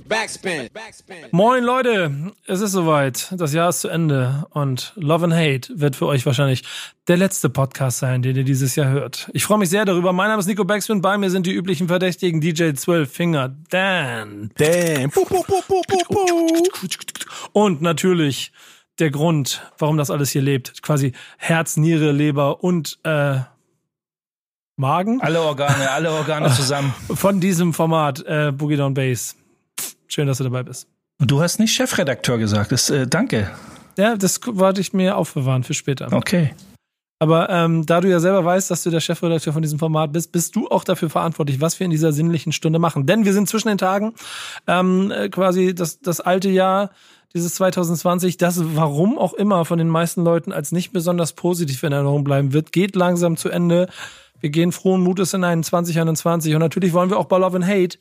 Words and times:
Backspin. 0.00 0.68
Moin 1.30 1.64
Leute, 1.64 2.32
es 2.46 2.60
ist 2.60 2.72
soweit. 2.72 3.32
Das 3.36 3.52
Jahr 3.52 3.68
ist 3.68 3.80
zu 3.80 3.88
Ende 3.88 4.46
und 4.50 4.92
Love 4.96 5.24
and 5.24 5.34
Hate 5.34 5.72
wird 5.80 5.96
für 5.96 6.06
euch 6.06 6.26
wahrscheinlich 6.26 6.62
der 7.08 7.16
letzte 7.16 7.48
Podcast 7.48 7.98
sein, 7.98 8.22
den 8.22 8.36
ihr 8.36 8.44
dieses 8.44 8.76
Jahr 8.76 8.90
hört. 8.90 9.30
Ich 9.32 9.44
freue 9.44 9.58
mich 9.58 9.70
sehr 9.70 9.84
darüber. 9.84 10.12
Mein 10.12 10.28
Name 10.28 10.40
ist 10.40 10.46
Nico 10.46 10.64
Backspin. 10.64 11.00
Bei 11.00 11.16
mir 11.18 11.30
sind 11.30 11.46
die 11.46 11.52
üblichen 11.52 11.88
Verdächtigen 11.88 12.40
DJ 12.40 12.72
12 12.72 13.10
Finger, 13.10 13.54
Dan. 13.70 14.50
Dan. 14.56 15.10
Und 17.52 17.82
natürlich 17.82 18.52
der 18.98 19.10
Grund, 19.10 19.62
warum 19.78 19.96
das 19.96 20.10
alles 20.10 20.30
hier 20.30 20.42
lebt. 20.42 20.82
Quasi 20.82 21.12
Herz, 21.38 21.76
Niere, 21.76 22.12
Leber 22.12 22.62
und 22.62 22.98
äh, 23.04 23.38
Magen. 24.76 25.20
Alle 25.22 25.40
Organe, 25.40 25.90
alle 25.90 26.10
Organe 26.12 26.50
zusammen. 26.52 26.94
Von 27.14 27.40
diesem 27.40 27.72
Format, 27.72 28.24
äh, 28.26 28.52
Boogie 28.52 28.76
Down 28.76 28.94
Bass. 28.94 29.36
Schön, 30.08 30.26
dass 30.26 30.38
du 30.38 30.44
dabei 30.44 30.62
bist. 30.62 30.88
Und 31.18 31.30
du 31.30 31.40
hast 31.40 31.58
nicht 31.58 31.74
Chefredakteur 31.74 32.38
gesagt. 32.38 32.72
Das, 32.72 32.90
äh, 32.90 33.06
danke. 33.06 33.50
Ja, 33.96 34.16
das 34.16 34.40
wollte 34.44 34.80
ich 34.80 34.92
mir 34.92 35.16
aufbewahren 35.16 35.64
für 35.64 35.74
später. 35.74 36.12
Okay. 36.12 36.52
Aber 37.18 37.48
ähm, 37.48 37.86
da 37.86 38.02
du 38.02 38.10
ja 38.10 38.20
selber 38.20 38.44
weißt, 38.44 38.70
dass 38.70 38.82
du 38.82 38.90
der 38.90 39.00
Chefredakteur 39.00 39.54
von 39.54 39.62
diesem 39.62 39.78
Format 39.78 40.12
bist, 40.12 40.32
bist 40.32 40.54
du 40.54 40.68
auch 40.68 40.84
dafür 40.84 41.08
verantwortlich, 41.08 41.62
was 41.62 41.80
wir 41.80 41.86
in 41.86 41.90
dieser 41.90 42.12
sinnlichen 42.12 42.52
Stunde 42.52 42.78
machen. 42.78 43.06
Denn 43.06 43.24
wir 43.24 43.32
sind 43.32 43.48
zwischen 43.48 43.68
den 43.68 43.78
Tagen 43.78 44.12
ähm, 44.66 45.10
äh, 45.10 45.30
quasi 45.30 45.74
das, 45.74 46.00
das 46.00 46.20
alte 46.20 46.50
Jahr, 46.50 46.90
dieses 47.32 47.54
2020, 47.54 48.36
das 48.36 48.60
warum 48.76 49.18
auch 49.18 49.32
immer 49.32 49.64
von 49.64 49.78
den 49.78 49.88
meisten 49.88 50.24
Leuten 50.24 50.52
als 50.52 50.72
nicht 50.72 50.92
besonders 50.92 51.32
positiv 51.32 51.82
in 51.82 51.92
Erinnerung 51.92 52.22
bleiben 52.22 52.52
wird, 52.52 52.72
geht 52.72 52.94
langsam 52.96 53.38
zu 53.38 53.48
Ende. 53.48 53.88
Wir 54.40 54.50
gehen 54.50 54.72
frohen 54.72 55.00
Mutes 55.00 55.32
in 55.32 55.42
einen 55.42 55.64
2021 55.64 56.54
und 56.54 56.60
natürlich 56.60 56.92
wollen 56.92 57.08
wir 57.08 57.18
auch 57.18 57.26
bei 57.26 57.38
Love 57.38 57.56
and 57.56 57.66
Hate 57.66 57.98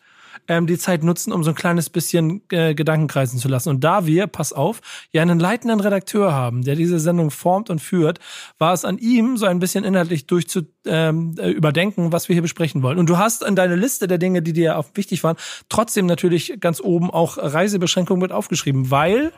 ähm, 0.47 0.67
die 0.67 0.77
Zeit 0.77 1.03
nutzen, 1.03 1.33
um 1.33 1.43
so 1.43 1.51
ein 1.51 1.55
kleines 1.55 1.89
bisschen 1.89 2.41
äh, 2.51 2.73
Gedanken 2.73 3.07
kreisen 3.07 3.39
zu 3.39 3.47
lassen. 3.47 3.69
Und 3.69 3.83
da 3.83 4.05
wir, 4.05 4.27
pass 4.27 4.53
auf, 4.53 4.81
ja 5.11 5.21
einen 5.21 5.39
leitenden 5.39 5.79
Redakteur 5.79 6.33
haben, 6.33 6.63
der 6.63 6.75
diese 6.75 6.99
Sendung 6.99 7.31
formt 7.31 7.69
und 7.69 7.79
führt, 7.79 8.19
war 8.57 8.73
es 8.73 8.85
an 8.85 8.97
ihm, 8.97 9.37
so 9.37 9.45
ein 9.45 9.59
bisschen 9.59 9.83
inhaltlich 9.83 10.27
durchzu 10.27 10.63
ähm, 10.85 11.35
äh, 11.37 11.49
überdenken, 11.49 12.11
was 12.11 12.29
wir 12.29 12.33
hier 12.33 12.41
besprechen 12.43 12.83
wollen. 12.83 12.97
Und 12.97 13.09
du 13.09 13.17
hast 13.17 13.43
in 13.43 13.55
deine 13.55 13.75
Liste 13.75 14.07
der 14.07 14.17
Dinge, 14.17 14.41
die 14.41 14.53
dir 14.53 14.77
auch 14.77 14.87
wichtig 14.93 15.23
waren, 15.23 15.37
trotzdem 15.69 16.05
natürlich 16.05 16.59
ganz 16.59 16.81
oben 16.81 17.09
auch 17.09 17.37
Reisebeschränkungen 17.37 18.21
mit 18.21 18.31
aufgeschrieben, 18.31 18.91
weil 18.91 19.31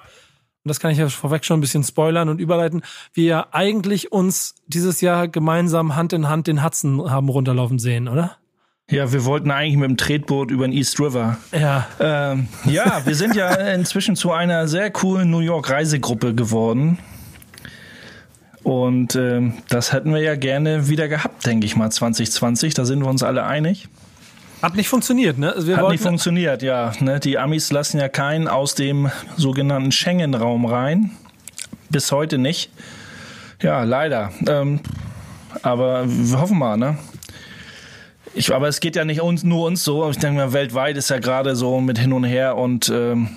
und 0.67 0.69
das 0.69 0.81
kann 0.81 0.91
ich 0.91 0.97
ja 0.97 1.07
vorweg 1.07 1.45
schon 1.45 1.59
ein 1.59 1.61
bisschen 1.61 1.85
spoilern 1.85 2.27
und 2.27 2.41
überleiten, 2.41 2.81
wir 3.13 3.23
ja 3.23 3.47
eigentlich 3.51 4.11
uns 4.11 4.55
dieses 4.65 4.99
Jahr 4.99 5.29
gemeinsam 5.29 5.95
Hand 5.95 6.11
in 6.11 6.27
Hand 6.27 6.47
den 6.47 6.61
Hudson 6.61 7.09
haben 7.09 7.29
runterlaufen 7.29 7.79
sehen, 7.79 8.09
oder? 8.09 8.37
Ja, 8.89 9.11
wir 9.11 9.25
wollten 9.25 9.51
eigentlich 9.51 9.75
mit 9.75 9.89
dem 9.89 9.97
Tretboot 9.97 10.49
über 10.49 10.65
den 10.65 10.71
East 10.71 10.97
River. 11.01 11.37
Ja. 11.51 11.87
Ähm, 11.99 12.47
ja, 12.63 13.05
wir 13.05 13.15
sind 13.15 13.35
ja 13.35 13.53
inzwischen 13.73 14.15
zu 14.15 14.31
einer 14.31 14.69
sehr 14.69 14.89
coolen 14.91 15.29
New 15.29 15.39
York 15.41 15.69
Reisegruppe 15.69 16.33
geworden. 16.33 16.97
Und 18.63 19.17
ähm, 19.17 19.55
das 19.67 19.91
hätten 19.91 20.13
wir 20.13 20.21
ja 20.21 20.37
gerne 20.37 20.87
wieder 20.87 21.09
gehabt, 21.09 21.45
denke 21.45 21.65
ich 21.65 21.75
mal, 21.75 21.91
2020. 21.91 22.75
Da 22.75 22.85
sind 22.85 23.01
wir 23.01 23.09
uns 23.09 23.23
alle 23.23 23.43
einig. 23.43 23.89
Hat 24.61 24.75
nicht 24.75 24.87
funktioniert, 24.87 25.37
ne? 25.37 25.53
Also 25.53 25.75
Hat 25.75 25.89
nicht 25.89 26.01
funktioniert, 26.01 26.63
ja. 26.63 26.93
Ne? 27.01 27.19
Die 27.19 27.37
Amis 27.37 27.71
lassen 27.73 27.99
ja 27.99 28.07
keinen 28.07 28.47
aus 28.47 28.73
dem 28.73 29.11
sogenannten 29.35 29.91
Schengen-Raum 29.91 30.65
rein. 30.65 31.11
Bis 31.89 32.13
heute 32.13 32.37
nicht. 32.37 32.71
Ja, 33.61 33.83
leider. 33.83 34.31
Ähm, 34.47 34.79
aber 35.61 36.05
wir 36.07 36.39
hoffen 36.39 36.57
mal, 36.57 36.77
ne? 36.77 36.97
Ich, 38.37 38.53
aber 38.53 38.67
es 38.67 38.79
geht 38.79 38.95
ja 38.95 39.03
nicht 39.03 39.21
uns, 39.21 39.43
nur 39.43 39.65
uns 39.65 39.83
so. 39.83 40.07
Ich 40.11 40.19
denke 40.19 40.37
mal, 40.37 40.53
weltweit 40.53 40.95
ist 40.95 41.09
ja 41.09 41.17
gerade 41.17 41.55
so 41.55 41.81
mit 41.81 41.97
hin 41.97 42.13
und 42.13 42.23
her 42.23 42.55
und 42.55 42.87
ähm, 42.87 43.29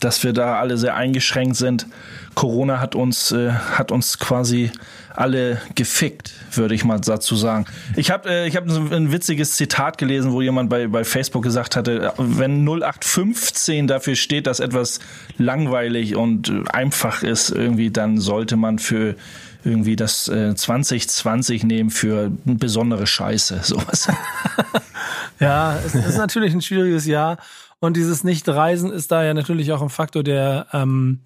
dass 0.00 0.24
wir 0.24 0.32
da 0.32 0.58
alle 0.58 0.78
sehr 0.78 0.96
eingeschränkt 0.96 1.56
sind. 1.56 1.86
Corona 2.34 2.80
hat 2.80 2.94
uns, 2.94 3.30
äh, 3.32 3.50
hat 3.50 3.92
uns 3.92 4.18
quasi 4.18 4.72
alle 5.14 5.60
gefickt, 5.74 6.32
würde 6.52 6.74
ich 6.74 6.82
mal 6.82 6.98
dazu 6.98 7.36
sagen. 7.36 7.66
Ich 7.94 8.10
habe 8.10 8.30
äh, 8.30 8.50
hab 8.50 8.66
ein 8.66 9.12
witziges 9.12 9.56
Zitat 9.56 9.98
gelesen, 9.98 10.32
wo 10.32 10.40
jemand 10.40 10.70
bei, 10.70 10.86
bei 10.86 11.04
Facebook 11.04 11.42
gesagt 11.42 11.76
hatte, 11.76 12.14
wenn 12.16 12.64
0815 12.66 13.86
dafür 13.86 14.16
steht, 14.16 14.46
dass 14.46 14.60
etwas 14.60 15.00
langweilig 15.36 16.16
und 16.16 16.50
einfach 16.72 17.22
ist, 17.22 17.50
irgendwie, 17.50 17.90
dann 17.90 18.16
sollte 18.16 18.56
man 18.56 18.78
für 18.78 19.14
irgendwie 19.64 19.96
das 19.96 20.28
äh, 20.28 20.54
2020 20.54 21.64
nehmen 21.64 21.90
für 21.90 22.30
besondere 22.44 23.06
Scheiße. 23.06 23.60
Sowas. 23.62 24.08
ja, 25.40 25.76
es 25.84 25.94
ist 25.94 26.18
natürlich 26.18 26.52
ein 26.52 26.62
schwieriges 26.62 27.06
Jahr. 27.06 27.38
Und 27.80 27.96
dieses 27.96 28.24
Nicht-Reisen 28.24 28.92
ist 28.92 29.10
da 29.10 29.24
ja 29.24 29.32
natürlich 29.32 29.72
auch 29.72 29.80
ein 29.80 29.88
Faktor, 29.88 30.22
der, 30.22 30.66
ähm, 30.72 31.20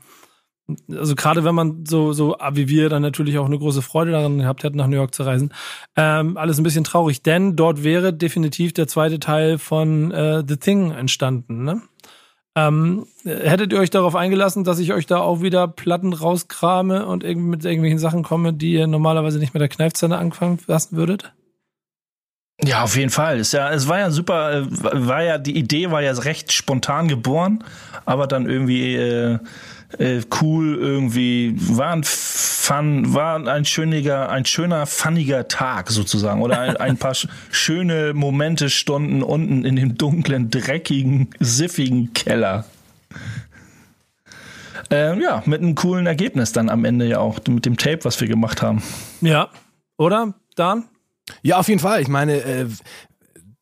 also 0.89 1.15
gerade 1.17 1.45
wenn 1.45 1.55
man 1.55 1.85
so, 1.85 2.13
so 2.13 2.37
wie 2.53 2.69
wir 2.69 2.89
dann 2.89 3.03
natürlich 3.03 3.39
auch 3.39 3.47
eine 3.47 3.59
große 3.59 3.83
Freude 3.83 4.13
daran 4.13 4.39
gehabt 4.39 4.63
hätten, 4.63 4.77
nach 4.77 4.87
New 4.87 4.97
York 4.97 5.15
zu 5.15 5.25
reisen, 5.25 5.53
ähm, 5.97 6.37
alles 6.37 6.59
ein 6.59 6.63
bisschen 6.63 6.85
traurig, 6.85 7.23
denn 7.23 7.57
dort 7.57 7.83
wäre 7.83 8.13
definitiv 8.13 8.73
der 8.73 8.87
zweite 8.87 9.19
Teil 9.19 9.59
von 9.59 10.13
äh, 10.13 10.45
The 10.47 10.57
Thing 10.57 10.93
entstanden, 10.93 11.65
ne? 11.65 11.83
Ähm, 12.57 13.07
hättet 13.25 13.73
ihr 13.73 13.81
euch 13.81 13.91
darauf 13.91 14.15
eingelassen, 14.15 14.63
dass 14.63 14.79
ich 14.79 14.93
euch 14.93 15.07
da 15.07 15.19
auch 15.19 15.43
wieder 15.43 15.67
Platten 15.67 16.13
rauskrame 16.13 17.07
und 17.07 17.25
irgendwie 17.25 17.49
mit 17.49 17.65
irgendwelchen 17.65 17.99
Sachen 17.99 18.23
komme, 18.23 18.53
die 18.53 18.75
ihr 18.75 18.87
normalerweise 18.87 19.39
nicht 19.41 19.55
mit 19.55 19.61
der 19.61 19.69
Kneifzange 19.69 20.17
anfangen 20.17 20.61
lassen 20.67 20.97
würdet? 20.97 21.33
Ja, 22.63 22.85
auf 22.85 22.97
jeden 22.97 23.11
Fall. 23.11 23.41
Es, 23.41 23.51
ja, 23.51 23.71
es 23.73 23.89
war 23.89 23.99
ja 23.99 24.11
super, 24.11 24.53
äh, 24.53 24.67
war 24.71 25.23
ja, 25.23 25.39
die 25.39 25.57
Idee 25.57 25.91
war 25.91 26.03
ja 26.03 26.13
recht 26.13 26.53
spontan 26.53 27.09
geboren, 27.09 27.65
aber 28.05 28.29
dann 28.29 28.49
irgendwie 28.49 28.95
äh, 28.95 29.39
äh, 29.99 30.23
cool, 30.41 30.77
irgendwie, 30.77 31.55
war 31.57 31.93
ein 31.93 32.03
Fun, 32.05 33.15
war 33.15 33.47
ein 33.47 33.65
schöner, 33.65 34.29
ein 34.31 34.45
schöner, 34.45 34.87
funniger 34.87 35.49
Tag 35.49 35.91
sozusagen. 35.91 36.43
Oder 36.43 36.61
ein, 36.61 36.77
ein 36.77 36.97
paar 36.97 37.15
schöne 37.51 38.15
Momente, 38.15 38.71
Stunden 38.71 39.23
unten 39.23 39.65
in 39.65 39.77
dem 39.77 39.97
dunklen, 39.97 40.51
dreckigen, 40.51 41.31
siffigen 41.41 42.13
Keller. 42.13 42.65
Ähm, 44.91 45.21
ja, 45.21 45.43
mit 45.47 45.61
einem 45.61 45.75
coolen 45.75 46.07
Ergebnis 46.07 46.53
dann 46.53 46.69
am 46.69 46.85
Ende 46.85 47.07
ja 47.07 47.19
auch, 47.19 47.39
mit 47.49 47.65
dem 47.65 47.77
Tape, 47.77 48.05
was 48.05 48.21
wir 48.21 48.29
gemacht 48.29 48.63
haben. 48.63 48.83
Ja, 49.21 49.49
oder, 49.97 50.35
Dan? 50.57 50.85
Ja, 51.43 51.59
auf 51.59 51.69
jeden 51.69 51.81
Fall. 51.81 52.03
Ich 52.03 52.09
meine, 52.09 52.35
äh, 52.35 52.67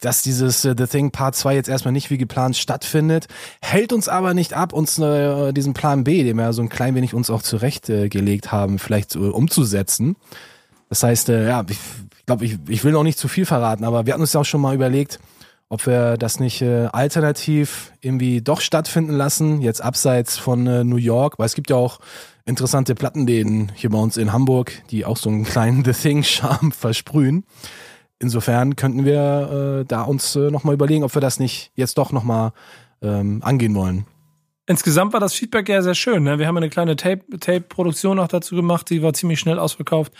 dass 0.02 0.22
dieses 0.22 0.64
äh, 0.64 0.74
The 0.76 0.86
Thing 0.86 1.10
Part 1.10 1.34
2 1.34 1.54
jetzt 1.54 1.68
erstmal 1.68 1.92
nicht 1.92 2.10
wie 2.10 2.18
geplant 2.18 2.56
stattfindet, 2.56 3.28
hält 3.62 3.92
uns 3.92 4.08
aber 4.08 4.34
nicht 4.34 4.52
ab, 4.52 4.72
uns 4.72 4.98
äh, 4.98 5.52
diesen 5.52 5.72
Plan 5.72 6.04
B, 6.04 6.22
den 6.24 6.36
wir 6.36 6.52
so 6.52 6.62
ein 6.62 6.68
klein 6.68 6.94
wenig 6.94 7.14
uns 7.14 7.30
auch 7.30 7.42
zurechtgelegt 7.42 8.46
äh, 8.46 8.48
haben, 8.50 8.78
vielleicht 8.78 9.14
äh, 9.14 9.18
umzusetzen. 9.18 10.16
Das 10.88 11.02
heißt, 11.02 11.30
äh, 11.30 11.48
ja, 11.48 11.64
ich 11.68 11.78
glaube, 12.26 12.44
ich, 12.44 12.58
ich 12.68 12.84
will 12.84 12.92
noch 12.92 13.04
nicht 13.04 13.18
zu 13.18 13.28
viel 13.28 13.46
verraten, 13.46 13.84
aber 13.84 14.04
wir 14.04 14.12
hatten 14.12 14.22
uns 14.22 14.32
ja 14.32 14.40
auch 14.40 14.44
schon 14.44 14.60
mal 14.60 14.74
überlegt, 14.74 15.20
ob 15.68 15.86
wir 15.86 16.18
das 16.18 16.38
nicht 16.38 16.60
äh, 16.60 16.88
alternativ 16.92 17.92
irgendwie 18.02 18.42
doch 18.42 18.60
stattfinden 18.60 19.12
lassen, 19.12 19.62
jetzt 19.62 19.82
abseits 19.82 20.36
von 20.36 20.66
äh, 20.66 20.84
New 20.84 20.96
York, 20.96 21.38
weil 21.38 21.46
es 21.46 21.54
gibt 21.54 21.70
ja 21.70 21.76
auch 21.76 21.98
interessante 22.44 22.94
Plattenläden 22.94 23.72
hier 23.74 23.88
bei 23.88 23.98
uns 23.98 24.18
in 24.18 24.34
Hamburg, 24.34 24.72
die 24.90 25.06
auch 25.06 25.16
so 25.16 25.30
einen 25.30 25.44
kleinen 25.44 25.82
The 25.86 25.92
Thing-Charme 25.92 26.72
versprühen. 26.72 27.44
Insofern 28.22 28.76
könnten 28.76 29.04
wir 29.04 29.80
äh, 29.80 29.84
da 29.84 30.02
uns 30.02 30.36
äh, 30.36 30.50
nochmal 30.50 30.74
überlegen, 30.74 31.02
ob 31.02 31.14
wir 31.14 31.20
das 31.20 31.40
nicht 31.40 31.72
jetzt 31.74 31.98
doch 31.98 32.12
nochmal 32.12 32.52
ähm, 33.02 33.40
angehen 33.42 33.74
wollen. 33.74 34.06
Insgesamt 34.66 35.12
war 35.12 35.18
das 35.18 35.34
Feedback 35.34 35.68
ja 35.68 35.82
sehr 35.82 35.96
schön. 35.96 36.22
Ne? 36.22 36.38
Wir 36.38 36.46
haben 36.46 36.56
eine 36.56 36.70
kleine 36.70 36.94
Tape-Produktion 36.94 38.16
Tape 38.16 38.24
auch 38.24 38.28
dazu 38.28 38.54
gemacht, 38.54 38.88
die 38.90 39.02
war 39.02 39.12
ziemlich 39.12 39.40
schnell 39.40 39.58
ausverkauft. 39.58 40.12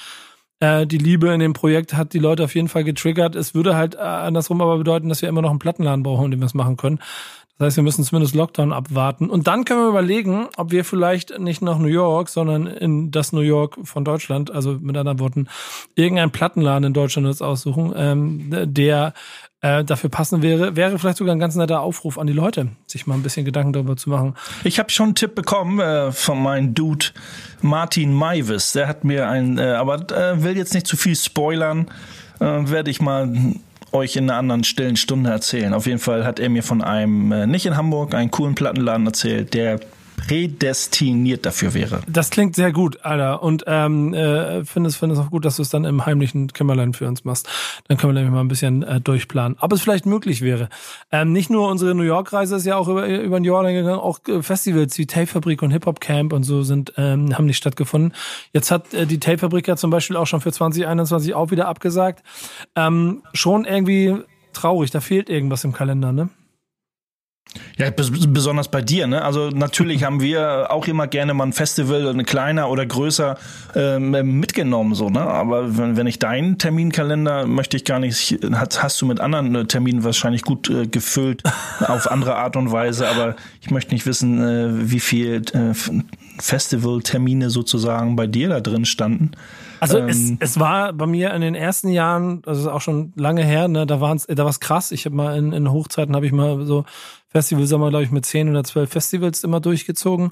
Äh, 0.59 0.85
die 0.87 0.99
Liebe 0.99 1.33
in 1.33 1.39
dem 1.39 1.53
Projekt 1.53 1.95
hat 1.95 2.13
die 2.13 2.19
Leute 2.19 2.43
auf 2.43 2.55
jeden 2.57 2.69
Fall 2.69 2.83
getriggert. 2.83 3.37
Es 3.37 3.55
würde 3.55 3.77
halt 3.77 3.95
äh, 3.95 3.99
andersrum 3.99 4.61
aber 4.61 4.79
bedeuten, 4.79 5.09
dass 5.09 5.23
wir 5.23 5.29
immer 5.29 5.43
noch 5.43 5.51
einen 5.51 5.61
Plattenladen 5.61 6.03
brauchen, 6.03 6.25
in 6.25 6.31
dem 6.33 6.41
wir 6.41 6.47
es 6.47 6.55
machen 6.55 6.77
können. 6.77 6.99
Das 7.63 7.69
heißt, 7.69 7.77
wir 7.77 7.85
müssen 7.85 8.03
zumindest 8.03 8.35
Lockdown 8.35 8.73
abwarten. 8.73 9.31
Und 9.31 9.47
dann 9.47 9.65
können 9.65 9.83
wir 9.83 9.89
überlegen, 9.89 10.49
ob 10.57 10.73
wir 10.73 10.85
vielleicht 10.85 11.39
nicht 11.39 11.63
nach 11.63 11.79
New 11.79 11.87
York, 11.87 12.29
sondern 12.29 12.67
in 12.67 13.13
das 13.13 13.33
New 13.33 13.41
York 13.41 13.79
von 13.85 14.05
Deutschland, 14.05 14.51
also 14.51 14.79
mit 14.81 14.97
anderen 14.97 15.21
Worten, 15.21 15.47
irgendeinen 15.95 16.33
Plattenladen 16.33 16.89
in 16.89 16.93
Deutschland 16.93 17.29
uns 17.29 17.41
aussuchen, 17.41 17.93
ähm, 17.97 18.51
der 18.51 19.15
äh, 19.61 19.85
dafür 19.85 20.11
passen 20.11 20.43
wäre, 20.43 20.75
wäre 20.75 20.99
vielleicht 20.99 21.19
sogar 21.19 21.37
ein 21.37 21.39
ganz 21.39 21.55
netter 21.55 21.83
Aufruf 21.83 22.19
an 22.19 22.27
die 22.27 22.33
Leute, 22.33 22.71
sich 22.87 23.07
mal 23.07 23.15
ein 23.15 23.23
bisschen 23.23 23.45
Gedanken 23.45 23.73
darüber 23.73 23.97
zu 23.97 24.11
machen. 24.11 24.35
Ich 24.65 24.81
habe 24.81 24.91
schon 24.91 25.07
einen 25.07 25.15
Tipp 25.15 25.37
bekommen 25.37 25.79
äh, 25.79 26.11
von 26.11 26.43
meinem 26.43 26.75
Dude 26.75 27.07
Martin 27.61 28.13
Maivis. 28.13 28.73
Der 28.73 28.89
hat 28.89 29.05
mir 29.05 29.29
ein, 29.29 29.59
äh, 29.59 29.75
aber 29.75 30.11
äh, 30.11 30.43
will 30.43 30.57
jetzt 30.57 30.75
nicht 30.75 30.89
zu 30.89 30.97
viel 30.97 31.15
spoilern, 31.15 31.87
äh, 32.41 32.45
werde 32.45 32.91
ich 32.91 33.01
mal 33.01 33.33
euch 33.93 34.17
in 34.17 34.29
einer 34.29 34.39
anderen 34.39 34.65
stillen 34.65 34.97
Stunde 34.97 35.31
erzählen. 35.31 35.75
Auf 35.75 35.87
jeden 35.87 35.99
Fall 35.99 36.25
hat 36.25 36.41
er 36.41 36.49
mir 36.49 36.63
von 36.63 36.83
einem, 36.83 37.31
äh, 37.33 37.47
nicht 37.47 37.67
in 37.67 37.77
Hamburg, 37.77 38.15
einen 38.15 38.31
coolen 38.31 38.55
Plattenladen 38.55 39.07
erzählt, 39.07 39.55
der 39.55 39.81
prädestiniert 40.17 41.47
dafür 41.47 41.75
wäre. 41.75 42.01
Das 42.09 42.31
klingt 42.31 42.55
sehr 42.57 42.73
gut, 42.73 43.05
Alter. 43.05 43.43
Und 43.43 43.65
ähm, 43.67 44.15
äh, 44.15 44.65
finde 44.65 44.89
es, 44.89 44.97
finde 44.97 45.15
es 45.15 45.21
auch 45.21 45.31
gut, 45.31 45.45
dass 45.45 45.57
du 45.57 45.63
es 45.63 45.69
dann 45.71 45.85
im 45.85 46.07
heimlichen 46.07 46.49
Kämmerlein 46.49 46.95
für 46.95 47.09
uns 47.09 47.25
machst. 47.25 47.49
Dann 47.89 47.97
können 47.97 48.15
wir 48.15 48.21
nämlich 48.21 48.35
mal 48.35 48.41
ein 48.41 48.49
bisschen 48.49 48.83
äh, 48.83 49.01
durchplanen. 49.01 49.57
Ob 49.61 49.73
es 49.73 49.83
vielleicht 49.83 50.07
möglich 50.07 50.43
wäre. 50.43 50.69
Ähm, 51.11 51.33
nicht 51.33 51.51
nur 51.51 51.69
unsere 51.69 51.95
New 51.95 52.03
York-Reise 52.03 52.57
ist 52.57 52.67
ja 52.67 52.77
auch 52.77 52.89
über, 52.89 53.07
über 53.07 53.39
den 53.39 53.45
Jordan 53.45 53.75
gegangen, 53.75 53.99
auch 53.99 54.21
äh, 54.29 54.43
Festivals 54.43 54.97
wie 54.99 55.07
Tape-Fabrik 55.07 55.63
und 55.63 55.71
Hip-Hop-Camp 55.71 56.33
und 56.33 56.45
so 56.45 56.63
sind, 56.63 56.93
ähm, 56.97 57.37
haben 57.37 57.47
nicht 57.47 57.59
stattgefunden. 57.59 58.15
Jetzt 58.53 58.71
hat 58.71 58.95
äh, 58.95 59.07
die 59.07 59.21
Tape-Fabrik 59.21 59.69
ja 59.69 59.77
zum 59.77 59.91
Beispiel 59.91 60.17
auch 60.17 60.27
schon 60.27 60.41
für 60.41 60.53
2021 60.53 61.35
auch 61.35 61.51
wieder 61.51 61.69
abgesagt. 61.69 62.23
Ähm, 62.77 63.23
schon 63.33 63.65
irgendwie 63.65 64.17
traurig, 64.53 64.91
da 64.91 65.01
fehlt 65.01 65.31
irgendwas 65.31 65.65
im 65.65 65.73
Kalender, 65.73 66.13
ne? 66.13 66.29
Ja, 67.77 67.91
besonders 67.91 68.71
bei 68.71 68.81
dir, 68.81 69.07
ne? 69.07 69.23
Also 69.23 69.51
natürlich 69.51 70.05
haben 70.05 70.21
wir 70.21 70.71
auch 70.71 70.87
immer 70.87 71.07
gerne 71.07 71.35
mal 71.35 71.45
ein 71.45 71.53
Festival, 71.53 72.09
eine 72.09 72.25
kleiner 72.25 72.71
oder 72.71 72.87
größer 72.87 73.37
ähm, 73.75 74.11
mitgenommen, 74.41 74.95
so, 74.95 75.11
ne? 75.11 75.21
Aber 75.21 75.77
wenn, 75.77 75.97
wenn 75.97 76.07
ich 76.07 76.19
deinen 76.19 76.59
Terminkalender 76.59 77.47
möchte 77.47 77.77
ich 77.77 77.85
gar 77.85 77.99
nicht, 77.99 78.39
hast, 78.53 78.83
hast 78.83 79.01
du 79.01 79.07
mit 79.07 79.21
anderen 79.21 79.55
äh, 79.55 79.65
Terminen 79.67 80.05
wahrscheinlich 80.05 80.43
gut 80.43 80.71
äh, 80.71 80.87
gefüllt 80.87 81.43
auf 81.81 82.11
andere 82.11 82.37
Art 82.37 82.57
und 82.57 82.73
Weise, 82.73 83.09
aber 83.09 83.37
ich 83.61 83.71
möchte 83.71 83.95
nicht 83.95 84.07
wissen, 84.07 84.43
äh, 84.43 84.91
wie 84.91 85.01
viel 85.01 85.43
äh, 85.53 85.75
Festivaltermine 86.39 87.51
sozusagen 87.51 88.17
bei 88.17 88.27
dir 88.27 88.49
da 88.49 88.61
drin 88.61 88.85
standen. 88.85 89.33
Also 89.83 89.99
ähm, 89.99 90.09
es, 90.09 90.33
es 90.39 90.61
war 90.61 90.93
bei 90.93 91.07
mir 91.07 91.35
in 91.35 91.41
den 91.41 91.57
ersten 91.57 91.89
Jahren, 91.89 92.43
also 92.47 92.71
auch 92.71 92.81
schon 92.81 93.13
lange 93.17 93.43
her, 93.43 93.67
ne, 93.67 93.85
da 93.85 94.01
war 94.01 94.15
da 94.15 94.45
war's 94.45 94.61
krass. 94.61 94.93
Ich 94.93 95.07
habe 95.07 95.17
mal 95.17 95.37
in, 95.37 95.53
in 95.53 95.73
Hochzeiten 95.73 96.15
habe 96.15 96.25
ich 96.25 96.31
mal 96.31 96.65
so 96.67 96.85
Festivals 97.27 97.73
haben 97.73 97.81
wir, 97.81 97.91
glaube 97.91 98.05
ich, 98.05 98.13
mit 98.13 98.25
zehn 98.25 98.49
oder 98.49 98.63
zwölf 98.63 98.91
Festivals 98.91 99.43
immer 99.43 99.59
durchgezogen. 99.59 100.31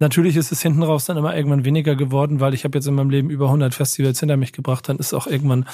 Natürlich 0.00 0.36
ist 0.36 0.52
es 0.52 0.60
hinten 0.60 0.82
raus 0.82 1.06
dann 1.06 1.16
immer 1.16 1.34
irgendwann 1.34 1.64
weniger 1.64 1.96
geworden, 1.96 2.40
weil 2.40 2.52
ich 2.52 2.64
habe 2.64 2.76
jetzt 2.76 2.88
in 2.88 2.94
meinem 2.94 3.08
Leben 3.08 3.30
über 3.30 3.46
100 3.46 3.72
Festivals 3.72 4.20
hinter 4.20 4.36
mich 4.36 4.52
gebracht. 4.52 4.86
Dann 4.86 4.98
ist 4.98 5.14
auch 5.14 5.26
irgendwann 5.26 5.64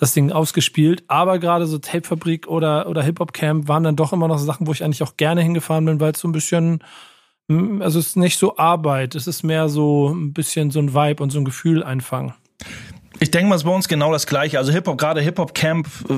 das 0.00 0.12
Ding 0.12 0.32
ausgespielt. 0.32 1.04
Aber 1.06 1.38
gerade 1.38 1.66
so 1.66 1.78
Tapefabrik 1.78 2.48
oder, 2.48 2.88
oder 2.88 3.04
Hip-Hop-Camp 3.04 3.68
waren 3.68 3.84
dann 3.84 3.94
doch 3.94 4.12
immer 4.12 4.26
noch 4.26 4.38
so 4.38 4.44
Sachen, 4.44 4.66
wo 4.66 4.72
ich 4.72 4.82
eigentlich 4.82 5.04
auch 5.04 5.16
gerne 5.16 5.40
hingefahren 5.40 5.84
bin, 5.84 6.00
weil 6.00 6.12
es 6.12 6.18
so 6.18 6.26
ein 6.26 6.32
bisschen, 6.32 6.82
hm, 7.48 7.80
also 7.80 8.00
es 8.00 8.08
ist 8.08 8.16
nicht 8.16 8.38
so 8.38 8.56
Arbeit, 8.56 9.14
es 9.14 9.28
ist 9.28 9.44
mehr 9.44 9.68
so 9.68 10.08
ein 10.08 10.32
bisschen 10.32 10.72
so 10.72 10.80
ein 10.80 10.94
Vibe 10.94 11.22
und 11.22 11.30
so 11.30 11.38
ein 11.38 11.44
Gefühl 11.44 11.84
einfangen. 11.84 12.34
Ich 13.20 13.30
denke 13.30 13.48
mal, 13.48 13.54
es 13.54 13.62
ist 13.62 13.66
bei 13.66 13.74
uns 13.74 13.88
genau 13.88 14.12
das 14.12 14.26
Gleiche. 14.26 14.58
Also 14.58 14.72
Hip-Hop, 14.72 14.98
gerade 14.98 15.20
Hip-Hop-Camp, 15.20 15.86
äh, 16.08 16.14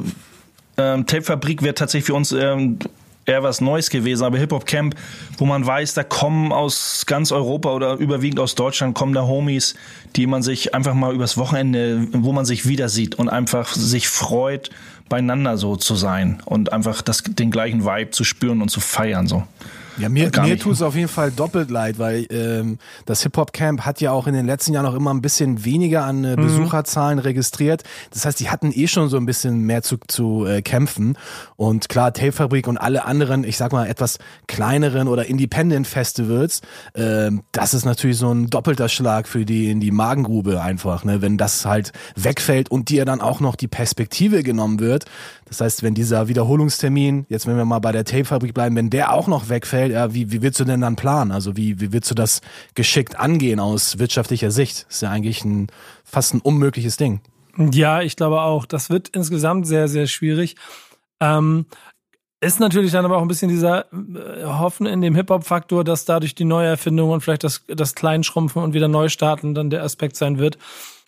ähm, 0.77 1.07
Tape-Fabrik 1.07 1.63
wird 1.63 1.79
tatsächlich 1.79 2.07
für 2.07 2.15
uns 2.15 2.33
ähm, 2.33 2.79
eher 3.27 3.43
was 3.43 3.61
Neues 3.61 3.91
gewesen, 3.91 4.25
aber 4.25 4.39
Hip-Hop 4.39 4.67
Camp, 4.67 4.95
wo 5.39 5.47
man 5.47 5.65
weiß, 5.67 5.95
da 5.95 6.05
kommen 6.05 6.53
aus 6.53 7.05
ganz 7.07 7.33
Europa 7.33 7.71
oder 7.71 7.95
überwiegend 7.95 8.41
aus 8.41 8.55
Deutschland 8.55 8.95
kommen 8.95 9.15
da 9.15 9.23
Homies, 9.23 9.75
die 10.17 10.27
man 10.27 10.43
sich 10.43 10.75
einfach 10.75 10.95
mal 10.95 11.15
übers 11.15 11.37
Wochenende, 11.37 12.07
wo 12.13 12.33
man 12.33 12.45
sich 12.45 12.67
wieder 12.67 12.89
sieht 12.89 13.15
und 13.15 13.29
einfach 13.29 13.73
sich 13.75 14.09
freut, 14.09 14.71
beieinander 15.09 15.57
so 15.59 15.77
zu 15.77 15.95
sein 15.95 16.43
und 16.45 16.73
einfach 16.73 17.03
das, 17.03 17.23
den 17.23 17.51
gleichen 17.51 17.85
Vibe 17.85 18.11
zu 18.11 18.25
spüren 18.25 18.63
und 18.63 18.71
zu 18.71 18.81
feiern 18.81 19.27
so. 19.27 19.45
Ja, 19.97 20.09
mir, 20.09 20.31
mir 20.43 20.59
tut 20.59 20.75
es 20.75 20.83
auf 20.83 20.97
jeden 20.97 21.09
Fall 21.09 21.31
doppelt 21.31 21.71
leid, 21.71 21.99
weil 21.99 22.27
ähm, 22.31 22.79
das 23.07 23.23
Hip-Hop-Camp 23.23 23.83
hat 23.83 24.01
ja 24.01 24.11
auch 24.11 24.27
in 24.27 24.35
den 24.35 24.47
letzten 24.47 24.73
Jahren 24.73 24.87
auch 24.87 24.95
immer 24.95 25.13
ein 25.13 25.23
bisschen 25.23 25.65
weniger 25.65 26.05
an 26.05 26.25
äh, 26.25 26.37
mhm. 26.37 26.43
Besucherzahlen 26.43 27.19
mhm. 27.19 27.25
registriert. 27.25 27.85
Das 28.13 28.25
heißt, 28.25 28.41
die 28.41 28.51
hatten 28.51 28.73
eh 28.75 28.89
schon 28.89 29.09
so 29.09 29.17
ein 29.17 29.27
bisschen 29.27 29.61
mehr 29.61 29.83
zu, 29.83 29.99
zu 30.09 30.47
äh, 30.47 30.63
kämpfen. 30.63 31.17
Und 31.57 31.89
klar, 31.89 32.13
Tape-Fabrik 32.13 32.67
und 32.67 32.77
alle 32.77 33.05
anderen, 33.05 33.45
ich 33.45 33.57
sag 33.57 33.73
mal, 33.73 33.87
etwas 33.87 34.19
kleineren 34.47 35.07
oder 35.09 35.27
Independent-Festivals, 35.27 36.61
äh, 36.95 37.31
das 37.53 37.75
ist 37.75 37.85
natürlich 37.85 38.19
so 38.19 38.33
ein 38.33 38.51
doppelter 38.51 38.89
Schlag 38.89 39.29
für 39.29 39.45
die 39.45 39.71
in 39.71 39.81
die 39.81 39.93
Magengrube 39.93 40.61
einfach, 40.61 41.05
ne? 41.05 41.23
wenn 41.23 41.39
das 41.39 41.65
halt 41.65 41.93
wegfällt 42.17 42.71
und 42.71 42.89
dir 42.89 43.05
dann 43.05 43.21
auch 43.21 43.41
noch 43.41 43.55
die 43.55 43.69
Perspektive 43.69 44.43
genommen 44.43 44.81
wird. 44.81 45.05
Das 45.55 45.61
heißt, 45.61 45.83
wenn 45.85 45.95
dieser 45.95 46.27
Wiederholungstermin, 46.27 47.27
jetzt 47.29 47.47
wenn 47.47 47.57
wir 47.57 47.65
mal 47.65 47.79
bei 47.79 47.93
der 47.93 48.05
Tape-Fabrik 48.05 48.55
bleiben, 48.55 48.75
wenn 48.75 48.91
der 48.91 49.13
auch 49.13 49.29
noch 49.29 49.49
wegfällt, 49.49 49.93
ja, 49.93 50.13
wie, 50.13 50.33
wie 50.33 50.43
willst 50.43 50.59
du 50.59 50.65
denn 50.65 50.81
dann 50.81 50.97
planen? 50.97 51.31
Also 51.31 51.57
wie, 51.57 51.81
wie 51.81 51.93
willst 51.93 52.11
du 52.11 52.17
das 52.17 52.41
geschickt 52.75 53.21
angehen 53.21 53.61
aus 53.61 54.01
wirtschaftlicher 54.01 54.51
Sicht? 54.51 54.87
Das 54.89 54.97
ist 54.97 55.03
ja 55.03 55.11
eigentlich 55.11 55.45
ein 55.45 55.69
fast 56.03 56.35
ein 56.35 56.41
unmögliches 56.41 56.97
Ding. 56.97 57.21
Ja, 57.57 58.03
ich 58.03 58.17
glaube 58.17 58.41
auch. 58.41 58.67
Das 58.67 58.91
wird 58.91 59.11
insgesamt 59.11 59.69
sehr, 59.69 59.87
sehr 59.87 60.09
schwierig. 60.09 60.57
Ähm, 61.21 61.67
ist 62.41 62.59
natürlich 62.59 62.91
dann 62.91 63.05
aber 63.05 63.19
auch 63.19 63.23
ein 63.23 63.29
bisschen 63.29 63.49
dieser 63.49 63.87
äh, 63.93 64.45
Hoffen 64.45 64.87
in 64.87 65.03
dem 65.03 65.15
Hip-Hop-Faktor, 65.15 65.85
dass 65.85 66.05
dadurch 66.05 66.35
die 66.35 66.45
Neuerfindung 66.45 67.11
und 67.11 67.21
vielleicht 67.21 67.45
das, 67.45 67.65
das 67.69 67.95
Kleinschrumpfen 67.95 68.61
und 68.61 68.75
wieder 68.75 68.89
Neustarten 68.89 69.55
dann 69.55 69.71
der 69.71 69.85
Aspekt 69.85 70.17
sein 70.17 70.39
wird. 70.39 70.59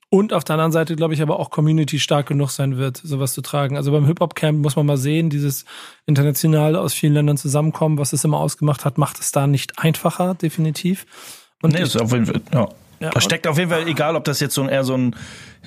Und 0.08 0.32
auf 0.32 0.44
der 0.44 0.54
anderen 0.54 0.70
Seite, 0.70 0.94
glaube 0.94 1.14
ich, 1.14 1.22
aber 1.22 1.40
auch 1.40 1.50
Community 1.50 1.98
stark 1.98 2.26
genug 2.26 2.50
sein 2.50 2.76
wird, 2.76 2.96
sowas 2.98 3.32
zu 3.32 3.42
tragen. 3.42 3.76
Also 3.76 3.90
beim 3.90 4.06
Hip-Hop-Camp 4.06 4.62
muss 4.62 4.76
man 4.76 4.86
mal 4.86 4.96
sehen, 4.96 5.30
dieses 5.30 5.64
internationale 6.06 6.80
aus 6.80 6.94
vielen 6.94 7.14
Ländern 7.14 7.36
zusammenkommen, 7.36 7.98
was 7.98 8.12
es 8.12 8.24
immer 8.24 8.38
ausgemacht 8.38 8.84
hat, 8.84 8.98
macht 8.98 9.18
es 9.18 9.32
da 9.32 9.48
nicht 9.48 9.80
einfacher, 9.80 10.34
definitiv. 10.34 11.06
Und 11.60 11.74
nee, 11.74 11.82
ist 11.82 12.00
auf 12.00 12.12
jeden 12.12 12.26
Fall, 12.26 12.40
ja. 12.52 12.68
ja 13.00 13.10
da 13.10 13.20
steckt 13.20 13.48
auf 13.48 13.58
jeden 13.58 13.70
Fall, 13.70 13.88
egal 13.88 14.14
ob 14.14 14.22
das 14.24 14.38
jetzt 14.38 14.54
so 14.54 14.62
ein, 14.62 14.68
eher 14.68 14.84
so 14.84 14.94
ein 14.94 15.16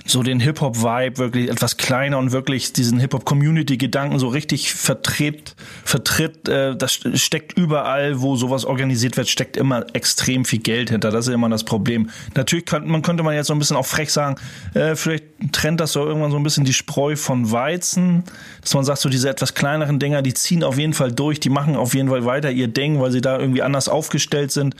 so 0.05 0.23
den 0.23 0.39
Hip-Hop-Vibe 0.39 1.17
wirklich 1.17 1.49
etwas 1.49 1.77
kleiner 1.77 2.17
und 2.17 2.31
wirklich 2.31 2.73
diesen 2.73 2.99
Hip-Hop-Community-Gedanken 2.99 4.19
so 4.19 4.27
richtig 4.27 4.73
vertritt, 4.73 5.55
vertritt. 5.83 6.47
Äh, 6.47 6.75
das 6.75 6.93
steckt 6.93 7.57
überall, 7.57 8.21
wo 8.21 8.35
sowas 8.35 8.65
organisiert 8.65 9.17
wird, 9.17 9.27
steckt 9.27 9.57
immer 9.57 9.85
extrem 9.93 10.45
viel 10.45 10.59
Geld 10.59 10.89
hinter. 10.89 11.11
Das 11.11 11.27
ist 11.27 11.33
immer 11.33 11.49
das 11.49 11.63
Problem. 11.63 12.09
Natürlich 12.35 12.65
könnte 12.65 12.89
man, 12.89 13.01
könnte 13.01 13.23
man 13.23 13.35
jetzt 13.35 13.47
so 13.47 13.53
ein 13.53 13.59
bisschen 13.59 13.77
auch 13.77 13.85
frech 13.85 14.11
sagen, 14.11 14.35
äh, 14.73 14.95
vielleicht 14.95 15.25
trennt 15.51 15.79
das 15.79 15.93
so 15.93 16.05
irgendwann 16.05 16.31
so 16.31 16.37
ein 16.37 16.43
bisschen 16.43 16.65
die 16.65 16.73
Spreu 16.73 17.15
von 17.15 17.51
Weizen, 17.51 18.23
dass 18.61 18.73
man 18.73 18.83
sagt, 18.83 18.99
so 18.99 19.09
diese 19.09 19.29
etwas 19.29 19.53
kleineren 19.53 19.99
Dinger, 19.99 20.21
die 20.21 20.33
ziehen 20.33 20.63
auf 20.63 20.77
jeden 20.77 20.93
Fall 20.93 21.11
durch, 21.11 21.39
die 21.39 21.49
machen 21.49 21.75
auf 21.75 21.93
jeden 21.93 22.09
Fall 22.09 22.25
weiter 22.25 22.51
ihr 22.51 22.67
Ding, 22.67 22.99
weil 22.99 23.11
sie 23.11 23.21
da 23.21 23.39
irgendwie 23.39 23.61
anders 23.61 23.89
aufgestellt 23.89 24.51
sind. 24.51 24.75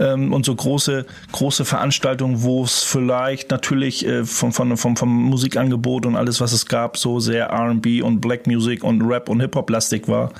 Ähm, 0.00 0.32
und 0.32 0.46
so 0.46 0.54
große, 0.54 1.06
große 1.32 1.64
Veranstaltungen, 1.64 2.42
wo 2.42 2.64
es 2.64 2.82
vielleicht 2.82 3.50
natürlich 3.50 4.06
äh, 4.06 4.24
von, 4.24 4.52
von, 4.52 4.61
vom, 4.76 4.96
vom 4.96 5.08
Musikangebot 5.08 6.06
und 6.06 6.16
alles, 6.16 6.40
was 6.40 6.52
es 6.52 6.66
gab, 6.66 6.96
so 6.96 7.20
sehr 7.20 7.52
RB 7.52 8.02
und 8.02 8.20
Black 8.20 8.46
Music 8.46 8.82
und 8.84 9.02
Rap 9.02 9.28
und 9.28 9.40
Hip-Hop-lastig 9.40 10.08
war. 10.08 10.32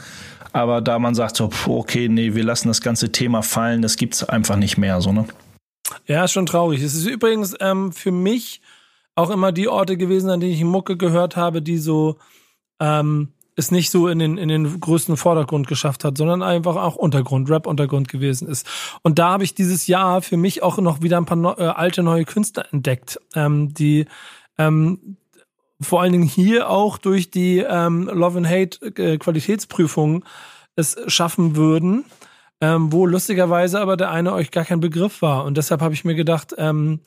Aber 0.52 0.80
da 0.80 0.98
man 0.98 1.14
sagt 1.14 1.36
so, 1.36 1.50
okay, 1.66 2.08
nee, 2.08 2.34
wir 2.34 2.44
lassen 2.44 2.68
das 2.68 2.80
ganze 2.80 3.10
Thema 3.10 3.42
fallen, 3.42 3.82
das 3.82 3.96
gibt's 3.96 4.24
einfach 4.24 4.56
nicht 4.56 4.76
mehr, 4.76 5.00
so, 5.00 5.12
ne? 5.12 5.26
Ja, 6.06 6.24
ist 6.24 6.32
schon 6.32 6.46
traurig. 6.46 6.82
Es 6.82 6.94
ist 6.94 7.06
übrigens 7.06 7.54
ähm, 7.60 7.92
für 7.92 8.12
mich 8.12 8.60
auch 9.14 9.30
immer 9.30 9.52
die 9.52 9.68
Orte 9.68 9.96
gewesen, 9.96 10.30
an 10.30 10.40
denen 10.40 10.52
ich 10.52 10.64
Mucke 10.64 10.96
gehört 10.96 11.36
habe, 11.36 11.62
die 11.62 11.78
so 11.78 12.16
ähm, 12.80 13.28
es 13.56 13.70
nicht 13.70 13.90
so 13.90 14.08
in 14.08 14.18
den, 14.18 14.38
in 14.38 14.48
den 14.48 14.80
größten 14.80 15.16
Vordergrund 15.16 15.66
geschafft 15.66 16.04
hat, 16.04 16.16
sondern 16.16 16.42
einfach 16.42 16.76
auch 16.76 16.96
Untergrund, 16.96 17.50
Rap-Untergrund 17.50 18.08
gewesen 18.08 18.48
ist. 18.48 18.66
Und 19.02 19.18
da 19.18 19.30
habe 19.30 19.44
ich 19.44 19.54
dieses 19.54 19.86
Jahr 19.86 20.22
für 20.22 20.36
mich 20.36 20.62
auch 20.62 20.78
noch 20.78 21.02
wieder 21.02 21.18
ein 21.18 21.26
paar 21.26 21.36
ne, 21.36 21.54
äh, 21.58 21.64
alte 21.64 22.02
neue 22.02 22.24
Künstler 22.24 22.66
entdeckt, 22.72 23.20
ähm, 23.34 23.74
die 23.74 24.06
ähm, 24.58 25.16
vor 25.80 26.00
allen 26.00 26.12
Dingen 26.12 26.24
hier 26.24 26.70
auch 26.70 26.96
durch 26.98 27.30
die 27.30 27.58
ähm, 27.58 28.08
Love 28.12 28.38
and 28.38 28.48
Hate 28.48 28.86
äh, 28.96 29.18
Qualitätsprüfung 29.18 30.24
es 30.76 30.96
schaffen 31.08 31.56
würden, 31.56 32.04
ähm, 32.60 32.92
wo 32.92 33.04
lustigerweise 33.04 33.80
aber 33.80 33.96
der 33.96 34.10
eine 34.10 34.32
euch 34.32 34.50
gar 34.50 34.64
kein 34.64 34.80
Begriff 34.80 35.20
war. 35.20 35.44
Und 35.44 35.56
deshalb 35.56 35.82
habe 35.82 35.92
ich 35.92 36.04
mir 36.04 36.14
gedacht, 36.14 36.54
ähm, 36.56 37.00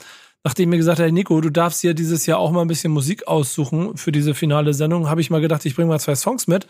nachdem 0.46 0.70
mir 0.70 0.78
gesagt 0.78 1.00
hat, 1.00 1.12
Nico, 1.12 1.42
du 1.42 1.50
darfst 1.50 1.82
hier 1.82 1.96
dieses 1.96 2.28
Jahr 2.28 2.38
auch 2.38 2.52
mal 2.52 2.62
ein 2.62 2.68
bisschen 2.68 2.94
Musik 2.94 3.28
aussuchen 3.28 3.98
für 3.98 4.12
diese 4.12 4.36
finale 4.36 4.76
Sendung, 4.76 5.10
habe 5.10 5.20
ich 5.20 5.32
mal 5.32 5.42
gedacht, 5.42 5.66
ich 5.66 5.76
bringe 5.76 5.90
mal 5.90 6.00
zwei 6.00 6.14
Songs 6.14 6.46
mit, 6.46 6.68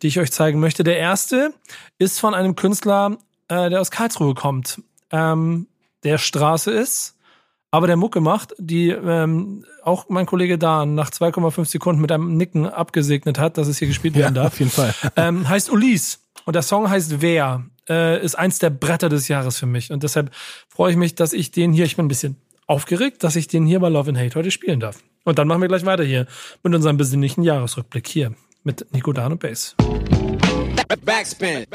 die 0.00 0.06
ich 0.06 0.20
euch 0.20 0.30
zeigen 0.30 0.60
möchte. 0.60 0.84
Der 0.84 0.96
erste 0.96 1.52
ist 1.98 2.20
von 2.20 2.34
einem 2.34 2.54
Künstler, 2.54 3.18
äh, 3.48 3.68
der 3.68 3.80
aus 3.80 3.90
Karlsruhe 3.90 4.34
kommt, 4.34 4.80
ähm, 5.10 5.66
der 6.04 6.18
Straße 6.18 6.70
ist, 6.70 7.16
aber 7.72 7.88
der 7.88 7.96
Mucke 7.96 8.20
macht, 8.20 8.54
die 8.58 8.90
ähm, 8.90 9.64
auch 9.82 10.06
mein 10.08 10.26
Kollege 10.26 10.56
Dan 10.56 10.94
nach 10.94 11.10
2,5 11.10 11.64
Sekunden 11.64 12.00
mit 12.00 12.12
einem 12.12 12.36
Nicken 12.36 12.68
abgesegnet 12.68 13.40
hat, 13.40 13.58
dass 13.58 13.66
es 13.66 13.78
hier 13.78 13.88
gespielt 13.88 14.14
werden 14.14 14.36
ja, 14.36 14.42
darf. 14.42 14.52
Auf 14.52 14.58
jeden 14.60 14.70
Fall. 14.70 14.94
Ähm, 15.16 15.48
heißt 15.48 15.70
Ulis. 15.72 16.20
Und 16.44 16.54
der 16.54 16.62
Song 16.62 16.88
heißt 16.88 17.20
Wer. 17.20 17.64
Äh, 17.88 18.24
ist 18.24 18.36
eins 18.36 18.58
der 18.58 18.70
Bretter 18.70 19.08
des 19.08 19.28
Jahres 19.28 19.58
für 19.58 19.66
mich. 19.66 19.92
Und 19.92 20.02
deshalb 20.02 20.32
freue 20.68 20.92
ich 20.92 20.96
mich, 20.96 21.14
dass 21.14 21.32
ich 21.32 21.50
den 21.50 21.72
hier, 21.72 21.84
ich 21.84 21.96
bin 21.96 22.06
ein 22.06 22.08
bisschen 22.08 22.36
aufgeregt, 22.66 23.24
dass 23.24 23.36
ich 23.36 23.48
den 23.48 23.66
hier 23.66 23.80
bei 23.80 23.88
Love 23.88 24.10
and 24.10 24.18
Hate 24.18 24.34
heute 24.34 24.50
spielen 24.50 24.80
darf. 24.80 25.02
Und 25.24 25.38
dann 25.38 25.48
machen 25.48 25.60
wir 25.60 25.68
gleich 25.68 25.84
weiter 25.84 26.04
hier 26.04 26.26
mit 26.62 26.74
unserem 26.74 26.96
besinnlichen 26.96 27.42
Jahresrückblick 27.42 28.06
hier 28.06 28.32
mit 28.64 28.86
Nico 28.92 29.12
Dan 29.12 29.32
und 29.32 29.40
Bass. 29.40 29.76
Backspin. 31.04 31.66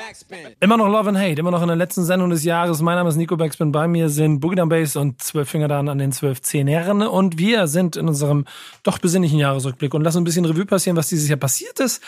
Immer 0.60 0.78
noch 0.78 0.88
Love 0.88 1.10
and 1.10 1.18
Hate, 1.18 1.40
immer 1.40 1.52
noch 1.52 1.62
in 1.62 1.68
der 1.68 1.76
letzten 1.76 2.04
Sendung 2.04 2.30
des 2.30 2.44
Jahres. 2.44 2.82
Mein 2.82 2.96
Name 2.96 3.10
ist 3.10 3.16
Nico 3.16 3.36
Backspin. 3.36 3.72
Bei 3.72 3.88
mir 3.88 4.10
sind 4.10 4.40
Boogie 4.40 4.56
Down 4.56 4.70
Bass 4.70 4.96
und 4.96 5.22
zwölf 5.22 5.50
Finger 5.50 5.68
dann 5.68 5.90
an 5.90 5.98
den 5.98 6.12
zwölf 6.12 6.42
Zehnern. 6.42 7.02
Und 7.02 7.38
wir 7.38 7.68
sind 7.68 7.96
in 7.96 8.08
unserem 8.08 8.46
doch 8.84 9.00
besinnlichen 9.00 9.40
Jahresrückblick 9.40 9.94
und 9.94 10.04
lassen 10.04 10.20
ein 10.20 10.24
bisschen 10.24 10.46
Revue 10.46 10.66
passieren, 10.66 10.98
was 10.98 11.10
dieses 11.10 11.28
Jahr 11.30 11.40
passiert 11.40 11.80
ist 11.80 12.02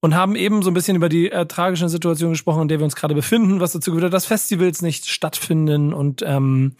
und 0.00 0.14
haben 0.14 0.36
eben 0.36 0.62
so 0.62 0.70
ein 0.70 0.74
bisschen 0.74 0.96
über 0.96 1.08
die 1.08 1.30
äh, 1.30 1.46
tragische 1.46 1.88
Situation 1.88 2.32
gesprochen, 2.32 2.62
in 2.62 2.68
der 2.68 2.78
wir 2.78 2.84
uns 2.84 2.96
gerade 2.96 3.14
befinden, 3.14 3.60
was 3.60 3.72
dazu 3.72 3.90
geführt 3.90 4.06
hat, 4.06 4.12
dass 4.12 4.26
Festivals 4.26 4.82
nicht 4.82 5.06
stattfinden 5.06 5.94
und 5.94 6.22
ähm, 6.26 6.76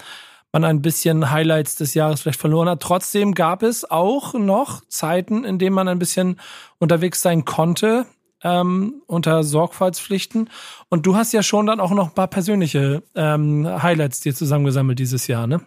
man 0.54 0.64
ein 0.64 0.82
bisschen 0.82 1.32
Highlights 1.32 1.74
des 1.74 1.94
Jahres 1.94 2.20
vielleicht 2.20 2.40
verloren 2.40 2.68
hat. 2.68 2.80
Trotzdem 2.80 3.34
gab 3.34 3.64
es 3.64 3.90
auch 3.90 4.34
noch 4.34 4.82
Zeiten, 4.88 5.44
in 5.44 5.58
denen 5.58 5.74
man 5.74 5.88
ein 5.88 5.98
bisschen 5.98 6.38
unterwegs 6.78 7.20
sein 7.22 7.44
konnte 7.44 8.06
ähm, 8.44 9.02
unter 9.08 9.42
Sorgfaltspflichten. 9.42 10.48
Und 10.90 11.06
du 11.06 11.16
hast 11.16 11.32
ja 11.32 11.42
schon 11.42 11.66
dann 11.66 11.80
auch 11.80 11.90
noch 11.90 12.08
ein 12.10 12.14
paar 12.14 12.28
persönliche 12.28 13.02
ähm, 13.16 13.66
Highlights 13.82 14.20
dir 14.20 14.32
zusammengesammelt 14.32 14.98
dieses 14.98 15.26
Jahr, 15.26 15.48
ne? 15.48 15.60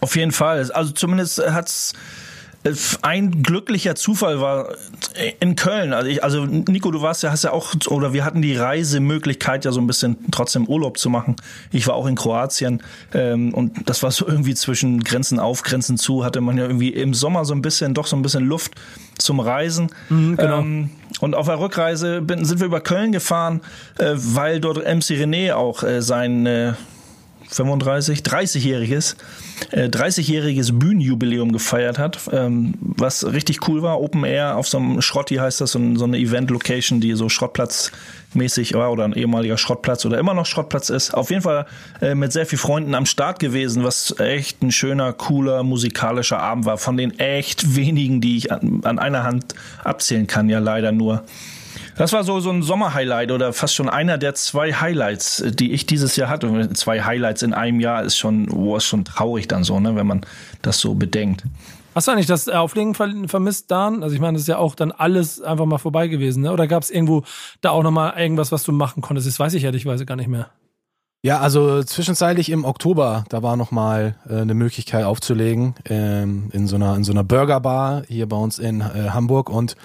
Auf 0.00 0.16
jeden 0.16 0.32
Fall. 0.32 0.68
Also 0.72 0.90
zumindest 0.90 1.38
hat's 1.38 1.92
ein 3.02 3.42
glücklicher 3.42 3.96
Zufall 3.96 4.40
war 4.40 4.68
in 5.40 5.56
Köln. 5.56 5.92
Also, 5.92 6.08
ich, 6.08 6.22
also 6.22 6.44
Nico, 6.44 6.92
du 6.92 7.02
warst 7.02 7.22
ja, 7.22 7.30
hast 7.30 7.42
ja 7.42 7.52
auch, 7.52 7.74
oder 7.88 8.12
wir 8.12 8.24
hatten 8.24 8.40
die 8.40 8.56
Reisemöglichkeit 8.56 9.64
ja 9.64 9.72
so 9.72 9.80
ein 9.80 9.88
bisschen 9.88 10.16
trotzdem 10.30 10.66
Urlaub 10.66 10.96
zu 10.96 11.10
machen. 11.10 11.36
Ich 11.72 11.88
war 11.88 11.94
auch 11.94 12.06
in 12.06 12.14
Kroatien 12.14 12.82
ähm, 13.14 13.52
und 13.52 13.88
das 13.88 14.02
war 14.04 14.12
so 14.12 14.28
irgendwie 14.28 14.54
zwischen 14.54 15.02
Grenzen 15.02 15.40
auf, 15.40 15.62
Grenzen 15.62 15.96
zu, 15.96 16.24
hatte 16.24 16.40
man 16.40 16.56
ja 16.56 16.64
irgendwie 16.64 16.90
im 16.90 17.14
Sommer 17.14 17.44
so 17.44 17.54
ein 17.54 17.62
bisschen, 17.62 17.94
doch 17.94 18.06
so 18.06 18.14
ein 18.14 18.22
bisschen 18.22 18.44
Luft 18.44 18.74
zum 19.18 19.40
Reisen. 19.40 19.90
Mhm, 20.08 20.36
genau. 20.36 20.60
ähm, 20.60 20.90
und 21.20 21.34
auf 21.34 21.46
der 21.46 21.58
Rückreise 21.58 22.22
bin, 22.22 22.44
sind 22.44 22.60
wir 22.60 22.66
über 22.66 22.80
Köln 22.80 23.10
gefahren, 23.10 23.60
äh, 23.98 24.12
weil 24.14 24.60
dort 24.60 24.78
MC 24.78 25.18
René 25.18 25.52
auch 25.54 25.82
äh, 25.82 26.00
sein 26.00 26.46
äh, 26.46 26.74
35, 27.48 28.20
30-jähriges, 28.20 29.16
äh, 29.70 29.88
30-jähriges 29.88 30.78
Bühnenjubiläum 30.78 31.52
gefeiert 31.52 31.98
hat, 31.98 32.18
ähm, 32.32 32.74
was 32.80 33.24
richtig 33.24 33.68
cool 33.68 33.82
war. 33.82 34.00
Open 34.00 34.24
Air 34.24 34.56
auf 34.56 34.68
so 34.68 34.78
einem 34.78 35.00
Schrotti 35.02 35.36
heißt 35.36 35.60
das, 35.60 35.72
so, 35.72 35.96
so 35.96 36.04
eine 36.04 36.18
Event-Location, 36.18 37.00
die 37.00 37.12
so 37.14 37.28
Schrottplatzmäßig 37.28 38.74
war 38.74 38.92
oder 38.92 39.04
ein 39.04 39.12
ehemaliger 39.12 39.58
Schrottplatz 39.58 40.04
oder 40.04 40.18
immer 40.18 40.34
noch 40.34 40.46
Schrottplatz 40.46 40.90
ist. 40.90 41.14
Auf 41.14 41.30
jeden 41.30 41.42
Fall 41.42 41.66
äh, 42.00 42.14
mit 42.14 42.32
sehr 42.32 42.46
vielen 42.46 42.60
Freunden 42.60 42.94
am 42.94 43.06
Start 43.06 43.38
gewesen, 43.38 43.84
was 43.84 44.18
echt 44.18 44.62
ein 44.62 44.72
schöner, 44.72 45.12
cooler 45.12 45.62
musikalischer 45.62 46.40
Abend 46.40 46.64
war. 46.64 46.78
Von 46.78 46.96
den 46.96 47.18
echt 47.18 47.76
wenigen, 47.76 48.20
die 48.20 48.36
ich 48.36 48.52
an, 48.52 48.80
an 48.84 48.98
einer 48.98 49.22
Hand 49.22 49.54
abzählen 49.84 50.26
kann, 50.26 50.48
ja 50.48 50.58
leider 50.58 50.92
nur. 50.92 51.24
Das 52.02 52.12
war 52.12 52.24
so, 52.24 52.40
so 52.40 52.50
ein 52.50 52.62
Sommerhighlight 52.64 53.30
oder 53.30 53.52
fast 53.52 53.76
schon 53.76 53.88
einer 53.88 54.18
der 54.18 54.34
zwei 54.34 54.72
Highlights, 54.72 55.44
die 55.46 55.70
ich 55.70 55.86
dieses 55.86 56.16
Jahr 56.16 56.28
hatte. 56.28 56.70
Zwei 56.72 57.00
Highlights 57.00 57.42
in 57.42 57.54
einem 57.54 57.78
Jahr 57.78 58.02
ist 58.02 58.18
schon, 58.18 58.50
oh, 58.50 58.76
ist 58.76 58.86
schon 58.86 59.04
traurig 59.04 59.46
dann 59.46 59.62
so, 59.62 59.78
ne, 59.78 59.94
wenn 59.94 60.08
man 60.08 60.26
das 60.62 60.80
so 60.80 60.94
bedenkt. 60.94 61.44
Hast 61.94 62.08
du 62.08 62.10
eigentlich 62.10 62.26
das 62.26 62.48
Auflegen 62.48 62.96
vermisst, 62.96 63.70
Dan? 63.70 64.02
Also 64.02 64.16
ich 64.16 64.20
meine, 64.20 64.32
das 64.32 64.42
ist 64.42 64.48
ja 64.48 64.58
auch 64.58 64.74
dann 64.74 64.90
alles 64.90 65.40
einfach 65.40 65.64
mal 65.64 65.78
vorbei 65.78 66.08
gewesen, 66.08 66.42
ne? 66.42 66.52
Oder 66.52 66.66
gab 66.66 66.82
es 66.82 66.90
irgendwo 66.90 67.22
da 67.60 67.70
auch 67.70 67.84
nochmal 67.84 68.18
irgendwas, 68.18 68.50
was 68.50 68.64
du 68.64 68.72
machen 68.72 69.00
konntest? 69.00 69.28
Das 69.28 69.38
weiß 69.38 69.54
ich 69.54 69.62
ehrlichweise 69.62 70.04
gar 70.04 70.16
nicht 70.16 70.28
mehr. 70.28 70.48
Ja, 71.22 71.38
also 71.38 71.84
zwischenzeitlich 71.84 72.50
im 72.50 72.64
Oktober, 72.64 73.26
da 73.28 73.44
war 73.44 73.56
nochmal 73.56 74.16
äh, 74.28 74.38
eine 74.38 74.54
Möglichkeit 74.54 75.04
aufzulegen 75.04 75.76
ähm, 75.84 76.48
in 76.52 76.66
so 76.66 76.74
einer 76.74 76.96
in 76.96 77.04
so 77.04 77.12
einer 77.12 77.22
Burgerbar 77.22 78.02
hier 78.08 78.28
bei 78.28 78.36
uns 78.36 78.58
in 78.58 78.80
äh, 78.80 79.10
Hamburg 79.10 79.48
und 79.48 79.76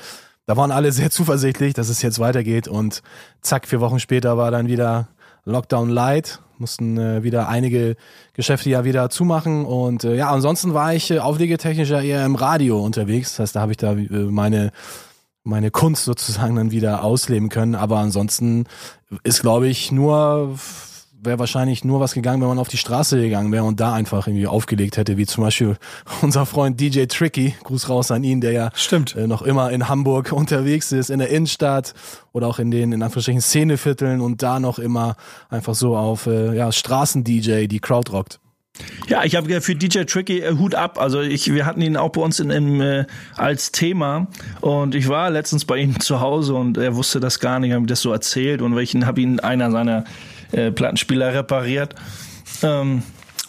da 0.47 0.55
waren 0.55 0.71
alle 0.71 0.91
sehr 0.91 1.11
zuversichtlich, 1.11 1.73
dass 1.73 1.89
es 1.89 2.01
jetzt 2.01 2.19
weitergeht 2.19 2.67
und 2.67 3.03
zack, 3.41 3.67
vier 3.67 3.81
Wochen 3.81 3.99
später 3.99 4.37
war 4.37 4.49
dann 4.49 4.67
wieder 4.67 5.09
Lockdown 5.43 5.89
Light, 5.89 6.39
mussten 6.57 6.97
äh, 6.97 7.21
wieder 7.21 7.49
einige 7.49 7.95
Geschäfte 8.33 8.69
ja 8.69 8.83
wieder 8.85 9.09
zumachen 9.09 9.65
und 9.65 10.05
äh, 10.05 10.15
ja, 10.15 10.29
ansonsten 10.31 10.73
war 10.73 10.93
ich 10.93 11.11
äh, 11.11 11.19
auflegetechnisch 11.19 11.89
ja 11.89 12.01
eher 12.01 12.25
im 12.25 12.35
Radio 12.35 12.83
unterwegs, 12.83 13.31
das 13.31 13.39
heißt, 13.39 13.55
da 13.57 13.61
habe 13.61 13.71
ich 13.71 13.77
da 13.77 13.91
äh, 13.93 14.07
meine 14.07 14.71
meine 15.43 15.71
Kunst 15.71 16.03
sozusagen 16.03 16.55
dann 16.55 16.71
wieder 16.71 17.03
ausleben 17.03 17.49
können, 17.49 17.75
aber 17.75 17.99
ansonsten 17.99 18.65
ist 19.23 19.41
glaube 19.41 19.67
ich 19.67 19.91
nur 19.91 20.57
wäre 21.21 21.39
wahrscheinlich 21.39 21.83
nur 21.83 21.99
was 21.99 22.13
gegangen, 22.13 22.41
wenn 22.41 22.47
man 22.47 22.59
auf 22.59 22.67
die 22.67 22.77
Straße 22.77 23.19
gegangen 23.19 23.51
wäre 23.51 23.63
und 23.63 23.79
da 23.79 23.93
einfach 23.93 24.27
irgendwie 24.27 24.47
aufgelegt 24.47 24.97
hätte, 24.97 25.17
wie 25.17 25.25
zum 25.25 25.43
Beispiel 25.43 25.77
unser 26.21 26.45
Freund 26.45 26.79
DJ 26.79 27.05
Tricky, 27.05 27.55
Gruß 27.63 27.89
raus 27.89 28.11
an 28.11 28.23
ihn, 28.23 28.41
der 28.41 28.51
ja 28.51 28.69
Stimmt. 28.73 29.15
Äh, 29.15 29.27
noch 29.27 29.41
immer 29.41 29.71
in 29.71 29.89
Hamburg 29.89 30.31
unterwegs 30.31 30.91
ist, 30.91 31.09
in 31.09 31.19
der 31.19 31.29
Innenstadt 31.29 31.93
oder 32.33 32.47
auch 32.47 32.59
in 32.59 32.71
den, 32.71 32.91
in 32.91 33.01
Anführungsstrichen, 33.01 33.41
Szenevierteln 33.41 34.21
und 34.21 34.43
da 34.43 34.59
noch 34.59 34.79
immer 34.79 35.15
einfach 35.49 35.75
so 35.75 35.97
auf 35.97 36.27
äh, 36.27 36.55
ja, 36.55 36.71
Straßen-DJ 36.71 37.67
die 37.67 37.79
Crowd 37.79 38.11
rockt. 38.11 38.39
Ja, 39.07 39.23
ich 39.23 39.35
habe 39.35 39.59
für 39.61 39.75
DJ 39.75 40.03
Tricky 40.03 40.39
äh, 40.39 40.55
Hut 40.57 40.75
ab. 40.75 40.99
Also 40.99 41.21
ich, 41.21 41.51
wir 41.51 41.65
hatten 41.65 41.81
ihn 41.81 41.97
auch 41.97 42.09
bei 42.09 42.21
uns 42.21 42.39
in, 42.39 42.51
in, 42.51 42.79
äh, 42.81 43.05
als 43.35 43.71
Thema 43.71 44.27
und 44.61 44.93
ich 44.93 45.07
war 45.07 45.29
letztens 45.31 45.65
bei 45.65 45.77
ihm 45.77 45.99
zu 45.99 46.19
Hause 46.19 46.53
und 46.53 46.77
er 46.77 46.95
wusste 46.95 47.19
das 47.19 47.39
gar 47.39 47.59
nicht, 47.59 47.71
habe 47.71 47.81
mir 47.81 47.87
das 47.87 48.01
so 48.01 48.11
erzählt 48.11 48.61
und 48.61 48.77
ich 48.77 48.95
habe 48.95 49.21
ihn 49.21 49.39
einer 49.39 49.71
seiner 49.71 50.03
äh, 50.51 50.71
Plattenspieler 50.71 51.33
repariert. 51.33 51.95
Ähm, 52.63 53.03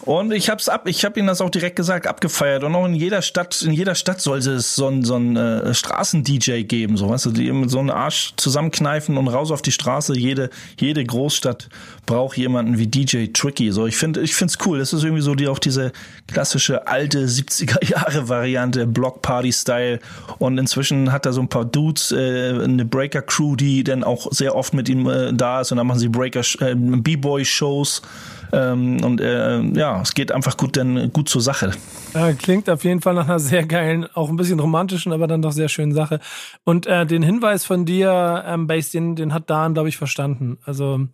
und 0.09 0.33
ich 0.33 0.49
hab's 0.49 0.69
ab, 0.69 0.87
ich 0.87 1.05
habe 1.05 1.19
ihnen 1.19 1.27
das 1.27 1.39
auch 1.39 1.51
direkt 1.51 1.75
gesagt, 1.75 2.07
abgefeiert. 2.07 2.63
Und 2.63 2.73
auch 2.73 2.87
in 2.87 2.95
jeder 2.95 3.21
Stadt, 3.21 3.61
in 3.61 3.73
jeder 3.73 3.93
Stadt 3.93 4.19
sollte 4.19 4.53
es 4.53 4.73
so 4.73 4.87
ein, 4.87 5.03
so 5.03 5.15
ein 5.15 5.35
äh, 5.37 5.71
Straßen-DJ 5.71 6.63
geben, 6.63 6.97
so 6.97 7.07
weißt 7.09 7.27
du, 7.27 7.31
die 7.31 7.51
mit 7.51 7.69
so 7.69 7.77
einen 7.77 7.91
Arsch 7.91 8.33
zusammenkneifen 8.35 9.17
und 9.17 9.27
raus 9.27 9.51
auf 9.51 9.61
die 9.61 9.71
Straße. 9.71 10.17
Jede, 10.17 10.49
jede 10.79 11.05
Großstadt 11.05 11.69
braucht 12.07 12.37
jemanden 12.37 12.79
wie 12.79 12.87
DJ 12.87 13.27
Tricky. 13.27 13.71
So, 13.71 13.85
ich 13.85 13.97
finde, 13.97 14.21
ich 14.21 14.33
find's 14.33 14.57
cool. 14.65 14.79
Das 14.79 14.93
ist 14.93 15.03
irgendwie 15.03 15.21
so 15.21 15.35
die 15.35 15.47
auch 15.47 15.59
diese 15.59 15.91
klassische 16.25 16.87
alte 16.87 17.27
70er 17.27 17.85
Jahre 17.91 18.27
Variante, 18.27 18.87
Block 18.87 19.21
Party 19.21 19.53
Style. 19.53 19.99
Und 20.39 20.57
inzwischen 20.57 21.11
hat 21.11 21.27
er 21.27 21.33
so 21.33 21.41
ein 21.41 21.49
paar 21.49 21.65
Dudes, 21.65 22.11
äh, 22.11 22.59
eine 22.63 22.83
Breaker 22.83 23.21
Crew, 23.21 23.55
die 23.55 23.83
dann 23.83 24.03
auch 24.03 24.31
sehr 24.31 24.55
oft 24.55 24.73
mit 24.73 24.89
ihm 24.89 25.07
äh, 25.07 25.31
da 25.33 25.61
ist. 25.61 25.71
Und 25.71 25.77
dann 25.77 25.85
machen 25.85 25.99
sie 25.99 26.09
Breaker, 26.09 26.41
äh, 26.61 26.73
B-Boy 26.73 27.45
Shows. 27.45 28.01
Ähm, 28.51 29.03
und 29.03 29.21
äh, 29.21 29.61
ja, 29.61 30.01
es 30.01 30.13
geht 30.13 30.31
einfach 30.31 30.57
gut, 30.57 30.75
denn 30.75 31.11
gut 31.13 31.29
zur 31.29 31.41
Sache. 31.41 31.71
Ja, 32.13 32.33
klingt 32.33 32.69
auf 32.69 32.83
jeden 32.83 33.01
Fall 33.01 33.13
nach 33.13 33.27
einer 33.27 33.39
sehr 33.39 33.65
geilen, 33.65 34.07
auch 34.13 34.29
ein 34.29 34.35
bisschen 34.35 34.59
romantischen, 34.59 35.13
aber 35.13 35.27
dann 35.27 35.41
doch 35.41 35.51
sehr 35.51 35.69
schönen 35.69 35.93
Sache. 35.93 36.19
Und 36.63 36.87
äh, 36.87 37.05
den 37.05 37.23
Hinweis 37.23 37.65
von 37.65 37.85
dir, 37.85 38.43
ähm, 38.47 38.67
Base, 38.67 38.91
den, 38.91 39.15
den 39.15 39.33
hat 39.33 39.49
Dan, 39.49 39.73
glaube 39.73 39.89
ich, 39.89 39.97
verstanden. 39.97 40.57
Also 40.65 41.07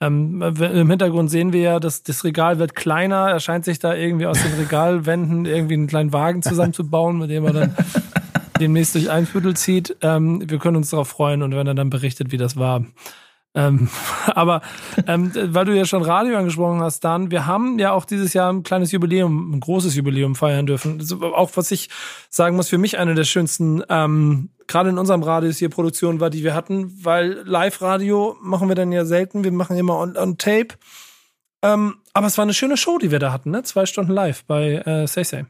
ähm, 0.00 0.40
Im 0.42 0.90
Hintergrund 0.90 1.30
sehen 1.30 1.52
wir 1.52 1.60
ja, 1.60 1.80
dass 1.80 2.04
das 2.04 2.22
Regal 2.22 2.58
wird 2.58 2.76
kleiner. 2.76 3.30
Er 3.30 3.40
scheint 3.40 3.64
sich 3.64 3.80
da 3.80 3.94
irgendwie 3.94 4.26
aus 4.26 4.40
den 4.40 4.54
Regalwänden 4.54 5.44
irgendwie 5.44 5.74
einen 5.74 5.88
kleinen 5.88 6.12
Wagen 6.12 6.42
zusammenzubauen, 6.42 7.18
mit 7.18 7.30
dem 7.30 7.44
er 7.44 7.52
dann 7.52 7.76
demnächst 8.60 8.94
durch 8.94 9.10
ein 9.10 9.26
Viertel 9.26 9.56
zieht. 9.56 9.96
Ähm, 10.02 10.48
wir 10.48 10.58
können 10.58 10.76
uns 10.76 10.90
darauf 10.90 11.08
freuen 11.08 11.42
und 11.42 11.54
wenn 11.54 11.66
er 11.66 11.74
dann 11.74 11.90
berichtet, 11.90 12.30
wie 12.30 12.36
das 12.36 12.56
war. 12.56 12.84
Ähm, 13.58 13.88
aber 14.26 14.62
ähm, 15.06 15.32
weil 15.34 15.64
du 15.64 15.76
ja 15.76 15.84
schon 15.84 16.02
Radio 16.02 16.38
angesprochen 16.38 16.80
hast, 16.80 17.00
Dan, 17.00 17.30
wir 17.32 17.46
haben 17.46 17.78
ja 17.78 17.92
auch 17.92 18.04
dieses 18.04 18.32
Jahr 18.32 18.52
ein 18.52 18.62
kleines 18.62 18.92
Jubiläum, 18.92 19.52
ein 19.52 19.60
großes 19.60 19.96
Jubiläum 19.96 20.36
feiern 20.36 20.66
dürfen. 20.66 21.04
Auch 21.22 21.50
was 21.54 21.70
ich 21.72 21.90
sagen 22.30 22.54
muss, 22.54 22.68
für 22.68 22.78
mich 22.78 22.98
eine 22.98 23.14
der 23.14 23.24
schönsten, 23.24 23.82
ähm, 23.88 24.50
gerade 24.68 24.90
in 24.90 24.98
unserem 24.98 25.24
Radius 25.24 25.58
hier 25.58 25.70
Produktion 25.70 26.20
war, 26.20 26.30
die 26.30 26.44
wir 26.44 26.54
hatten, 26.54 26.92
weil 27.04 27.42
Live-Radio 27.44 28.36
machen 28.40 28.68
wir 28.68 28.76
dann 28.76 28.92
ja 28.92 29.04
selten, 29.04 29.42
wir 29.42 29.52
machen 29.52 29.76
immer 29.76 29.98
on, 29.98 30.16
on 30.16 30.38
Tape. 30.38 30.68
Ähm, 31.62 31.96
aber 32.12 32.28
es 32.28 32.38
war 32.38 32.44
eine 32.44 32.54
schöne 32.54 32.76
Show, 32.76 32.98
die 32.98 33.10
wir 33.10 33.18
da 33.18 33.32
hatten, 33.32 33.50
ne? 33.50 33.64
Zwei 33.64 33.84
Stunden 33.86 34.12
live 34.12 34.44
bei 34.44 34.74
äh, 34.74 35.08
Say 35.08 35.24
Say. 35.24 35.46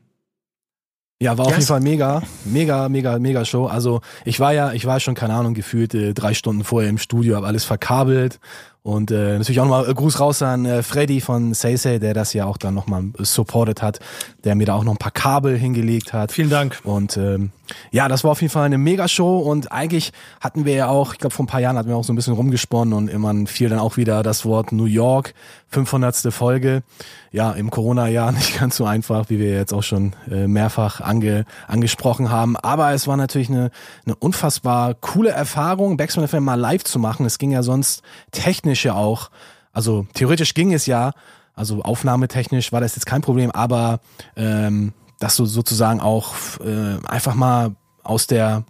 Ja, 1.21 1.37
war 1.37 1.47
auf 1.47 1.51
yes. 1.51 1.59
jeden 1.59 1.69
Fall 1.69 1.81
mega, 1.81 2.23
mega, 2.45 2.89
mega, 2.89 3.19
mega 3.19 3.45
Show. 3.45 3.67
Also 3.67 4.01
ich 4.25 4.39
war 4.39 4.53
ja, 4.53 4.73
ich 4.73 4.87
war 4.87 5.01
schon, 5.01 5.15
keine 5.15 5.35
Ahnung, 5.35 5.55
gefühlt 5.55 5.93
äh, 5.95 6.15
drei 6.15 6.33
Stunden 6.33 6.63
vorher 6.63 6.89
im 6.89 6.99
Studio, 6.99 7.35
habe 7.35 7.47
alles 7.47 7.65
verkabelt 7.65 8.39
und 8.83 9.11
äh, 9.11 9.37
natürlich 9.39 9.61
auch 9.61 9.65
nochmal 9.65 9.91
äh, 9.91 9.95
Gruß 9.95 10.21
raus 10.21 10.41
an 10.41 10.65
äh, 10.65 10.83
Freddy 10.83 11.21
von 11.21 11.53
Say, 11.53 11.99
der 11.99 12.15
das 12.15 12.33
ja 12.33 12.47
auch 12.47 12.57
dann 12.57 12.75
nochmal 12.75 13.05
supported 13.19 13.83
hat, 13.83 14.01
der 14.45 14.55
mir 14.55 14.67
da 14.67 14.75
auch 14.75 14.85
noch 14.85 14.93
ein 14.93 14.99
paar 14.99 15.13
Kabel 15.13 15.59
hingelegt 15.59 16.13
hat. 16.13 16.33
Vielen 16.33 16.49
Dank. 16.49 16.81
Und 16.85 17.17
ähm, 17.17 17.51
ja, 17.91 18.09
das 18.09 18.25
war 18.25 18.31
auf 18.31 18.41
jeden 18.41 18.53
Fall 18.53 18.65
eine 18.65 18.79
Mega-Show 18.79 19.41
und 19.41 19.73
eigentlich 19.73 20.13
hatten 20.41 20.65
wir 20.65 20.75
ja 20.75 20.89
auch, 20.89 21.13
ich 21.13 21.19
glaube 21.19 21.35
vor 21.35 21.45
ein 21.45 21.49
paar 21.49 21.61
Jahren 21.61 21.77
hatten 21.77 21.89
wir 21.89 21.97
auch 21.97 22.05
so 22.05 22.13
ein 22.13 22.17
bisschen 22.17 22.33
rumgesponnen 22.33 22.95
und 22.95 23.09
immer 23.09 23.35
fiel 23.47 23.69
dann 23.69 23.79
auch 23.79 23.97
wieder 23.97 24.23
das 24.23 24.45
Wort 24.47 24.73
New 24.73 24.87
York, 24.87 25.35
500. 25.69 26.33
Folge. 26.33 26.83
Ja, 27.31 27.53
im 27.53 27.71
Corona-Jahr 27.71 28.33
nicht 28.33 28.59
ganz 28.59 28.77
so 28.77 28.87
einfach, 28.87 29.29
wie 29.29 29.39
wir 29.39 29.53
jetzt 29.53 29.75
auch 29.75 29.83
schon 29.83 30.15
äh, 30.31 30.47
mehrfach 30.47 31.03
ange, 31.03 31.45
angesprochen 31.67 32.31
haben. 32.31 32.57
Aber 32.57 32.93
es 32.93 33.07
war 33.07 33.19
natürlich 33.19 33.51
eine, 33.51 33.71
eine 34.07 34.17
unfassbar 34.17 34.95
coole 34.95 35.31
Erfahrung, 35.31 35.99
Backspin 35.99 36.27
FM 36.27 36.45
mal 36.45 36.55
live 36.55 36.85
zu 36.85 36.99
machen. 36.99 37.27
Es 37.27 37.39
ging 37.39 37.51
ja 37.51 37.63
sonst 37.63 38.03
technisch 38.33 38.68
ja 38.85 38.95
auch, 38.95 39.31
also 39.73 40.07
theoretisch 40.15 40.55
ging 40.55 40.73
es 40.73 40.87
ja, 40.87 41.13
also 41.55 41.83
aufnahmetechnisch 41.83 42.73
war 42.73 42.81
das 42.81 42.95
jetzt 42.95 43.07
kein 43.07 43.23
Problem, 43.23 43.51
aber 43.51 44.01
ähm, 44.37 44.93
dass 45.19 45.37
du 45.37 45.45
sozusagen 45.45 46.01
auch 46.01 46.35
äh, 46.61 47.05
einfach 47.07 47.35
mal 47.35 47.75
aus 48.05 48.27
der 48.27 48.65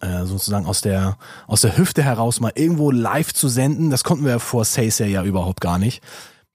äh, 0.00 0.24
sozusagen 0.24 0.66
aus 0.66 0.80
der 0.80 1.16
aus 1.46 1.62
der 1.62 1.76
Hüfte 1.76 2.02
heraus 2.02 2.40
mal 2.40 2.52
irgendwo 2.54 2.90
live 2.90 3.32
zu 3.32 3.48
senden, 3.48 3.90
das 3.90 4.04
konnten 4.04 4.24
wir 4.24 4.38
vor 4.38 4.64
Say 4.64 4.90
Say 4.90 5.10
ja 5.10 5.24
überhaupt 5.24 5.60
gar 5.60 5.78
nicht. 5.78 6.02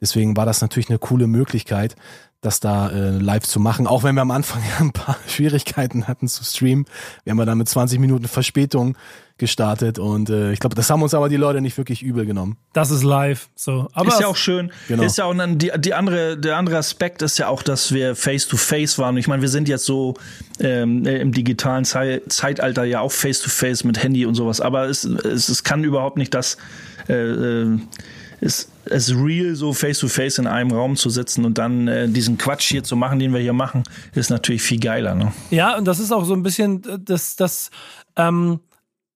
Deswegen 0.01 0.36
war 0.36 0.46
das 0.46 0.62
natürlich 0.62 0.89
eine 0.89 1.00
coole 1.00 1.27
Möglichkeit, 1.27 1.96
das 2.41 2.60
da 2.60 2.89
äh, 2.89 3.12
live 3.12 3.43
zu 3.43 3.60
machen. 3.60 3.86
Auch 3.86 4.03
wenn 4.03 4.15
wir 4.15 4.24
am 4.24 4.31
Anfang 4.31 4.62
ein 4.79 4.91
paar 4.91 5.15
Schwierigkeiten 5.27 6.08
hatten 6.08 6.27
zu 6.27 6.43
streamen. 6.43 6.86
Wir 7.24 7.31
haben 7.31 7.39
ja 7.39 7.46
dann 7.46 7.60
mit 7.60 7.70
20 7.70 8.00
Minuten 8.00 8.27
Verspätung 8.27 8.98
gestartet 9.38 9.98
und 9.98 10.29
äh, 10.29 10.51
ich 10.51 10.60
glaube, 10.60 10.75
das 10.75 10.89
haben 10.91 11.01
uns 11.01 11.15
aber 11.15 11.27
die 11.27 11.36
Leute 11.36 11.62
nicht 11.62 11.75
wirklich 11.77 12.03
übel 12.03 12.27
genommen. 12.27 12.58
Das 12.74 12.91
ist 12.91 13.01
live, 13.01 13.50
so. 13.55 13.88
Aber 13.93 14.10
ist 14.10 14.20
ja 14.20 14.27
auch 14.27 14.36
schön. 14.36 14.72
Genau. 14.88 15.01
Ist 15.01 15.17
ja 15.17 15.25
auch 15.25 15.34
dann 15.34 15.58
die, 15.58 15.72
die 15.79 15.96
andere, 15.96 16.38
der 16.38 16.58
andere 16.58 16.77
Aspekt 16.77 17.24
ist 17.24 17.39
ja 17.39 17.48
auch, 17.48 17.63
dass 17.63 17.91
wir 17.91 18.15
face 18.15 18.48
to 18.48 18.55
face 18.55 19.00
waren. 19.00 19.17
Ich 19.17 19.27
meine, 19.27 19.41
wir 19.41 19.50
sind 19.50 19.67
jetzt 19.67 19.86
so 19.86 20.13
ähm, 20.60 21.05
im 21.08 21.31
digitalen 21.31 21.86
Ze 21.86 22.22
Zeitalter 22.27 22.84
ja 22.84 23.00
auch 23.00 23.12
face 23.12 23.41
to 23.41 23.50
face 23.50 23.84
mit 23.84 24.01
Handy 24.03 24.27
und 24.27 24.36
sowas. 24.36 24.62
Aber 24.62 24.86
es, 24.86 25.05
es, 25.05 25.50
es 25.50 25.63
kann 25.63 25.84
überhaupt 25.84 26.17
nicht 26.17 26.34
das 26.36 26.58
äh, 27.10 27.13
äh 27.13 27.79
ist 28.41 28.71
es 28.85 29.13
real 29.15 29.55
so 29.55 29.73
face 29.73 30.00
to 30.00 30.07
face 30.07 30.38
in 30.38 30.47
einem 30.47 30.71
Raum 30.71 30.95
zu 30.95 31.09
sitzen 31.09 31.45
und 31.45 31.57
dann 31.57 31.88
äh, 31.88 32.07
diesen 32.07 32.38
Quatsch 32.38 32.69
hier 32.69 32.83
zu 32.83 32.95
machen, 32.95 33.19
den 33.19 33.33
wir 33.33 33.39
hier 33.39 33.53
machen, 33.53 33.83
ist 34.15 34.29
natürlich 34.29 34.61
viel 34.61 34.79
geiler. 34.79 35.15
Ne? 35.15 35.31
Ja, 35.50 35.77
und 35.77 35.85
das 35.85 36.00
ist 36.00 36.11
auch 36.11 36.25
so 36.25 36.33
ein 36.33 36.43
bisschen 36.43 36.81
das, 37.05 37.35
das 37.35 37.69
ähm, 38.15 38.59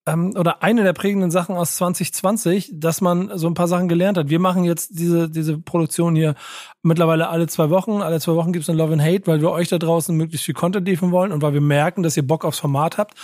ähm, 0.07 0.33
oder 0.37 0.61
eine 0.61 0.83
der 0.83 0.93
prägenden 0.93 1.31
Sachen 1.31 1.55
aus 1.55 1.75
2020, 1.75 2.71
dass 2.73 3.01
man 3.01 3.31
so 3.37 3.47
ein 3.47 3.55
paar 3.55 3.67
Sachen 3.67 3.87
gelernt 3.87 4.17
hat. 4.17 4.29
Wir 4.29 4.39
machen 4.39 4.63
jetzt 4.63 4.99
diese, 4.99 5.29
diese 5.29 5.57
Produktion 5.57 6.15
hier 6.15 6.35
mittlerweile 6.83 7.29
alle 7.29 7.47
zwei 7.47 7.69
Wochen. 7.69 8.01
Alle 8.01 8.19
zwei 8.19 8.35
Wochen 8.35 8.53
gibt 8.53 8.63
es 8.63 8.69
ein 8.69 8.77
Love 8.77 8.93
and 8.93 9.01
Hate, 9.01 9.25
weil 9.25 9.41
wir 9.41 9.51
euch 9.51 9.69
da 9.69 9.79
draußen 9.79 10.15
möglichst 10.15 10.45
viel 10.45 10.53
Content 10.53 10.87
liefern 10.87 11.11
wollen 11.11 11.31
und 11.31 11.41
weil 11.41 11.53
wir 11.53 11.61
merken, 11.61 12.03
dass 12.03 12.17
ihr 12.17 12.27
Bock 12.27 12.45
aufs 12.45 12.59
Format 12.59 12.97
habt. 12.97 13.15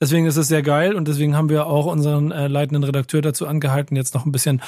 Deswegen 0.00 0.24
ist 0.24 0.36
es 0.36 0.48
sehr 0.48 0.62
geil 0.62 0.94
und 0.94 1.08
deswegen 1.08 1.36
haben 1.36 1.50
wir 1.50 1.66
auch 1.66 1.84
unseren 1.84 2.32
äh, 2.32 2.48
leitenden 2.48 2.84
Redakteur 2.84 3.20
dazu 3.20 3.46
angehalten, 3.46 3.96
jetzt 3.96 4.14
noch 4.14 4.24
ein 4.24 4.32
bisschen 4.32 4.62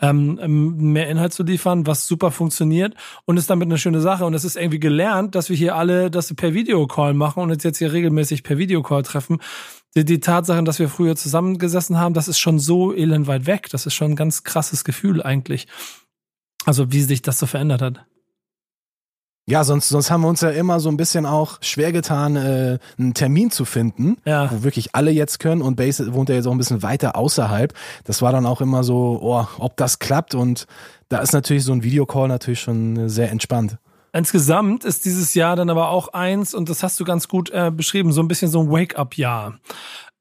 ähm, 0.00 0.38
ähm, 0.40 0.92
mehr 0.92 1.08
Inhalt 1.08 1.32
zu 1.32 1.42
liefern, 1.42 1.88
was 1.88 2.06
super 2.06 2.30
funktioniert 2.30 2.94
und 3.24 3.36
ist 3.36 3.50
damit 3.50 3.66
eine 3.66 3.78
schöne 3.78 4.00
Sache. 4.00 4.24
Und 4.24 4.34
es 4.34 4.44
ist 4.44 4.56
irgendwie 4.56 4.78
gelernt, 4.78 5.34
dass 5.34 5.48
wir 5.48 5.56
hier 5.56 5.74
alle 5.74 6.08
das 6.08 6.32
per 6.34 6.54
Videocall 6.54 7.14
machen 7.14 7.42
und 7.42 7.50
uns 7.50 7.64
jetzt 7.64 7.78
hier 7.78 7.92
regelmäßig 7.92 8.44
per 8.44 8.58
Videocall 8.58 9.02
treffen. 9.02 9.38
Die, 9.96 10.04
die 10.04 10.20
Tatsache, 10.20 10.62
dass 10.62 10.78
wir 10.78 10.88
früher 10.88 11.16
zusammengesessen 11.16 11.98
haben, 11.98 12.14
das 12.14 12.28
ist 12.28 12.38
schon 12.38 12.60
so 12.60 12.94
elend 12.94 13.26
weit 13.26 13.46
weg. 13.46 13.68
Das 13.72 13.86
ist 13.86 13.94
schon 13.94 14.12
ein 14.12 14.16
ganz 14.16 14.44
krasses 14.44 14.84
Gefühl 14.84 15.20
eigentlich. 15.20 15.66
Also 16.64 16.92
wie 16.92 17.02
sich 17.02 17.22
das 17.22 17.40
so 17.40 17.46
verändert 17.46 17.82
hat. 17.82 18.06
Ja, 19.48 19.62
sonst, 19.62 19.90
sonst 19.90 20.10
haben 20.10 20.22
wir 20.22 20.28
uns 20.28 20.40
ja 20.40 20.50
immer 20.50 20.80
so 20.80 20.88
ein 20.88 20.96
bisschen 20.96 21.24
auch 21.24 21.58
schwer 21.60 21.92
getan, 21.92 22.34
äh, 22.34 22.78
einen 22.98 23.14
Termin 23.14 23.52
zu 23.52 23.64
finden, 23.64 24.16
ja. 24.24 24.50
wo 24.50 24.64
wirklich 24.64 24.96
alle 24.96 25.12
jetzt 25.12 25.38
können 25.38 25.62
und 25.62 25.76
Base 25.76 26.12
wohnt 26.14 26.28
ja 26.28 26.34
jetzt 26.34 26.48
auch 26.48 26.52
ein 26.52 26.58
bisschen 26.58 26.82
weiter 26.82 27.14
außerhalb. 27.14 27.72
Das 28.02 28.22
war 28.22 28.32
dann 28.32 28.44
auch 28.44 28.60
immer 28.60 28.82
so, 28.82 29.20
oh, 29.22 29.46
ob 29.58 29.76
das 29.76 30.00
klappt 30.00 30.34
und 30.34 30.66
da 31.08 31.18
ist 31.18 31.32
natürlich 31.32 31.62
so 31.62 31.72
ein 31.72 31.84
Videocall 31.84 32.26
natürlich 32.26 32.58
schon 32.58 33.08
sehr 33.08 33.30
entspannt. 33.30 33.78
Insgesamt 34.12 34.84
ist 34.84 35.04
dieses 35.04 35.34
Jahr 35.34 35.54
dann 35.54 35.70
aber 35.70 35.90
auch 35.90 36.08
eins, 36.08 36.52
und 36.52 36.68
das 36.68 36.82
hast 36.82 36.98
du 36.98 37.04
ganz 37.04 37.28
gut 37.28 37.50
äh, 37.50 37.70
beschrieben, 37.70 38.10
so 38.10 38.22
ein 38.22 38.28
bisschen 38.28 38.50
so 38.50 38.62
ein 38.62 38.70
Wake-up-Jahr. 38.70 39.60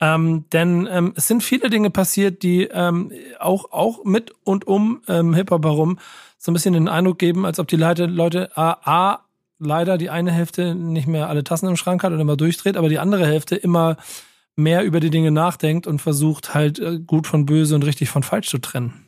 Ähm, 0.01 0.45
denn 0.51 0.87
ähm, 0.91 1.13
es 1.15 1.27
sind 1.27 1.41
viele 1.41 1.69
Dinge 1.69 1.89
passiert, 1.89 2.43
die 2.43 2.65
ähm, 2.65 3.11
auch, 3.39 3.71
auch 3.71 4.03
mit 4.03 4.33
und 4.43 4.67
um 4.67 5.01
ähm, 5.07 5.33
Hip-Hop 5.33 5.63
herum 5.63 5.97
so 6.37 6.51
ein 6.51 6.53
bisschen 6.53 6.73
den 6.73 6.87
Eindruck 6.87 7.19
geben, 7.19 7.45
als 7.45 7.59
ob 7.59 7.67
die 7.67 7.75
Leute, 7.75 8.05
Leute 8.05 8.55
A, 8.55 9.19
leider 9.59 9.97
die 9.97 10.09
eine 10.09 10.31
Hälfte 10.31 10.75
nicht 10.75 11.07
mehr 11.07 11.29
alle 11.29 11.43
Tassen 11.43 11.69
im 11.69 11.77
Schrank 11.77 12.03
hat 12.03 12.11
und 12.11 12.19
immer 12.19 12.37
durchdreht, 12.37 12.77
aber 12.77 12.89
die 12.89 12.99
andere 12.99 13.25
Hälfte 13.25 13.55
immer 13.55 13.97
mehr 14.55 14.83
über 14.83 14.99
die 14.99 15.09
Dinge 15.09 15.31
nachdenkt 15.31 15.87
und 15.87 15.99
versucht 16.01 16.53
halt 16.53 16.79
äh, 16.79 16.99
gut 16.99 17.27
von 17.27 17.45
böse 17.45 17.75
und 17.75 17.85
richtig 17.85 18.09
von 18.09 18.23
falsch 18.23 18.49
zu 18.49 18.57
trennen. 18.57 19.04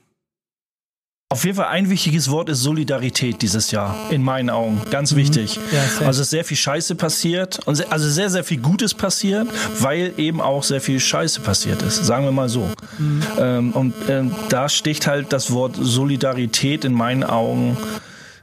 Auf 1.29 1.43
jeden 1.43 1.57
Fall 1.57 1.65
ein 1.65 1.89
wichtiges 1.89 2.31
Wort 2.31 2.47
ist 2.47 2.61
Solidarität 2.61 3.41
dieses 3.41 3.71
Jahr, 3.71 3.97
in 4.11 4.23
meinen 4.23 4.49
Augen. 4.49 4.81
Ganz 4.89 5.11
mhm. 5.11 5.17
wichtig. 5.17 5.59
Ja, 5.73 6.07
also 6.07 6.21
ist 6.21 6.29
sehr 6.29 6.45
viel 6.45 6.55
Scheiße 6.55 6.95
passiert 6.95 7.59
und 7.65 7.75
sehr, 7.75 7.91
also 7.91 8.09
sehr, 8.09 8.29
sehr 8.29 8.45
viel 8.45 8.59
Gutes 8.61 8.93
passiert, 8.93 9.45
weil 9.81 10.13
eben 10.15 10.39
auch 10.39 10.63
sehr 10.63 10.79
viel 10.79 11.01
Scheiße 11.01 11.41
passiert 11.41 11.81
ist, 11.81 12.05
sagen 12.05 12.23
wir 12.23 12.31
mal 12.31 12.47
so. 12.47 12.71
Mhm. 12.97 13.23
Ähm, 13.37 13.71
und 13.73 13.93
ähm, 14.07 14.31
da 14.47 14.69
sticht 14.69 15.05
halt 15.05 15.33
das 15.33 15.51
Wort 15.51 15.75
Solidarität 15.77 16.85
in 16.85 16.93
meinen 16.93 17.25
Augen 17.25 17.75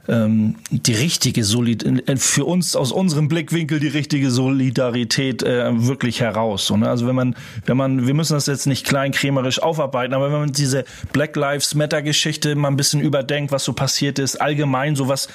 ähm, 0.07 0.55
die 0.69 0.93
richtige 0.93 1.43
Solid 1.43 1.85
für 2.17 2.45
uns 2.45 2.75
aus 2.75 2.91
unserem 2.91 3.27
Blickwinkel 3.27 3.79
die 3.79 3.87
richtige 3.87 4.31
Solidarität 4.31 5.43
äh, 5.43 5.87
wirklich 5.87 6.21
heraus. 6.21 6.67
So, 6.67 6.77
ne? 6.77 6.89
Also 6.89 7.07
wenn 7.07 7.15
man, 7.15 7.35
wenn 7.65 7.77
man, 7.77 8.07
wir 8.07 8.13
müssen 8.13 8.33
das 8.33 8.45
jetzt 8.45 8.67
nicht 8.67 8.85
kleinkrämerisch 8.85 9.61
aufarbeiten, 9.61 10.13
aber 10.13 10.31
wenn 10.31 10.39
man 10.39 10.51
diese 10.51 10.85
Black 11.11 11.35
Lives 11.35 11.75
Matter 11.75 12.01
Geschichte 12.01 12.55
mal 12.55 12.69
ein 12.69 12.77
bisschen 12.77 13.01
überdenkt, 13.01 13.51
was 13.51 13.63
so 13.63 13.73
passiert 13.73 14.19
ist, 14.19 14.39
allgemein 14.41 14.95
sowas 14.95 15.27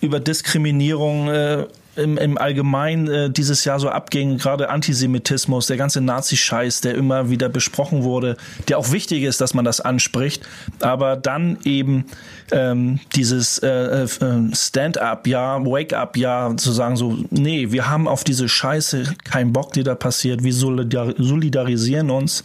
über 0.00 0.20
Diskriminierung 0.20 1.28
äh, 1.28 1.66
im, 1.96 2.16
im 2.16 2.38
Allgemeinen 2.38 3.08
äh, 3.08 3.30
dieses 3.30 3.64
Jahr 3.64 3.78
so 3.78 3.88
abging, 3.88 4.38
gerade 4.38 4.70
Antisemitismus, 4.70 5.66
der 5.66 5.76
ganze 5.76 6.00
Nazi-Scheiß, 6.00 6.80
der 6.80 6.94
immer 6.94 7.28
wieder 7.28 7.48
besprochen 7.48 8.02
wurde, 8.02 8.36
der 8.68 8.78
auch 8.78 8.92
wichtig 8.92 9.22
ist, 9.24 9.40
dass 9.40 9.54
man 9.54 9.64
das 9.64 9.80
anspricht, 9.80 10.42
aber 10.80 11.16
dann 11.16 11.58
eben 11.64 12.06
ähm, 12.50 13.00
dieses 13.14 13.58
äh, 13.58 14.04
äh, 14.04 14.08
Stand-up-Jahr, 14.54 15.64
Wake-up-Jahr 15.64 16.56
zu 16.56 16.72
sagen 16.72 16.96
so, 16.96 17.18
nee, 17.30 17.72
wir 17.72 17.88
haben 17.88 18.08
auf 18.08 18.24
diese 18.24 18.48
Scheiße 18.48 19.14
keinen 19.24 19.52
Bock, 19.52 19.72
die 19.72 19.82
da 19.82 19.94
passiert, 19.94 20.42
wir 20.42 20.54
solidar 20.54 21.14
solidarisieren 21.18 22.10
uns 22.10 22.42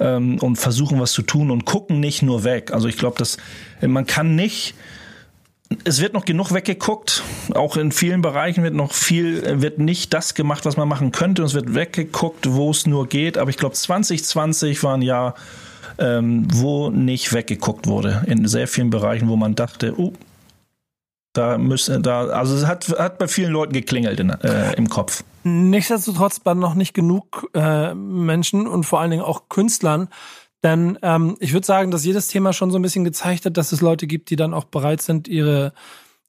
ähm, 0.00 0.38
und 0.38 0.56
versuchen 0.56 1.00
was 1.00 1.12
zu 1.12 1.22
tun 1.22 1.50
und 1.50 1.64
gucken 1.64 2.00
nicht 2.00 2.22
nur 2.22 2.44
weg. 2.44 2.72
Also 2.72 2.88
ich 2.88 2.96
glaube, 2.96 3.18
dass 3.18 3.36
man 3.82 4.06
kann 4.06 4.34
nicht 4.34 4.74
es 5.84 6.00
wird 6.00 6.12
noch 6.12 6.24
genug 6.24 6.52
weggeguckt. 6.52 7.22
Auch 7.54 7.76
in 7.76 7.92
vielen 7.92 8.22
Bereichen 8.22 8.62
wird 8.62 8.74
noch 8.74 8.92
viel, 8.92 9.60
wird 9.60 9.78
nicht 9.78 10.14
das 10.14 10.34
gemacht, 10.34 10.64
was 10.64 10.76
man 10.76 10.88
machen 10.88 11.12
könnte. 11.12 11.42
Es 11.42 11.54
wird 11.54 11.74
weggeguckt, 11.74 12.52
wo 12.52 12.70
es 12.70 12.86
nur 12.86 13.08
geht. 13.08 13.38
Aber 13.38 13.50
ich 13.50 13.56
glaube, 13.56 13.74
2020 13.74 14.82
war 14.84 14.96
ein 14.96 15.02
Jahr, 15.02 15.34
ähm, 15.98 16.46
wo 16.52 16.90
nicht 16.90 17.32
weggeguckt 17.32 17.86
wurde. 17.86 18.22
In 18.26 18.46
sehr 18.46 18.68
vielen 18.68 18.90
Bereichen, 18.90 19.28
wo 19.28 19.36
man 19.36 19.54
dachte, 19.54 19.98
uh, 19.98 20.12
da 21.32 21.58
müssen, 21.58 22.02
da, 22.02 22.26
also 22.26 22.56
es 22.56 22.66
hat, 22.66 22.88
hat 22.98 23.18
bei 23.18 23.28
vielen 23.28 23.52
Leuten 23.52 23.72
geklingelt 23.72 24.20
in, 24.20 24.30
äh, 24.30 24.72
im 24.74 24.88
Kopf. 24.88 25.22
Nichtsdestotrotz 25.44 26.40
waren 26.44 26.58
noch 26.58 26.74
nicht 26.74 26.94
genug 26.94 27.48
äh, 27.54 27.94
Menschen 27.94 28.66
und 28.66 28.84
vor 28.84 29.00
allen 29.00 29.10
Dingen 29.10 29.22
auch 29.22 29.48
Künstlern, 29.48 30.08
denn 30.66 30.98
ähm, 31.02 31.36
ich 31.38 31.52
würde 31.52 31.64
sagen, 31.64 31.92
dass 31.92 32.04
jedes 32.04 32.26
Thema 32.26 32.52
schon 32.52 32.72
so 32.72 32.78
ein 32.78 32.82
bisschen 32.82 33.04
gezeigt 33.04 33.46
hat, 33.46 33.56
dass 33.56 33.70
es 33.70 33.80
Leute 33.80 34.08
gibt, 34.08 34.30
die 34.30 34.36
dann 34.36 34.52
auch 34.52 34.64
bereit 34.64 35.00
sind, 35.00 35.28
ihre 35.28 35.72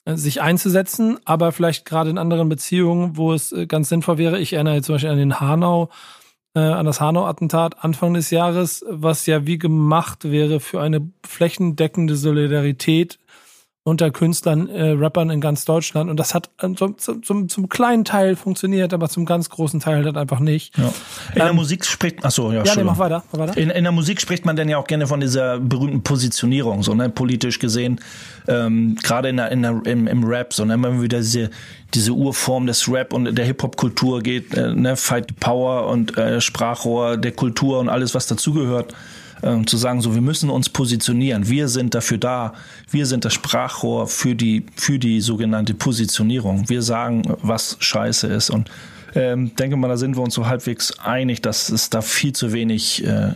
äh, 0.06 0.16
sich 0.16 0.44
einzusetzen, 0.44 1.18
aber 1.26 1.52
vielleicht 1.52 1.86
gerade 1.86 2.12
in 2.12 2.20
anderen 2.20 2.48
Beziehungen, 2.48 3.18
wo 3.18 3.34
es 3.34 3.52
äh, 3.52 3.66
ganz 3.66 3.90
sinnvoll 3.90 4.20
wäre. 4.20 4.40
Ich 4.40 4.54
erinnere 4.54 4.84
zum 4.84 4.94
Beispiel 4.94 5.10
an 5.10 5.18
den 5.18 5.40
Hanau, 5.40 5.90
äh, 6.54 6.60
an 6.60 6.86
das 6.86 7.02
Hanau-Attentat 7.02 7.84
Anfang 7.84 8.14
des 8.14 8.30
Jahres, 8.30 8.86
was 8.88 9.26
ja 9.26 9.48
wie 9.48 9.58
gemacht 9.58 10.30
wäre 10.30 10.60
für 10.60 10.82
eine 10.82 11.10
flächendeckende 11.26 12.16
Solidarität 12.16 13.18
unter 13.88 14.12
Künstlern, 14.12 14.68
äh, 14.68 14.90
Rappern 14.90 15.30
in 15.30 15.40
ganz 15.40 15.64
Deutschland. 15.64 16.10
Und 16.10 16.18
das 16.18 16.36
hat 16.36 16.50
zum, 16.76 16.98
zum, 16.98 17.48
zum 17.48 17.70
kleinen 17.70 18.04
Teil 18.04 18.36
funktioniert, 18.36 18.94
aber 18.94 19.08
zum 19.08 19.26
ganz 19.26 19.50
großen 19.50 19.80
Teil 19.80 20.04
halt 20.04 20.18
einfach 20.18 20.42
nicht. 20.42 20.78
Ja. 20.78 20.84
In 20.84 20.92
ähm, 20.92 20.94
der 21.36 21.54
Musik 21.54 21.86
spricht, 21.86 22.18
ach 22.24 22.32
so, 22.32 22.52
ja, 22.52 22.64
ja 22.66 22.76
nee, 22.76 22.84
mach 22.84 22.98
weiter, 22.98 23.24
mach 23.32 23.40
weiter. 23.40 23.56
In, 23.56 23.70
in 23.70 23.84
der 23.84 23.94
Musik 23.94 24.20
spricht 24.20 24.46
man 24.46 24.58
dann 24.58 24.68
ja 24.68 24.78
auch 24.78 24.88
gerne 24.88 25.08
von 25.08 25.22
dieser 25.22 25.58
berühmten 25.60 26.04
Positionierung, 26.04 26.84
so, 26.84 26.94
ne, 26.96 27.08
politisch 27.10 27.60
gesehen, 27.60 28.02
ähm, 28.50 28.98
gerade 29.04 29.30
in 29.30 29.38
der, 29.38 29.54
in 29.54 29.62
der, 29.62 29.82
im, 29.86 30.06
im 30.06 30.24
Rap, 30.26 30.54
so, 30.54 30.66
ne, 30.66 30.76
man 30.76 31.02
wieder 31.02 31.20
diese, 31.20 31.50
diese 31.94 32.12
Urform 32.12 32.68
des 32.68 32.92
Rap 32.92 33.14
und 33.14 33.38
der 33.38 33.46
Hip-Hop-Kultur 33.46 34.22
geht, 34.22 34.54
äh, 34.54 34.74
ne, 34.74 34.98
Fight 34.98 35.40
Power 35.40 35.88
und 35.88 36.18
äh, 36.18 36.42
Sprachrohr 36.42 37.16
der 37.16 37.32
Kultur 37.32 37.80
und 37.80 37.88
alles, 37.88 38.14
was 38.14 38.28
dazugehört 38.28 38.94
ähm, 39.44 39.68
zu 39.68 39.78
sagen, 39.78 40.02
so 40.02 40.14
wir 40.14 40.22
müssen 40.22 40.50
uns 40.50 40.70
positionieren. 40.70 41.48
Wir 41.48 41.68
sind 41.68 41.96
dafür 41.96 42.18
da. 42.18 42.54
Wir 42.90 43.06
sind 43.06 43.26
das 43.26 43.34
Sprachrohr 43.34 44.08
für 44.08 44.36
die 44.36 44.66
für 44.76 45.00
die 45.00 45.22
sogenannte 45.22 45.74
Positionierung. 45.74 46.70
Wir 46.70 46.82
sagen, 46.82 47.24
was 47.42 47.78
Scheiße 47.80 48.28
ist 48.28 48.50
und 48.50 48.70
ähm, 49.16 49.56
denke 49.56 49.78
mal, 49.78 49.88
da 49.88 49.98
sind 49.98 50.16
wir 50.16 50.24
uns 50.24 50.34
so 50.34 50.48
halbwegs 50.48 51.00
einig, 51.00 51.42
dass 51.42 51.70
es 51.70 51.90
da 51.90 52.02
viel 52.02 52.34
zu 52.34 52.52
wenig 52.54 53.06
äh, 53.06 53.34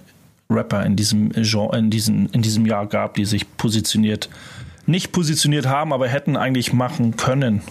Rapper 0.49 0.85
in 0.85 0.95
diesem 0.95 1.31
Genre, 1.31 1.77
in 1.77 1.89
diesem 1.89 2.29
in 2.31 2.41
diesem 2.41 2.65
Jahr 2.65 2.87
gab, 2.87 3.15
die 3.15 3.25
sich 3.25 3.57
positioniert 3.57 4.29
nicht 4.87 5.11
positioniert 5.11 5.67
haben, 5.67 5.93
aber 5.93 6.07
hätten 6.07 6.35
eigentlich 6.35 6.73
machen 6.73 7.15
können. 7.15 7.61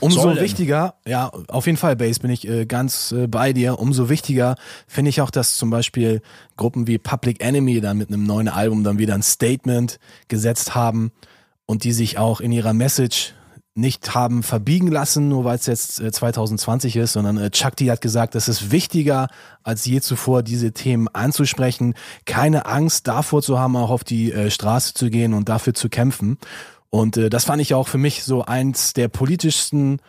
Umso 0.00 0.36
wichtiger, 0.36 0.94
ja, 1.06 1.30
auf 1.48 1.66
jeden 1.66 1.78
Fall, 1.78 1.96
Base, 1.96 2.20
bin 2.20 2.30
ich 2.30 2.46
äh, 2.46 2.66
ganz 2.66 3.12
äh, 3.12 3.26
bei 3.26 3.52
dir. 3.52 3.78
Umso 3.78 4.08
wichtiger 4.08 4.56
finde 4.86 5.08
ich 5.08 5.20
auch, 5.20 5.30
dass 5.30 5.56
zum 5.56 5.70
Beispiel 5.70 6.22
Gruppen 6.56 6.86
wie 6.86 6.98
Public 6.98 7.42
Enemy 7.42 7.80
dann 7.80 7.98
mit 7.98 8.08
einem 8.08 8.24
neuen 8.24 8.48
Album 8.48 8.84
dann 8.84 8.98
wieder 8.98 9.14
ein 9.14 9.22
Statement 9.22 9.98
gesetzt 10.28 10.74
haben 10.74 11.12
und 11.66 11.84
die 11.84 11.92
sich 11.92 12.18
auch 12.18 12.40
in 12.40 12.52
ihrer 12.52 12.72
Message 12.72 13.34
nicht 13.78 14.14
haben 14.14 14.42
verbiegen 14.42 14.88
lassen, 14.88 15.28
nur 15.28 15.44
weil 15.44 15.56
es 15.56 15.66
jetzt 15.66 16.00
äh, 16.00 16.10
2020 16.10 16.96
ist, 16.96 17.12
sondern 17.12 17.38
äh, 17.38 17.50
Chuck 17.50 17.76
D 17.76 17.90
hat 17.90 18.00
gesagt, 18.00 18.34
es 18.34 18.48
ist 18.48 18.72
wichtiger 18.72 19.28
als 19.62 19.84
je 19.84 20.00
zuvor, 20.00 20.42
diese 20.42 20.72
Themen 20.72 21.06
anzusprechen, 21.08 21.94
keine 22.26 22.66
Angst 22.66 23.06
davor 23.06 23.40
zu 23.40 23.58
haben, 23.58 23.76
auch 23.76 23.90
auf 23.90 24.02
die 24.02 24.32
äh, 24.32 24.50
Straße 24.50 24.94
zu 24.94 25.10
gehen 25.10 25.32
und 25.32 25.48
dafür 25.48 25.74
zu 25.74 25.88
kämpfen. 25.88 26.38
Und 26.90 27.16
äh, 27.16 27.30
das 27.30 27.44
fand 27.44 27.60
ich 27.60 27.74
auch 27.74 27.88
für 27.88 27.98
mich 27.98 28.24
so 28.24 28.44
eins 28.44 28.92
der 28.92 29.08
politischsten 29.08 30.00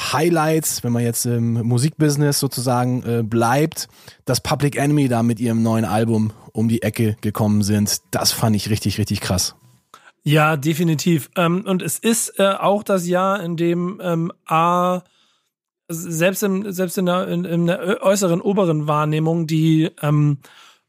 Highlights, 0.00 0.84
wenn 0.84 0.92
man 0.92 1.02
jetzt 1.02 1.24
im 1.24 1.54
Musikbusiness 1.54 2.38
sozusagen 2.38 3.02
äh, 3.02 3.22
bleibt, 3.22 3.88
dass 4.24 4.40
Public 4.40 4.76
Enemy 4.76 5.08
da 5.08 5.22
mit 5.22 5.40
ihrem 5.40 5.62
neuen 5.62 5.84
Album 5.84 6.32
um 6.52 6.68
die 6.68 6.82
Ecke 6.82 7.16
gekommen 7.20 7.62
sind. 7.62 8.00
Das 8.10 8.32
fand 8.32 8.56
ich 8.56 8.68
richtig, 8.70 8.98
richtig 8.98 9.20
krass. 9.20 9.56
Ja, 10.22 10.56
definitiv. 10.56 11.30
Ähm, 11.36 11.64
und 11.66 11.82
es 11.82 11.98
ist 11.98 12.38
äh, 12.38 12.48
auch 12.58 12.82
das 12.82 13.06
Jahr, 13.06 13.42
in 13.42 13.56
dem 13.56 14.00
ähm, 14.02 14.32
A 14.44 15.02
selbst, 15.88 16.42
im, 16.42 16.72
selbst 16.72 16.98
in, 16.98 17.06
der, 17.06 17.28
in, 17.28 17.44
in 17.44 17.66
der 17.66 18.02
äußeren, 18.02 18.40
oberen 18.40 18.88
Wahrnehmung 18.88 19.46
die 19.46 19.90
ähm, 20.02 20.38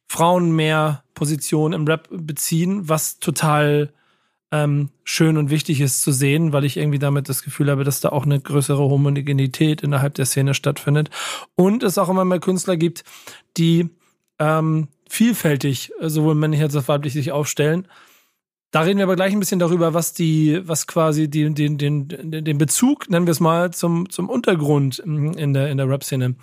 Frauen 0.08 0.56
mehr 0.56 1.04
Position 1.14 1.74
im 1.74 1.86
Rap 1.86 2.08
beziehen, 2.10 2.90
was 2.90 3.20
total 3.20 3.94
ähm, 4.52 4.90
schön 5.04 5.38
und 5.38 5.50
wichtig 5.50 5.82
ist 5.82 6.02
zu 6.02 6.12
sehen, 6.12 6.54
weil 6.54 6.64
ich 6.64 6.78
irgendwie 6.78 7.00
damit 7.00 7.28
das 7.28 7.44
Gefühl 7.44 7.70
habe, 7.70 7.84
dass 7.84 8.00
da 8.00 8.10
auch 8.10 8.26
eine 8.26 8.40
größere 8.40 8.80
Homogenität 8.80 9.82
innerhalb 9.84 10.14
der 10.14 10.26
Szene 10.26 10.54
stattfindet. 10.54 11.10
Und 11.56 11.84
es 11.84 11.98
auch 11.98 12.10
immer 12.10 12.26
mehr 12.26 12.40
Künstler 12.40 12.78
gibt, 12.78 13.04
die 13.58 13.90
ähm, 14.40 14.88
vielfältig, 15.10 15.92
sowohl 16.02 16.36
männlich 16.36 16.62
als 16.62 16.76
auch 16.76 16.88
weiblich, 16.88 17.14
sich 17.14 17.32
aufstellen. 17.32 17.88
Da 18.72 18.82
reden 18.82 18.98
wir 18.98 19.06
aber 19.06 19.16
gleich 19.16 19.34
ein 19.34 19.40
bisschen 19.40 19.60
darüber, 19.60 19.94
was 19.94 20.14
die, 20.14 20.62
was 20.66 20.88
quasi 20.88 21.30
die, 21.30 21.54
den, 21.54 21.78
den, 21.78 22.08
den 22.10 22.58
Bezug, 22.58 23.10
nennen 23.10 23.26
wir 23.26 23.32
es 23.32 23.40
mal, 23.40 23.72
zum, 23.72 24.10
zum 24.10 24.30
Untergrund 24.30 25.00
in 25.00 25.54
der, 25.54 25.70
in 25.70 25.78
der 25.78 25.90
Rap-Szene 25.90 26.36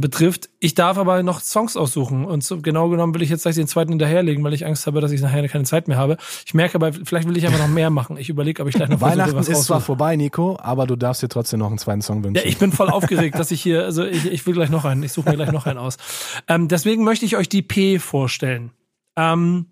betrifft. 0.00 0.48
Ich 0.58 0.74
darf 0.74 0.96
aber 0.96 1.22
noch 1.22 1.40
Songs 1.40 1.76
aussuchen 1.76 2.24
und 2.24 2.42
so, 2.42 2.60
genau 2.60 2.88
genommen 2.88 3.14
will 3.14 3.22
ich 3.22 3.28
jetzt 3.28 3.42
gleich 3.42 3.56
den 3.56 3.66
zweiten 3.66 3.90
hinterherlegen, 3.90 4.42
weil 4.42 4.54
ich 4.54 4.64
Angst 4.64 4.86
habe, 4.86 5.00
dass 5.00 5.12
ich 5.12 5.20
nachher 5.20 5.46
keine 5.48 5.64
Zeit 5.64 5.86
mehr 5.86 5.98
habe. 5.98 6.16
Ich 6.46 6.54
merke 6.54 6.76
aber, 6.76 6.92
vielleicht 6.92 7.28
will 7.28 7.36
ich 7.36 7.46
einfach 7.46 7.58
noch 7.58 7.68
mehr 7.68 7.90
machen. 7.90 8.16
Ich 8.16 8.30
überlege, 8.30 8.62
ob 8.62 8.68
ich 8.68 8.74
gleich 8.74 8.88
noch 8.88 9.00
Weihnachten 9.02 9.32
versuche, 9.32 9.52
was 9.52 9.60
ist 9.60 9.66
zwar 9.66 9.80
vorbei, 9.82 10.16
Nico, 10.16 10.58
aber 10.60 10.86
du 10.86 10.96
darfst 10.96 11.22
dir 11.22 11.28
trotzdem 11.28 11.60
noch 11.60 11.68
einen 11.68 11.78
zweiten 11.78 12.00
Song 12.00 12.24
wünschen. 12.24 12.42
Ja, 12.42 12.48
ich 12.48 12.56
bin 12.56 12.72
voll 12.72 12.88
aufgeregt, 12.88 13.38
dass 13.38 13.50
ich 13.50 13.60
hier, 13.60 13.84
also 13.84 14.04
ich, 14.04 14.24
ich 14.24 14.46
will 14.46 14.54
gleich 14.54 14.70
noch 14.70 14.86
einen, 14.86 15.02
ich 15.02 15.12
suche 15.12 15.28
mir 15.28 15.36
gleich 15.36 15.52
noch 15.52 15.66
einen 15.66 15.78
aus. 15.78 15.98
Ähm, 16.48 16.68
deswegen 16.68 17.04
möchte 17.04 17.26
ich 17.26 17.36
euch 17.36 17.48
die 17.48 17.62
P 17.62 17.98
vorstellen. 17.98 18.70
Ähm, 19.16 19.66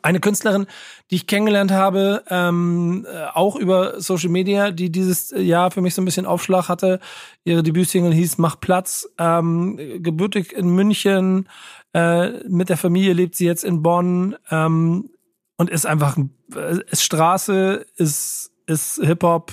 eine 0.00 0.20
Künstlerin, 0.20 0.66
die 1.10 1.16
ich 1.16 1.26
kennengelernt 1.26 1.70
habe, 1.70 2.24
ähm, 2.28 3.06
äh, 3.06 3.26
auch 3.34 3.56
über 3.56 4.00
Social 4.00 4.30
Media, 4.30 4.70
die 4.70 4.90
dieses 4.90 5.32
Jahr 5.36 5.70
für 5.70 5.82
mich 5.82 5.94
so 5.94 6.00
ein 6.00 6.06
bisschen 6.06 6.24
Aufschlag 6.24 6.68
hatte. 6.68 6.98
Ihre 7.44 7.62
Debütsingle 7.62 8.12
hieß 8.12 8.38
Mach 8.38 8.58
Platz. 8.58 9.08
Ähm, 9.18 9.76
gebürtig 10.02 10.52
in 10.52 10.70
München, 10.70 11.48
äh, 11.94 12.48
mit 12.48 12.70
der 12.70 12.78
Familie 12.78 13.12
lebt 13.12 13.34
sie 13.34 13.46
jetzt 13.46 13.64
in 13.64 13.82
Bonn 13.82 14.36
ähm, 14.50 15.10
und 15.58 15.70
ist 15.70 15.86
einfach, 15.86 16.16
äh, 16.54 16.78
ist 16.90 17.04
Straße, 17.04 17.84
ist, 17.96 18.50
ist 18.66 19.00
Hip-Hop, 19.02 19.52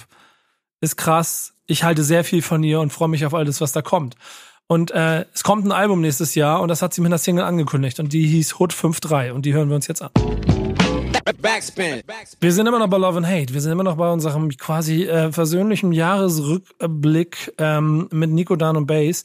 ist 0.80 0.96
krass. 0.96 1.54
Ich 1.66 1.84
halte 1.84 2.04
sehr 2.04 2.24
viel 2.24 2.42
von 2.42 2.64
ihr 2.64 2.80
und 2.80 2.94
freue 2.94 3.10
mich 3.10 3.26
auf 3.26 3.34
alles, 3.34 3.60
was 3.60 3.74
da 3.74 3.82
kommt. 3.82 4.16
Und 4.72 4.92
äh, 4.92 5.26
es 5.34 5.44
kommt 5.44 5.66
ein 5.66 5.72
Album 5.72 6.00
nächstes 6.00 6.36
Jahr 6.36 6.62
und 6.62 6.68
das 6.68 6.84
hat 6.84 6.94
sie 6.94 7.02
mit 7.02 7.10
einer 7.10 7.18
Single 7.18 7.44
angekündigt 7.44 8.00
und 8.00 8.14
die 8.14 8.28
hieß 8.28 8.60
Hood 8.60 8.72
5.3 8.72 9.32
und 9.32 9.44
die 9.44 9.54
hören 9.54 9.68
wir 9.68 9.76
uns 9.76 9.88
jetzt 9.88 10.04
an. 10.04 10.12
Backspin. 11.42 12.04
Wir 12.40 12.52
sind 12.52 12.68
immer 12.68 12.78
noch 12.78 12.88
bei 12.88 12.98
Love 12.98 13.18
and 13.18 13.28
Hate. 13.28 13.52
Wir 13.52 13.62
sind 13.62 13.72
immer 13.72 13.84
noch 13.84 13.96
bei 13.96 14.12
unserem 14.12 14.50
quasi 14.50 15.06
äh, 15.06 15.32
versöhnlichen 15.32 15.92
Jahresrückblick 15.92 17.54
ähm, 17.58 18.10
mit 18.12 18.30
Nico 18.30 18.56
Dan 18.56 18.78
und 18.78 18.86
Bass. 18.86 19.24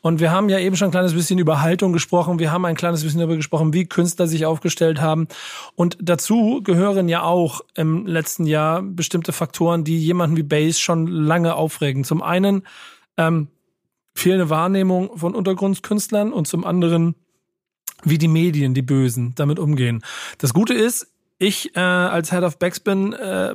Und 0.00 0.20
wir 0.20 0.30
haben 0.30 0.48
ja 0.48 0.60
eben 0.60 0.76
schon 0.76 0.88
ein 0.88 0.92
kleines 0.92 1.12
bisschen 1.12 1.40
über 1.40 1.60
Haltung 1.60 1.92
gesprochen. 1.92 2.38
Wir 2.38 2.52
haben 2.52 2.64
ein 2.64 2.76
kleines 2.76 3.02
bisschen 3.02 3.18
darüber 3.18 3.36
gesprochen, 3.36 3.72
wie 3.72 3.86
Künstler 3.86 4.28
sich 4.28 4.46
aufgestellt 4.46 5.00
haben. 5.00 5.26
Und 5.74 5.98
dazu 6.00 6.60
gehören 6.62 7.08
ja 7.08 7.22
auch 7.22 7.62
im 7.74 8.06
letzten 8.06 8.46
Jahr 8.46 8.80
bestimmte 8.82 9.32
Faktoren, 9.32 9.82
die 9.82 9.98
jemanden 9.98 10.36
wie 10.36 10.44
Bass 10.44 10.78
schon 10.78 11.08
lange 11.08 11.56
aufregen. 11.56 12.04
Zum 12.04 12.22
einen 12.22 12.62
ähm, 13.16 13.48
fehlende 14.14 14.50
Wahrnehmung 14.50 15.18
von 15.18 15.34
Untergrundskünstlern 15.34 16.32
und 16.32 16.46
zum 16.46 16.64
anderen, 16.64 17.14
wie 18.02 18.18
die 18.18 18.28
Medien, 18.28 18.74
die 18.74 18.82
Bösen, 18.82 19.34
damit 19.34 19.58
umgehen. 19.58 20.02
Das 20.38 20.54
Gute 20.54 20.74
ist, 20.74 21.12
ich 21.38 21.74
äh, 21.76 21.80
als 21.80 22.30
Head 22.30 22.42
of 22.42 22.58
Backspin 22.58 23.12
äh, 23.12 23.54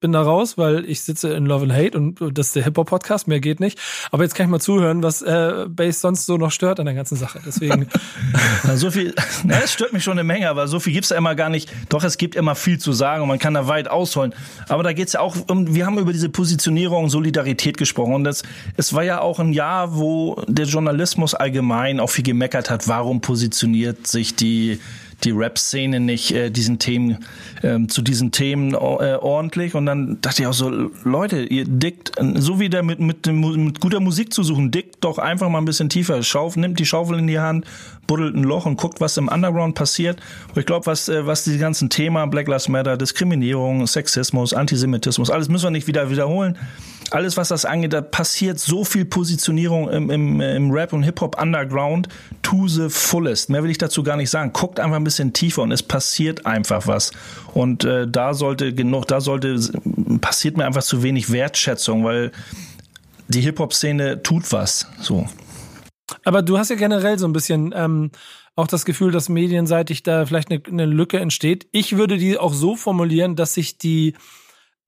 bin 0.00 0.12
da 0.12 0.22
raus, 0.22 0.56
weil 0.56 0.84
ich 0.84 1.02
sitze 1.02 1.32
in 1.32 1.46
Love 1.46 1.64
and 1.64 1.72
Hate 1.72 1.98
und 1.98 2.38
das 2.38 2.48
ist 2.48 2.56
der 2.56 2.62
Hip-Hop-Podcast, 2.64 3.26
mehr 3.26 3.40
geht 3.40 3.58
nicht. 3.58 3.78
Aber 4.12 4.22
jetzt 4.22 4.34
kann 4.34 4.46
ich 4.46 4.50
mal 4.50 4.60
zuhören, 4.60 5.02
was 5.02 5.22
äh, 5.22 5.66
Bass 5.68 6.00
sonst 6.00 6.26
so 6.26 6.36
noch 6.36 6.52
stört 6.52 6.78
an 6.78 6.86
der 6.86 6.94
ganzen 6.94 7.16
Sache. 7.16 7.40
Deswegen. 7.44 7.88
so 8.76 8.92
viel, 8.92 9.14
ne, 9.42 9.60
es 9.64 9.72
stört 9.72 9.92
mich 9.92 10.04
schon 10.04 10.12
eine 10.12 10.24
Menge, 10.24 10.48
aber 10.48 10.68
so 10.68 10.78
viel 10.78 10.92
gibt's 10.92 11.08
da 11.08 11.16
immer 11.16 11.34
gar 11.34 11.48
nicht. 11.48 11.72
Doch, 11.88 12.04
es 12.04 12.16
gibt 12.16 12.36
immer 12.36 12.54
viel 12.54 12.78
zu 12.78 12.92
sagen 12.92 13.22
und 13.22 13.28
man 13.28 13.40
kann 13.40 13.54
da 13.54 13.66
weit 13.66 13.88
ausholen. 13.88 14.34
Aber 14.68 14.84
da 14.84 14.92
geht's 14.92 15.14
ja 15.14 15.20
auch 15.20 15.36
um, 15.48 15.74
wir 15.74 15.84
haben 15.84 15.98
über 15.98 16.12
diese 16.12 16.28
Positionierung, 16.28 17.08
Solidarität 17.08 17.76
gesprochen. 17.76 18.14
Und 18.14 18.24
das, 18.24 18.44
es 18.76 18.94
war 18.94 19.02
ja 19.02 19.20
auch 19.20 19.40
ein 19.40 19.52
Jahr, 19.52 19.96
wo 19.96 20.40
der 20.46 20.66
Journalismus 20.66 21.34
allgemein 21.34 21.98
auch 21.98 22.10
viel 22.10 22.24
gemeckert 22.24 22.70
hat, 22.70 22.86
warum 22.86 23.20
positioniert 23.20 24.06
sich 24.06 24.36
die 24.36 24.78
die 25.24 25.30
Rap-Szene 25.30 26.00
nicht 26.00 26.30
äh, 26.32 26.50
diesen 26.50 26.78
Themen 26.78 27.24
ähm, 27.62 27.88
zu 27.88 28.02
diesen 28.02 28.30
Themen 28.30 28.74
äh, 28.74 28.76
ordentlich. 28.76 29.74
Und 29.74 29.86
dann 29.86 30.20
dachte 30.20 30.42
ich 30.42 30.48
auch 30.48 30.52
so 30.52 30.90
Leute 31.04 31.42
ihr 31.42 31.64
dickt 31.64 32.12
so 32.36 32.60
wie 32.60 32.68
der 32.68 32.82
mit 32.82 33.00
mit, 33.00 33.26
mit 33.26 33.80
guter 33.80 34.00
Musik 34.00 34.32
zu 34.32 34.42
suchen 34.42 34.70
dickt 34.70 35.04
doch 35.04 35.18
einfach 35.18 35.48
mal 35.48 35.58
ein 35.58 35.64
bisschen 35.64 35.88
tiefer. 35.88 36.22
Schaufel 36.22 36.60
nimmt 36.60 36.78
die 36.78 36.86
Schaufel 36.86 37.18
in 37.18 37.26
die 37.26 37.38
Hand 37.38 37.64
buddelt 38.06 38.34
ein 38.34 38.44
Loch 38.44 38.66
und 38.66 38.76
guckt 38.76 39.00
was 39.00 39.16
im 39.16 39.28
Underground 39.28 39.74
passiert. 39.74 40.20
Und 40.48 40.58
ich 40.58 40.66
glaube 40.66 40.86
was 40.86 41.08
äh, 41.08 41.26
was 41.26 41.44
die 41.44 41.58
ganzen 41.58 41.90
Thema 41.90 42.26
Black 42.26 42.48
Lives 42.48 42.68
Matter 42.68 42.96
Diskriminierung 42.96 43.86
Sexismus 43.86 44.54
Antisemitismus 44.54 45.30
alles 45.30 45.48
müssen 45.48 45.66
wir 45.66 45.70
nicht 45.70 45.86
wieder 45.86 46.10
wiederholen 46.10 46.56
alles, 47.10 47.36
was 47.36 47.48
das 47.48 47.64
angeht, 47.64 47.92
da 47.92 48.00
passiert 48.00 48.58
so 48.58 48.84
viel 48.84 49.04
Positionierung 49.04 49.88
im, 49.88 50.10
im, 50.10 50.40
im 50.40 50.70
Rap 50.70 50.92
und 50.92 51.02
Hip-Hop 51.02 51.40
Underground 51.40 52.08
to 52.42 52.68
the 52.68 52.88
fullest. 52.88 53.50
Mehr 53.50 53.62
will 53.62 53.70
ich 53.70 53.78
dazu 53.78 54.02
gar 54.02 54.16
nicht 54.16 54.30
sagen. 54.30 54.52
Guckt 54.52 54.80
einfach 54.80 54.96
ein 54.96 55.04
bisschen 55.04 55.32
tiefer 55.32 55.62
und 55.62 55.72
es 55.72 55.82
passiert 55.82 56.46
einfach 56.46 56.86
was. 56.86 57.12
Und 57.54 57.84
äh, 57.84 58.06
da 58.08 58.34
sollte 58.34 58.74
genug, 58.74 59.06
da 59.06 59.20
sollte, 59.20 59.58
passiert 60.20 60.56
mir 60.56 60.66
einfach 60.66 60.82
zu 60.82 61.02
wenig 61.02 61.32
Wertschätzung, 61.32 62.04
weil 62.04 62.32
die 63.28 63.40
Hip-Hop-Szene 63.40 64.22
tut 64.22 64.52
was. 64.52 64.86
So. 65.00 65.28
Aber 66.24 66.42
du 66.42 66.58
hast 66.58 66.70
ja 66.70 66.76
generell 66.76 67.18
so 67.18 67.26
ein 67.26 67.32
bisschen 67.32 67.72
ähm, 67.76 68.10
auch 68.54 68.66
das 68.66 68.84
Gefühl, 68.84 69.12
dass 69.12 69.28
medienseitig 69.28 70.02
da 70.02 70.26
vielleicht 70.26 70.50
eine, 70.50 70.62
eine 70.66 70.86
Lücke 70.86 71.20
entsteht. 71.20 71.68
Ich 71.72 71.96
würde 71.96 72.16
die 72.16 72.38
auch 72.38 72.52
so 72.52 72.76
formulieren, 72.76 73.36
dass 73.36 73.54
sich 73.54 73.78
die 73.78 74.14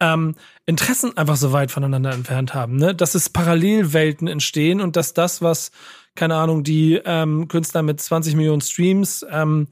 ähm, 0.00 0.34
Interessen 0.66 1.16
einfach 1.16 1.36
so 1.36 1.52
weit 1.52 1.70
voneinander 1.70 2.12
entfernt 2.12 2.54
haben, 2.54 2.76
ne? 2.76 2.94
Dass 2.94 3.14
es 3.14 3.30
Parallelwelten 3.30 4.28
entstehen 4.28 4.80
und 4.80 4.96
dass 4.96 5.14
das, 5.14 5.42
was, 5.42 5.70
keine 6.14 6.36
Ahnung, 6.36 6.64
die 6.64 7.00
ähm, 7.04 7.48
Künstler 7.48 7.82
mit 7.82 8.00
20 8.00 8.34
Millionen 8.34 8.60
Streams 8.60 9.24
ähm, 9.30 9.68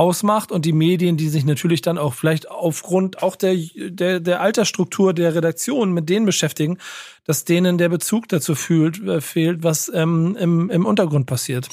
ausmacht 0.00 0.50
und 0.50 0.64
die 0.64 0.72
Medien, 0.72 1.18
die 1.18 1.28
sich 1.28 1.44
natürlich 1.44 1.82
dann 1.82 1.98
auch 1.98 2.14
vielleicht 2.14 2.50
aufgrund 2.50 3.22
auch 3.22 3.36
der, 3.36 3.54
der, 3.76 4.18
der 4.18 4.40
Altersstruktur 4.40 5.12
der 5.12 5.34
Redaktion 5.34 5.92
mit 5.92 6.08
denen 6.08 6.24
beschäftigen, 6.24 6.78
dass 7.26 7.44
denen 7.44 7.76
der 7.76 7.90
Bezug 7.90 8.26
dazu 8.28 8.54
fühlt, 8.54 9.06
äh, 9.06 9.20
fehlt, 9.20 9.62
was 9.62 9.92
ähm, 9.94 10.38
im, 10.40 10.70
im 10.70 10.86
Untergrund 10.86 11.26
passiert. 11.26 11.68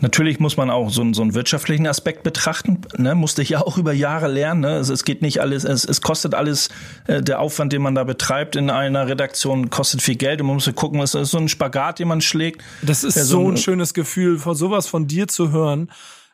Natürlich 0.00 0.40
muss 0.40 0.56
man 0.56 0.70
auch 0.70 0.88
so, 0.88 1.12
so 1.12 1.20
einen 1.20 1.34
wirtschaftlichen 1.34 1.86
Aspekt 1.86 2.22
betrachten. 2.22 2.80
Ne? 2.96 3.14
Musste 3.14 3.42
ich 3.42 3.50
ja 3.50 3.60
auch 3.60 3.76
über 3.76 3.92
Jahre 3.92 4.28
lernen. 4.28 4.62
Ne? 4.62 4.68
Also 4.68 4.94
es 4.94 5.04
geht 5.04 5.20
nicht 5.20 5.42
alles, 5.42 5.64
es, 5.64 5.84
es 5.84 6.00
kostet 6.00 6.34
alles, 6.34 6.70
äh, 7.06 7.20
der 7.20 7.38
Aufwand, 7.38 7.74
den 7.74 7.82
man 7.82 7.94
da 7.94 8.04
betreibt 8.04 8.56
in 8.56 8.70
einer 8.70 9.08
Redaktion, 9.08 9.68
kostet 9.68 10.00
viel 10.00 10.16
Geld. 10.16 10.40
Und 10.40 10.46
man 10.46 10.56
muss 10.56 10.74
gucken, 10.74 11.00
was 11.00 11.14
ist 11.14 11.32
so 11.32 11.38
ein 11.38 11.50
Spagat, 11.50 11.98
den 11.98 12.08
man 12.08 12.22
schlägt. 12.22 12.62
Das 12.80 13.04
ist 13.04 13.22
so 13.26 13.46
ein 13.46 13.58
schönes 13.58 13.92
Gefühl, 13.92 14.38
von 14.38 14.54
sowas 14.54 14.86
von 14.86 15.06
dir 15.06 15.28
zu 15.28 15.52
hören 15.52 15.90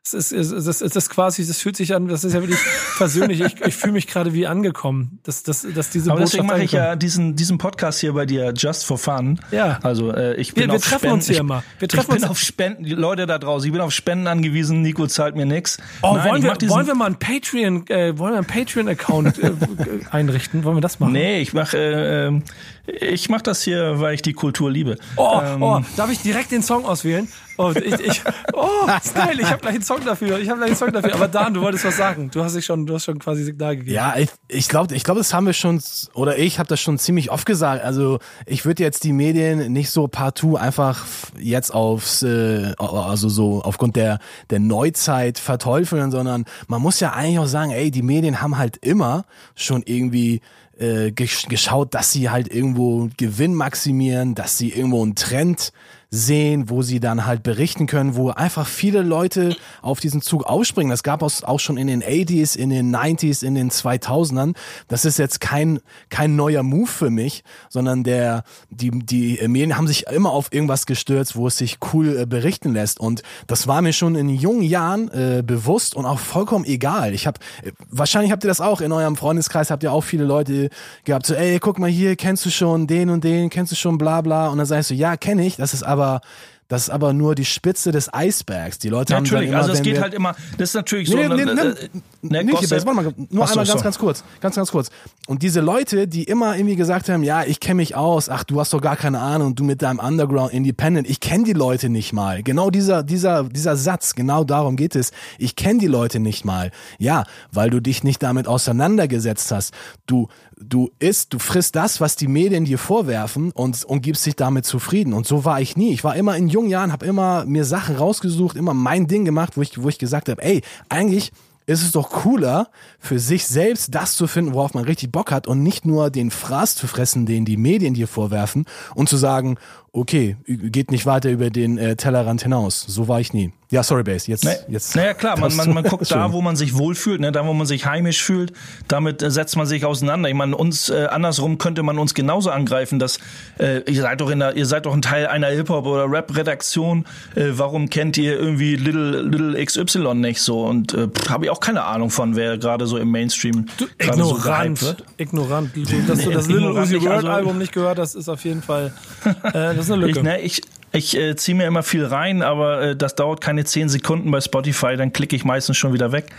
es 0.07 0.12
ist, 0.12 0.33
es 0.33 0.53
ist, 0.53 0.67
es 0.67 0.83
ist, 0.83 0.97
das 0.97 1.09
quasi, 1.09 1.47
das 1.47 1.61
fühlt 1.61 1.77
sich 1.77 1.95
an, 1.95 2.09
das 2.09 2.25
ist 2.25 2.35
ja 2.35 2.43
wirklich 2.43 2.61
persönlich, 2.99 3.40
ich, 3.40 3.59
ich 3.64 3.75
fühle 3.75 3.95
mich 3.95 4.07
gerade 4.07 4.35
wie 4.35 4.47
angekommen, 4.47 5.19
dass, 5.23 5.43
dass, 5.43 5.67
dass 5.75 5.88
diese 5.88 6.11
Aber 6.11 6.21
deswegen 6.21 6.45
mache 6.45 6.62
ich 6.62 6.73
ja 6.73 6.95
diesen, 6.95 7.37
diesen 7.37 7.57
Podcast 7.57 8.01
hier 8.01 8.12
bei 8.12 8.27
dir 8.27 8.53
just 8.55 8.85
for 8.85 8.99
fun. 8.99 9.40
Ja. 9.51 9.79
Also 9.83 10.12
äh, 10.12 10.35
ich 10.35 10.53
bin 10.53 10.64
wir, 10.64 10.69
wir 10.69 10.77
auf 10.77 10.83
treffen 10.83 10.99
Spenden, 10.99 11.14
uns 11.14 11.29
hier 11.29 11.38
immer. 11.38 11.64
Wir 11.79 11.88
treffen 11.88 12.03
ich 12.03 12.09
bin 12.09 12.23
uns 12.23 12.31
auf 12.31 12.38
Spenden, 12.38 12.85
die 12.85 12.90
Leute 12.90 13.25
da 13.25 13.38
draußen, 13.38 13.67
ich 13.67 13.73
bin 13.73 13.81
auf 13.81 13.93
Spenden 13.93 14.27
angewiesen, 14.27 14.83
Nico 14.83 15.07
zahlt 15.07 15.37
mir 15.37 15.47
nix. 15.47 15.79
Oh, 16.03 16.14
Nein, 16.14 16.29
wollen, 16.29 16.43
wir, 16.43 16.69
wollen 16.69 16.87
wir 16.87 16.95
mal 16.95 17.07
einen 17.07 17.19
Patreon, 17.19 17.87
äh, 17.88 18.19
wollen 18.19 18.35
wir 18.35 18.38
einen 18.38 18.47
Patreon-Account 18.47 19.38
äh, 19.38 19.53
einrichten? 20.11 20.64
Wollen 20.64 20.77
wir 20.77 20.83
das 20.83 21.01
machen? 21.01 21.14
Nee, 21.14 21.40
ich 21.40 21.55
mache 21.55 21.79
äh, 21.79 22.27
ähm, 22.27 22.43
ich 22.87 23.29
mach 23.31 23.40
das 23.40 23.62
hier, 23.62 24.01
weil 24.01 24.14
ich 24.14 24.23
die 24.23 24.35
Kultur 24.35 24.70
liebe. 24.70 24.99
Oh, 25.16 25.40
ähm, 25.42 25.62
oh, 25.62 25.81
darf 25.97 26.11
ich 26.11 26.20
direkt 26.20 26.53
den 26.53 26.62
Song 26.62 26.85
auswählen? 26.85 27.29
Oh, 27.57 27.73
ich, 27.75 28.01
ich, 28.01 28.23
oh, 28.53 28.87
geil, 29.14 29.38
ich 29.38 29.47
habe 29.47 29.61
gleich 29.61 29.75
einen 29.75 29.83
Song 29.83 29.94
Song 29.94 30.05
dafür. 30.05 30.38
Ich 30.38 30.49
habe 30.49 30.59
gleich 30.59 30.70
einen 30.70 30.77
Song 30.77 30.92
dafür. 30.92 31.14
Aber 31.14 31.29
Dan, 31.29 31.55
du 31.55 31.61
wolltest 31.62 31.85
was 31.85 31.97
sagen. 31.97 32.31
Du 32.31 32.42
hast 32.42 32.57
dich 32.57 32.64
schon, 32.64 32.87
du 32.87 32.94
hast 32.94 33.05
schon 33.05 33.18
quasi 33.18 33.44
Signal 33.44 33.77
gegeben. 33.77 33.94
Ja, 33.94 34.16
ich, 34.16 34.31
ich 34.49 34.68
glaube, 34.68 34.94
ich 34.94 35.05
glaube, 35.05 35.20
das 35.20 35.33
haben 35.33 35.47
wir 35.47 35.53
schon 35.53 35.81
oder 36.14 36.38
ich 36.38 36.59
habe 36.59 36.68
das 36.68 36.81
schon 36.81 36.99
ziemlich 36.99 37.31
oft 37.31 37.47
gesagt. 37.47 37.85
Also 37.85 38.18
ich 38.47 38.64
würde 38.64 38.83
jetzt 38.83 39.05
die 39.05 39.12
Medien 39.12 39.73
nicht 39.73 39.90
so 39.90 40.09
partout 40.09 40.57
einfach 40.57 41.05
jetzt 41.38 41.73
aufs, 41.73 42.23
äh, 42.23 42.73
also 42.79 43.29
so 43.29 43.62
aufgrund 43.62 43.97
der 43.97 44.18
der 44.51 44.61
Neuzeit 44.61 45.38
verteufeln, 45.38 46.11
sondern 46.11 46.44
man 46.66 46.83
muss 46.83 47.01
ja 47.01 47.12
eigentlich 47.12 47.38
auch 47.38 47.47
sagen, 47.47 47.70
ey, 47.70 47.90
die 47.90 48.03
Medien 48.03 48.40
haben 48.40 48.59
halt 48.59 48.77
immer 48.79 49.25
schon 49.55 49.83
irgendwie 49.85 50.40
äh, 50.79 51.13
geschaut, 51.13 51.95
dass 51.95 52.13
sie 52.13 52.31
halt 52.31 52.53
irgendwo 52.53 53.09
Gewinn 53.17 53.55
maximieren, 53.55 54.35
dass 54.35 54.59
sie 54.59 54.71
irgendwo 54.71 55.03
einen 55.03 55.15
Trend 55.15 55.73
sehen, 56.14 56.70
wo 56.70 56.83
sie 56.83 57.00
dann 57.00 57.27
halt 57.27 57.42
berichten 57.42 57.87
können, 57.87 58.14
wo 58.14 58.31
einfach 58.31 58.66
viele 58.66 59.03
Leute 59.03 59.57
auf 59.83 59.98
diesen 59.98 60.22
Zug 60.22 60.44
aufspringen. 60.44 60.90
Das 60.90 61.03
gab 61.03 61.22
es 61.22 61.42
auch 61.42 61.59
schon 61.59 61.77
in 61.77 61.88
den 61.88 62.03
80s, 62.03 62.57
in 62.57 62.70
den 62.70 62.94
90s, 62.94 63.44
in 63.44 63.55
den 63.55 63.70
2000ern. 63.70 64.55
Das 64.87 65.05
ist 65.05 65.18
jetzt 65.18 65.40
kein, 65.40 65.81
kein 66.11 66.37
neuer 66.37 66.62
Move 66.62 66.87
für 66.87 67.11
mich, 67.11 67.42
sondern 67.68 68.05
der, 68.05 68.44
die, 68.70 68.90
die 68.90 69.40
Medien 69.48 69.77
haben 69.77 69.88
sich 69.88 70.07
immer 70.07 70.31
auf 70.31 70.53
irgendwas 70.53 70.87
gestürzt, 70.87 71.35
wo 71.35 71.48
es 71.48 71.59
sich 71.59 71.79
cool 71.92 72.16
äh, 72.16 72.27
berichten 72.27 72.72
lässt. 72.72 73.00
Und 73.00 73.22
das 73.48 73.66
war 73.66 73.83
mir 73.83 73.92
schon 73.92 74.14
in 74.14 74.29
jungen 74.29 74.62
Jahren 74.62 75.11
äh, 75.11 75.42
bewusst 75.44 75.96
und 75.96 76.07
auch 76.07 76.20
vollkommen 76.20 76.64
egal. 76.64 77.12
Ich 77.12 77.27
habe, 77.27 77.40
äh, 77.64 77.72
wahrscheinlich 77.90 78.31
habt 78.31 78.44
ihr 78.44 78.48
das 78.48 78.61
auch 78.61 78.81
in 78.81 78.92
eurem 78.92 79.16
Freundeskreis, 79.16 79.70
habt 79.70 79.83
ihr 79.83 79.92
auch 79.92 80.05
viele 80.05 80.24
Leute 80.24 80.70
gehabt, 81.05 81.27
so, 81.27 81.35
ey, 81.35 81.59
guck 81.59 81.81
mal 81.81 81.90
hier, 81.90 82.14
kennst 82.14 82.46
du 82.46 82.50
schon 82.50 82.87
den 82.87 83.11
und 83.11 83.24
den, 83.24 83.50
kennst 83.50 83.72
du 83.72 83.77
schon 83.77 83.98
bla 83.98 84.20
bla. 84.20 84.48
Und 84.48 84.59
dann 84.59 84.66
sagst 84.66 84.90
du, 84.90 84.94
ja, 84.94 85.16
kenne 85.16 85.44
ich, 85.44 85.57
das 85.57 85.74
ist 85.74 85.83
aber 85.83 86.04
aber 86.05 86.21
das 86.69 86.85
ist 86.85 86.90
aber 86.90 87.12
nur 87.12 87.35
die 87.35 87.45
Spitze 87.45 87.93
des 87.93 88.12
Eisbergs. 88.12 88.79
Die 88.79 88.88
Leute 88.88 89.12
ja, 89.12 89.17
haben 89.19 89.25
natürlich, 89.25 89.51
immer, 89.51 89.59
also 89.59 89.73
es 89.73 89.83
geht 89.83 90.01
halt 90.01 90.14
immer, 90.14 90.35
das 90.57 90.71
ist 90.71 90.75
natürlich 90.75 91.09
so. 91.11 91.17
Nee, 91.17 91.29
nee, 91.29 91.45
nee, 91.45 91.55
nee, 91.55 91.61
äh, 91.61 91.88
nee, 92.23 92.43
nee 92.43 92.53
warte 92.53 92.87
mal, 92.87 93.05
nur 93.05 93.45
Ach 93.45 93.51
einmal 93.51 93.67
so, 93.67 93.73
ganz, 93.73 93.73
so. 93.73 93.79
ganz 93.79 93.99
kurz, 93.99 94.25
ganz, 94.40 94.57
ganz 94.57 94.71
kurz. 94.71 94.88
Und 95.27 95.43
diese 95.43 95.61
Leute, 95.61 96.09
die 96.09 96.25
immer 96.25 96.57
irgendwie 96.57 96.77
gesagt 96.77 97.11
haben, 97.11 97.23
ja, 97.23 97.45
ich 97.45 97.61
kenne 97.61 97.77
mich 97.77 97.97
aus, 97.97 98.31
ach, 98.31 98.45
du 98.45 98.59
hast 98.61 98.73
doch 98.73 98.81
gar 98.81 98.97
keine 98.97 99.21
Ahnung, 99.21 99.55
du 99.55 99.62
mit 99.62 99.83
deinem 99.83 99.99
Underground 99.99 100.55
Independent, 100.55 101.09
ich 101.09 101.21
kenne 101.21 101.45
die 101.45 101.53
Leute 101.53 101.90
nicht 101.90 102.14
mal. 102.14 102.43
Genau 102.43 102.71
dieser, 102.71 103.03
dieser, 103.03 103.45
dieser 103.45 103.77
Satz, 103.77 104.14
genau 104.14 104.43
darum 104.43 104.77
geht 104.77 104.97
es. 104.97 105.12
Ich 105.38 105.57
kenne 105.57 105.81
die 105.81 105.87
Leute 105.87 106.19
nicht 106.19 106.47
mal. 106.47 106.71
Ja, 106.99 107.25
weil 107.53 107.69
du 107.69 107.81
dich 107.81 108.05
nicht 108.05 108.23
damit 108.23 108.49
auseinandergesetzt 108.49 109.51
hast. 109.53 109.75
Du, 110.07 110.29
du 110.61 110.90
isst, 110.99 111.33
du 111.33 111.38
frisst 111.38 111.77
das, 111.77 112.01
was 112.01 112.17
die 112.17 112.29
Medien 112.29 112.64
dir 112.64 112.79
vorwerfen 112.79 113.51
und, 113.53 113.85
und 113.85 114.03
gibst 114.03 114.27
dich 114.27 114.37
damit 114.37 114.64
zufrieden. 114.64 115.12
Und 115.12 115.27
so 115.27 115.45
war 115.45 115.61
ich 115.61 115.77
nie. 115.77 115.93
Ich 115.93 116.05
war 116.05 116.17
immer 116.17 116.37
in 116.37 116.49
jungen 116.49 116.71
Jahren, 116.71 116.93
habe 116.93 117.07
immer 117.07 117.45
mir 117.45 117.64
Sachen 117.64 117.97
rausgesucht, 117.97 118.57
immer 118.57 118.75
mein 118.75 119.07
Ding 119.07 119.25
gemacht, 119.25 119.57
wo 119.57 119.62
ich, 119.62 119.83
wo 119.83 119.88
ich 119.88 119.99
gesagt 119.99 120.29
habe, 120.29 120.43
ey, 120.43 120.62
eigentlich 120.88 121.33
ist 121.67 121.83
es 121.83 121.93
doch 121.93 122.11
cooler, 122.11 122.69
für 122.99 123.19
sich 123.19 123.47
selbst 123.47 123.95
das 123.95 124.17
zu 124.17 124.27
finden, 124.27 124.53
worauf 124.53 124.75
man 124.75 124.85
richtig 124.85 125.11
Bock 125.11 125.31
hat 125.31 125.47
und 125.47 125.62
nicht 125.62 125.87
nur 125.87 126.11
den 126.11 126.31
Fraß 126.31 126.75
zu 126.75 126.87
fressen, 126.87 127.25
den 127.25 127.47
die 127.47 127.57
Medien 127.57 127.95
dir 127.95 128.07
vorwerfen 128.07 128.67
und 128.95 129.09
zu 129.09 129.17
sagen, 129.17 129.57
okay, 129.94 130.37
geht 130.46 130.90
nicht 130.90 131.07
weiter 131.07 131.30
über 131.30 131.50
den 131.50 131.78
äh, 131.78 131.96
Tellerrand 131.96 132.42
hinaus. 132.42 132.85
So 132.87 133.07
war 133.07 133.20
ich 133.20 133.33
nie. 133.33 133.52
Ja, 133.70 133.83
sorry, 133.83 134.04
Base. 134.04 134.30
Jetzt, 134.30 134.44
nee, 134.44 134.52
jetzt. 134.68 134.94
Naja, 134.94 135.14
klar, 135.14 135.38
man, 135.38 135.54
man, 135.57 135.74
man 135.74 135.85
guckt 135.85 136.09
da, 136.11 136.33
wo 136.33 136.40
man 136.40 136.54
sich 136.54 136.76
wohlfühlt, 136.76 137.20
ne, 137.20 137.33
da, 137.33 137.44
wo 137.46 137.52
man 137.54 137.66
sich 137.66 137.87
heimisch 137.87 138.22
fühlt. 138.22 138.52
Damit 138.87 139.22
äh, 139.22 139.33
setzt 139.33 139.57
man 139.57 139.66
sich 139.66 139.85
auseinander. 139.85 140.28
Ich 140.28 140.35
meine, 140.35 140.57
uns 140.57 140.90
äh, 140.90 141.07
andersrum 141.11 141.59
könnte 141.59 141.83
man 141.83 141.98
uns 141.98 142.14
genauso 142.14 142.50
angreifen, 142.50 142.98
dass 142.98 143.18
äh, 143.59 143.80
ihr 143.90 144.02
seid 144.02 144.20
doch 144.20 144.30
in 144.30 144.38
der, 144.40 144.57
ihr 144.57 144.66
seid 144.66 144.87
doch 144.87 144.94
ein 144.94 145.02
Teil 145.02 145.26
einer 145.26 145.48
Hip 145.48 145.70
Hop 145.70 145.87
oder 145.87 146.09
Rap 146.09 146.37
Redaktion. 146.37 147.04
Äh, 147.35 147.46
warum 147.52 147.90
kennt 147.90 148.16
ihr 148.16 148.38
irgendwie 148.38 148.76
Little 148.76 149.22
Little 149.22 149.64
XY 149.64 150.14
nicht 150.14 150.40
so? 150.40 150.64
Und 150.64 150.94
äh, 150.94 151.09
habe 151.28 151.46
ich 151.46 151.50
auch 151.50 151.61
keine 151.61 151.85
Ahnung 151.85 152.11
von, 152.11 152.37
wer 152.37 152.59
gerade 152.59 152.87
so 152.87 152.98
im 152.98 153.11
Mainstream 153.11 153.66
du, 153.78 153.87
ignorant, 153.98 154.78
so. 154.78 154.94
Ignorant. 155.16 155.70
Dass 156.07 156.22
du 156.22 156.30
das 156.30 156.46
Little 156.48 156.74
Uzi 156.74 157.02
Word 157.02 157.11
also, 157.11 157.28
Album 157.28 157.59
nicht 157.59 157.72
gehört 157.72 157.98
hast, 157.98 158.14
ist 158.14 158.28
auf 158.28 158.44
jeden 158.44 158.62
Fall. 158.62 158.92
Äh, 159.44 159.74
das 159.74 159.84
ist 159.87 159.92
eine 159.92 160.07
Lücke. 160.07 160.18
Ich, 160.18 160.25
ne, 160.25 160.40
ich, 160.40 160.62
ich 160.92 161.16
äh, 161.16 161.37
ziehe 161.37 161.57
mir 161.57 161.66
immer 161.66 161.83
viel 161.83 162.05
rein, 162.05 162.42
aber 162.42 162.81
äh, 162.81 162.97
das 162.97 163.14
dauert 163.14 163.40
keine 163.40 163.64
zehn 163.64 163.88
Sekunden 163.88 164.31
bei 164.31 164.40
Spotify, 164.40 164.97
dann 164.97 165.12
klicke 165.12 165.35
ich 165.37 165.44
meistens 165.44 165.77
schon 165.77 165.92
wieder 165.92 166.12
weg, 166.12 166.31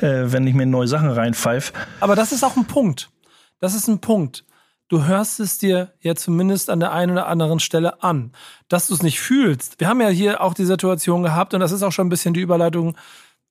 äh, 0.00 0.24
wenn 0.26 0.46
ich 0.46 0.54
mir 0.54 0.66
neue 0.66 0.88
Sachen 0.88 1.10
reinpfeife. 1.10 1.72
Aber 2.00 2.14
das 2.14 2.32
ist 2.32 2.44
auch 2.44 2.56
ein 2.56 2.66
Punkt. 2.66 3.10
Das 3.60 3.74
ist 3.74 3.88
ein 3.88 4.00
Punkt. 4.00 4.44
Du 4.88 5.04
hörst 5.04 5.40
es 5.40 5.58
dir 5.58 5.92
ja 6.00 6.14
zumindest 6.14 6.70
an 6.70 6.78
der 6.78 6.92
einen 6.92 7.12
oder 7.12 7.26
anderen 7.26 7.58
Stelle 7.58 8.02
an. 8.04 8.32
Dass 8.68 8.86
du 8.86 8.94
es 8.94 9.02
nicht 9.02 9.18
fühlst. 9.18 9.80
Wir 9.80 9.88
haben 9.88 10.00
ja 10.00 10.08
hier 10.08 10.40
auch 10.40 10.54
die 10.54 10.64
Situation 10.64 11.22
gehabt, 11.22 11.54
und 11.54 11.60
das 11.60 11.72
ist 11.72 11.82
auch 11.82 11.90
schon 11.92 12.06
ein 12.06 12.10
bisschen 12.10 12.34
die 12.34 12.40
Überleitung 12.40 12.96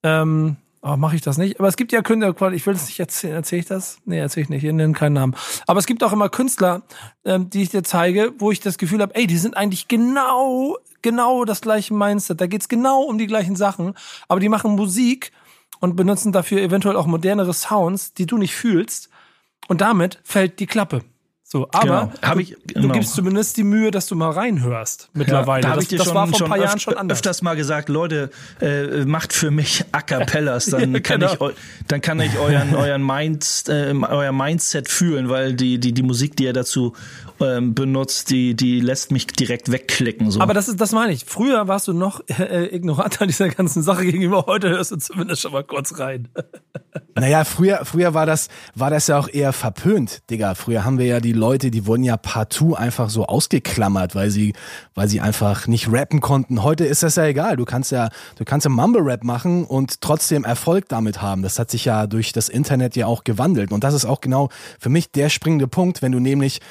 ähm, 0.04 0.56
Oh, 0.88 0.98
mache 0.98 1.16
ich 1.16 1.24
das 1.24 1.40
nicht? 1.40 1.60
Aber 1.60 1.68
es 1.68 1.78
gibt 1.78 1.92
ja 1.92 2.04
Künstler, 2.04 2.52
ich 2.52 2.64
will 2.68 2.76
es 2.76 2.86
nicht 2.86 3.00
erzählen, 3.00 3.34
erzähle 3.34 3.62
ich 3.62 3.66
das? 3.66 3.98
Nee, 4.06 4.20
erzähle 4.20 4.44
ich 4.44 4.50
nicht, 4.50 4.64
ich 4.64 4.72
nenne 4.72 4.94
keinen 4.94 5.14
Namen. 5.14 5.36
Aber 5.66 5.80
es 5.80 5.88
gibt 5.88 6.04
auch 6.04 6.14
immer 6.14 6.30
Künstler, 6.30 6.84
ähm, 7.26 7.50
die 7.50 7.64
ich 7.64 7.70
dir 7.70 7.82
zeige, 7.82 8.34
wo 8.38 8.52
ich 8.52 8.60
das 8.60 8.78
Gefühl 8.78 9.02
habe, 9.02 9.16
ey, 9.16 9.26
die 9.26 9.40
sind 9.40 9.58
eigentlich 9.58 9.88
genau, 9.88 10.78
genau 11.02 11.44
das 11.44 11.62
gleiche 11.62 11.96
Mindset. 11.96 12.40
Da 12.40 12.46
geht's 12.46 12.70
genau 12.70 13.02
um 13.02 13.18
die 13.18 13.26
gleichen 13.26 13.56
Sachen, 13.56 13.96
aber 14.28 14.40
die 14.40 14.48
machen 14.48 14.76
Musik 14.76 15.32
und 15.80 15.96
benutzen 15.96 16.32
dafür 16.32 16.62
eventuell 16.62 16.98
auch 16.98 17.08
modernere 17.08 17.56
Sounds, 17.56 18.14
die 18.14 18.28
du 18.28 18.38
nicht 18.38 18.54
fühlst. 18.54 19.10
Und 19.68 19.82
damit 19.82 20.20
fällt 20.24 20.60
die 20.60 20.68
Klappe. 20.68 21.02
So, 21.48 21.68
aber 21.74 22.12
genau. 22.22 22.40
ich, 22.40 22.56
genau. 22.66 22.88
du 22.88 22.94
gibst 22.94 23.14
zumindest 23.14 23.56
die 23.58 23.64
Mühe, 23.64 23.92
dass 23.92 24.08
du 24.08 24.16
mal 24.16 24.32
reinhörst 24.32 25.10
mittlerweile. 25.14 25.62
Ja, 25.62 25.70
da 25.70 25.76
das, 25.76 25.84
ich 25.84 25.90
dir 25.90 26.00
das 26.00 26.08
schon, 26.08 26.16
war 26.16 26.26
vor 26.26 26.42
ein 26.42 26.48
paar 26.48 26.58
schon 26.58 26.66
Jahren 26.66 26.80
schon 26.80 26.98
anders. 26.98 27.20
öfters 27.20 27.44
mal 27.44 27.56
gesagt, 27.56 27.88
Leute, 27.88 28.32
äh, 28.62 29.06
macht 29.06 29.32
für 29.32 29.52
mich 29.52 29.86
A 29.92 30.02
Cappellas, 30.02 30.66
dann 30.66 30.92
Ja, 30.96 31.00
kann 31.02 31.20
genau. 31.20 31.50
ich 31.50 31.56
dann 31.88 32.02
kann 32.02 32.20
ich 32.20 32.36
euren 32.40 32.74
euren 32.76 33.06
Mind, 33.06 33.66
äh, 33.68 33.94
euer 33.94 34.32
Mindset 34.32 34.90
fühlen, 34.90 35.30
weil 35.30 35.54
die 35.54 35.80
die 35.80 35.94
die 35.94 36.02
Musik, 36.02 36.36
die 36.36 36.46
ihr 36.46 36.54
dazu 36.54 36.94
ähm, 37.40 37.76
benutzt, 37.76 38.32
die 38.32 38.56
die 38.56 38.80
lässt 38.80 39.12
mich 39.12 39.28
direkt 39.28 39.72
wegklicken 39.72 40.32
so. 40.32 40.42
Aber 40.42 40.56
das 40.56 40.68
ist, 40.68 40.82
das 40.82 40.94
meine 40.94 41.14
ich. 41.14 41.26
Früher 41.26 41.68
warst 41.68 41.88
du 41.88 41.94
noch 41.94 42.22
äh, 42.28 42.76
ignorant 42.76 43.22
an 43.22 43.28
dieser 43.28 43.50
ganzen 43.50 43.84
Sache 43.84 44.04
gegenüber. 44.04 44.46
Heute 44.48 44.70
hörst 44.70 44.90
du 44.90 44.98
zumindest 44.98 45.44
schon 45.44 45.52
mal 45.52 45.64
kurz 45.64 46.00
rein. 46.00 46.28
Naja, 47.18 47.46
früher, 47.46 47.86
früher 47.86 48.14
war 48.14 48.26
das, 48.26 48.50
war 48.74 48.90
das 48.90 49.08
ja 49.08 49.18
auch 49.18 49.30
eher 49.30 49.54
verpönt, 49.54 50.22
Digga. 50.30 50.54
Früher 50.54 50.84
haben 50.84 50.98
wir 51.00 51.06
ja 51.06 51.22
die 51.22 51.32
Leute, 51.36 51.70
die 51.70 51.86
wurden 51.86 52.04
ja 52.04 52.18
partout 52.18 52.74
einfach 52.74 53.10
so 53.10 53.26
ausgeklammert, 53.28 54.16
weil 54.16 54.32
sie, 54.32 54.54
weil 54.96 55.08
sie 55.08 55.22
einfach 55.22 55.68
nicht 55.68 55.92
rappen 55.92 56.22
konnten. 56.22 56.64
Heute 56.64 56.86
ist 56.86 57.04
das 57.04 57.16
ja 57.16 57.26
egal. 57.26 57.58
Du 57.58 57.66
kannst 57.66 57.92
ja, 57.92 58.10
du 58.38 58.46
kannst 58.46 58.66
ja 58.66 58.72
Mumble-Rap 58.72 59.24
machen 59.24 59.66
und 59.66 60.02
trotzdem 60.02 60.44
Erfolg 60.44 60.90
damit 60.90 61.22
haben. 61.22 61.44
Das 61.44 61.60
hat 61.60 61.70
sich 61.70 61.86
ja 61.86 62.08
durch 62.08 62.32
das 62.32 62.50
Internet 62.50 62.96
ja 62.96 63.06
auch 63.06 63.24
gewandelt. 63.24 63.72
Und 63.72 63.84
das 63.84 63.94
ist 63.94 64.06
auch 64.06 64.22
genau 64.22 64.50
für 64.80 64.90
mich 64.90 65.12
der 65.12 65.30
springende 65.30 65.68
Punkt, 65.68 66.02
wenn 66.02 66.12
du 66.12 66.20
nämlich 66.20 66.62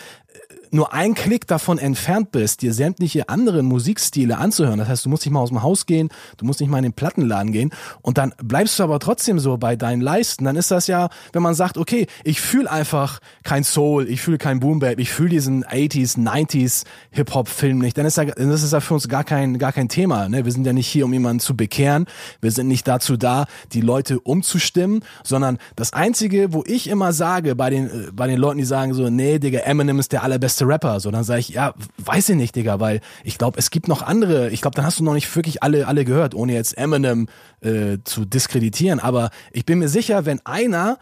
nur 0.75 0.93
ein 0.93 1.15
Klick 1.15 1.47
davon 1.47 1.79
entfernt 1.79 2.33
bist, 2.33 2.63
dir 2.63 2.75
sämtliche 2.75 3.29
anderen 3.29 3.65
Musikstile 3.67 4.39
anzuhören. 4.39 4.81
Das 4.81 4.89
heißt, 4.89 5.05
du 5.05 5.09
musst 5.09 5.25
nicht 5.25 5.33
mal 5.33 5.41
aus 5.41 5.51
dem 5.51 5.63
Haus 5.63 5.87
gehen, 5.87 6.09
du 6.37 6.45
musst 6.45 6.61
nicht 6.61 6.69
mal 6.69 6.79
in 6.79 6.83
den 6.83 6.93
Plattenladen 6.93 7.53
gehen 7.53 7.71
und 8.03 8.19
dann 8.19 8.35
bleibst 8.43 8.79
du 8.79 8.83
aber 8.83 8.99
trotzdem 8.99 9.39
so 9.39 9.57
bei 9.57 9.77
deinen 9.77 10.01
Leisten. 10.01 10.45
Dann 10.45 10.57
ist 10.57 10.73
das 10.73 10.89
ja, 10.89 11.11
wenn 11.33 11.43
man 11.43 11.55
sagt, 11.55 11.79
okay, 11.79 12.09
ich 12.25 12.41
fühle 12.41 12.69
einfach 12.69 13.21
kein 13.45 13.63
Soul, 13.63 14.09
ich 14.09 14.21
fühle 14.21 14.39
kein 14.39 14.59
Boom 14.59 14.81
Bap, 14.81 14.99
ich 14.99 15.13
fühle 15.13 15.29
diesen 15.29 15.65
80s, 15.65 16.19
90s 16.19 16.85
Hip-Hop-Film 17.13 17.79
nicht, 17.79 17.97
dann 17.97 18.07
ist, 18.07 18.19
da, 18.19 18.25
dann 18.25 18.51
ist 18.51 18.65
das 18.65 18.73
ja 18.73 18.81
für 18.81 18.95
uns 18.95 19.09
gar 19.09 19.23
kein, 19.23 19.59
gar 19.59 19.73
kein 19.73 19.89
Thema. 19.89 20.29
Ne? 20.29 20.45
Wir 20.45 20.51
sind 20.51 20.67
ja 20.67 20.73
nicht 20.73 20.89
hier, 20.89 21.05
um 21.05 21.13
jemanden 21.13 21.39
zu 21.39 21.57
bekehren. 21.57 22.07
Wir 22.41 22.51
sind 22.51 22.67
nicht 22.67 22.89
dazu 22.89 23.17
da, 23.17 23.47
die 23.73 23.81
Leute 23.81 24.19
umzustimmen, 24.19 25.05
sondern 25.23 25.59
das 25.77 25.93
Einzige, 25.93 26.53
wo 26.53 26.65
ich 26.67 26.89
immer 26.89 27.13
sage, 27.13 27.55
bei 27.55 27.71
den, 27.71 27.87
äh, 27.87 28.11
bei 28.13 28.27
den 28.27 28.39
Leuten, 28.41 28.59
die 28.59 28.65
sagen 28.65 28.93
so, 28.93 29.09
nee, 29.09 29.39
Digga, 29.39 29.61
Eminem 29.61 30.01
ist 30.01 30.11
der 30.11 30.25
allerbeste 30.25 30.64
Rapper, 30.65 31.01
so 31.01 31.11
dann 31.11 31.25
sage 31.25 31.41
ich, 31.41 31.51
ja, 31.51 31.75
weiß 31.99 32.31
ich 32.31 32.37
nicht, 32.37 32.57
Digga, 32.57 32.81
weil 32.81 33.01
ich 33.23 33.39
glaube, 33.39 33.59
es 33.59 33.71
gibt 33.71 33.89
noch 33.89 34.03
andere, 34.03 34.51
ich 34.51 34.61
glaube, 34.61 34.75
dann 34.77 34.85
hast 34.85 34.99
du 34.99 35.05
noch 35.05 35.15
nicht 35.15 35.35
wirklich 35.35 35.63
alle, 35.63 35.87
alle 35.87 36.05
gehört, 36.05 36.35
ohne 36.35 36.53
jetzt 36.53 36.77
Eminem 36.77 37.29
äh, 37.61 37.99
zu 38.05 38.25
diskreditieren, 38.25 39.01
aber 39.01 39.31
ich 39.53 39.65
bin 39.65 39.79
mir 39.79 39.89
sicher, 39.89 40.27
wenn 40.27 40.45
einer 40.45 40.99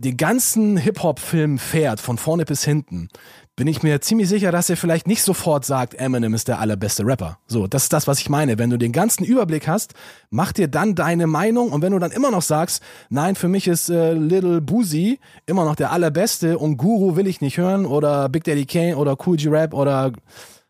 den 0.00 0.16
ganzen 0.16 0.76
Hip-Hop-Film 0.76 1.58
fährt, 1.58 2.00
von 2.00 2.16
vorne 2.16 2.44
bis 2.44 2.64
hinten, 2.64 3.08
bin 3.54 3.66
ich 3.66 3.82
mir 3.82 4.00
ziemlich 4.00 4.26
sicher, 4.26 4.52
dass 4.52 4.70
er 4.70 4.78
vielleicht 4.78 5.06
nicht 5.06 5.22
sofort 5.22 5.66
sagt, 5.66 5.94
Eminem 5.94 6.32
ist 6.32 6.48
der 6.48 6.60
allerbeste 6.60 7.04
Rapper. 7.04 7.38
So, 7.46 7.66
das 7.66 7.82
ist 7.82 7.92
das, 7.92 8.06
was 8.06 8.18
ich 8.18 8.30
meine. 8.30 8.58
Wenn 8.58 8.70
du 8.70 8.78
den 8.78 8.92
ganzen 8.92 9.22
Überblick 9.22 9.68
hast, 9.68 9.92
mach 10.30 10.52
dir 10.52 10.68
dann 10.68 10.94
deine 10.94 11.26
Meinung 11.26 11.70
und 11.70 11.82
wenn 11.82 11.92
du 11.92 11.98
dann 11.98 12.12
immer 12.12 12.30
noch 12.30 12.40
sagst, 12.40 12.82
nein, 13.10 13.34
für 13.34 13.48
mich 13.48 13.68
ist 13.68 13.90
äh, 13.90 14.14
Little 14.14 14.62
Boozy 14.62 15.18
immer 15.44 15.66
noch 15.66 15.76
der 15.76 15.92
allerbeste 15.92 16.56
und 16.56 16.78
Guru 16.78 17.16
will 17.16 17.26
ich 17.26 17.42
nicht 17.42 17.58
hören 17.58 17.84
oder 17.84 18.30
Big 18.30 18.44
Daddy 18.44 18.64
Kane 18.64 18.96
oder 18.96 19.18
Cool 19.26 19.36
G 19.36 19.48
Rap 19.50 19.74
oder 19.74 20.12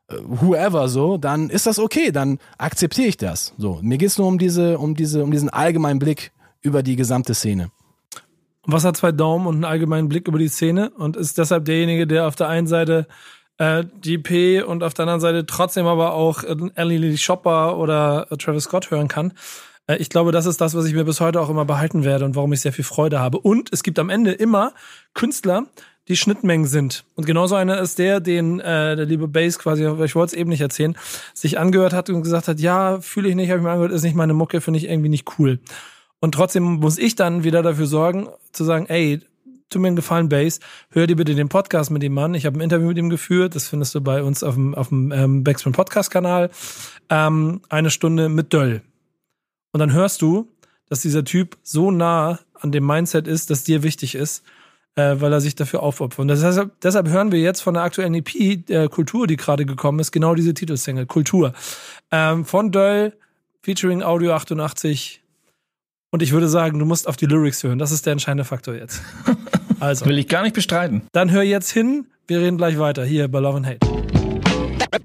äh, 0.08 0.16
whoever 0.24 0.88
so, 0.88 1.16
dann 1.16 1.50
ist 1.50 1.66
das 1.66 1.78
okay, 1.78 2.10
dann 2.10 2.38
akzeptiere 2.58 3.06
ich 3.06 3.16
das. 3.16 3.54
So, 3.56 3.78
mir 3.82 3.98
geht's 3.98 4.18
nur 4.18 4.26
um 4.26 4.38
diese, 4.38 4.78
um 4.78 4.96
diese, 4.96 5.22
um 5.22 5.30
diesen 5.30 5.50
allgemeinen 5.50 6.00
Blick 6.00 6.32
über 6.60 6.82
die 6.82 6.96
gesamte 6.96 7.34
Szene. 7.34 7.70
Was 8.72 8.85
hat 8.85 8.96
zwei 8.96 9.12
Daumen 9.12 9.46
und 9.46 9.56
einen 9.56 9.64
allgemeinen 9.64 10.09
Blick 10.09 10.28
über 10.28 10.38
die 10.38 10.48
Szene 10.48 10.90
und 10.90 11.16
ist 11.16 11.38
deshalb 11.38 11.64
derjenige, 11.64 12.06
der 12.06 12.26
auf 12.26 12.37
der 12.37 12.48
einen 12.48 12.66
Seite 12.66 13.06
äh, 13.59 13.85
GP 14.00 14.62
und 14.62 14.83
auf 14.83 14.94
der 14.94 15.04
anderen 15.04 15.20
Seite 15.20 15.44
trotzdem 15.46 15.87
aber 15.87 16.14
auch 16.14 16.44
äh, 16.44 16.56
Ellie 16.74 17.18
Shopper 17.18 17.76
oder 17.78 18.26
äh, 18.30 18.37
Travis 18.37 18.64
Scott 18.64 18.90
hören 18.90 19.09
kann. 19.09 19.33
Äh, 19.87 19.96
ich 19.96 20.09
glaube, 20.09 20.33
das 20.33 20.46
ist 20.46 20.61
das, 20.61 20.74
was 20.74 20.87
ich 20.87 20.94
mir 20.94 21.04
bis 21.04 21.20
heute 21.20 21.40
auch 21.40 21.50
immer 21.50 21.64
behalten 21.64 22.04
werde 22.04 22.24
und 22.24 22.37
warum 22.37 22.52
ich 22.52 22.61
sehr 22.61 22.72
viel 22.72 22.85
Freude 22.85 23.20
habe. 23.20 23.38
Und 23.38 23.68
es 23.72 23.83
gibt 23.83 23.98
am 23.98 24.09
Ende 24.09 24.33
immer 24.33 24.72
Künstler, 25.14 25.66
die 26.09 26.16
Schnittmengen 26.16 26.66
sind. 26.66 27.04
Und 27.14 27.26
genauso 27.26 27.54
einer 27.54 27.78
ist 27.80 27.98
der, 27.98 28.20
den 28.20 28.61
äh, 28.61 28.96
der 28.96 29.06
liebe 29.06 29.28
Bass 29.28 29.59
quasi, 29.59 29.83
ich 29.83 30.14
wollte 30.14 30.35
es 30.35 30.38
eben 30.38 30.50
nicht 30.50 30.61
erzählen, 30.61 30.96
sich 31.35 31.59
angehört 31.59 31.92
hat 31.92 32.09
und 32.11 32.22
gesagt 32.22 32.48
hat, 32.48 32.61
ja, 32.61 33.00
fühle 33.00 33.28
ich 33.28 33.35
nicht, 33.35 33.50
habe 33.50 33.59
ich 33.59 33.64
mir 33.64 33.70
angehört, 33.70 33.92
ist 33.92 34.02
nicht 34.02 34.16
meine 34.16 34.35
Mucke, 34.35 34.61
finde 34.61 34.78
ich 34.78 34.88
irgendwie 34.88 35.09
nicht 35.09 35.38
cool. 35.38 35.61
Und 36.20 36.33
trotzdem 36.33 36.64
muss 36.64 36.98
ich 36.98 37.16
dann 37.16 37.44
wieder 37.44 37.62
dafür 37.62 37.87
sorgen, 37.87 38.28
zu 38.52 38.64
sagen, 38.64 38.87
ey, 38.88 39.20
tu 39.70 39.78
mir 39.78 39.88
einen 39.88 39.96
Gefallen, 39.96 40.28
Bass, 40.28 40.61
hör 40.90 41.06
dir 41.06 41.16
bitte 41.16 41.35
den 41.35 41.48
Podcast 41.48 41.90
mit 41.90 42.02
dem 42.02 42.12
Mann. 42.12 42.35
Ich 42.35 42.46
habe 42.46 42.59
ein 42.59 42.62
Interview 42.62 42.88
mit 42.88 42.98
ihm 42.98 43.09
geführt, 43.09 43.54
das 43.54 43.68
findest 43.68 43.94
du 43.94 44.00
bei 44.00 44.22
uns 44.22 44.42
auf 44.42 44.54
dem, 44.54 44.74
auf 44.74 44.88
dem 44.88 45.12
ähm, 45.12 45.44
Backspin 45.44 45.72
Podcast 45.72 46.11
Kanal. 46.11 46.50
Ähm, 47.09 47.62
eine 47.68 47.90
Stunde 47.90 48.28
mit 48.28 48.52
Döll. 48.52 48.83
Und 49.72 49.80
dann 49.80 49.92
hörst 49.92 50.22
du, 50.22 50.48
dass 50.88 51.00
dieser 51.00 51.24
Typ 51.24 51.56
so 51.62 51.90
nah 51.90 52.40
an 52.54 52.72
dem 52.72 52.85
Mindset 52.85 53.26
ist, 53.26 53.50
das 53.50 53.64
dir 53.64 53.83
wichtig 53.83 54.14
ist 54.14 54.42
äh, 54.96 55.20
weil 55.20 55.33
er 55.33 55.40
sich 55.40 55.54
dafür 55.54 55.83
aufopfert. 55.83 56.20
Und 56.20 56.28
deshalb, 56.28 56.80
deshalb 56.80 57.09
hören 57.09 57.33
wir 57.33 57.40
jetzt 57.40 57.61
von 57.61 57.74
der 57.74 57.83
aktuellen 57.83 58.14
EP 58.14 58.66
der 58.66 58.88
Kultur, 58.88 59.26
die 59.26 59.37
gerade 59.37 59.66
gekommen 59.66 59.98
ist, 60.00 60.12
genau 60.12 60.35
diese 60.35 60.54
Titelsingle, 60.54 61.06
Kultur. 61.06 61.52
Ähm, 62.11 62.44
von 62.44 62.72
Döll, 62.72 63.12
featuring 63.62 64.02
Audio 64.02 64.33
88. 64.33 65.19
Und 66.12 66.22
ich 66.22 66.32
würde 66.32 66.48
sagen, 66.48 66.78
du 66.78 66.84
musst 66.84 67.06
auf 67.06 67.16
die 67.16 67.26
Lyrics 67.26 67.62
hören. 67.62 67.78
Das 67.78 67.92
ist 67.92 68.04
der 68.04 68.12
entscheidende 68.12 68.44
Faktor 68.44 68.74
jetzt. 68.74 69.02
Also. 69.78 70.04
Will 70.04 70.18
ich 70.18 70.28
gar 70.28 70.42
nicht 70.42 70.54
bestreiten. 70.54 71.00
Dann 71.12 71.30
hör 71.30 71.42
jetzt 71.42 71.70
hin. 71.70 72.04
Wir 72.26 72.40
reden 72.40 72.58
gleich 72.58 72.78
weiter 72.78 73.02
hier 73.02 73.28
bei 73.28 73.40
Love 73.40 73.56
and 73.56 73.66
Hate. 73.66 73.78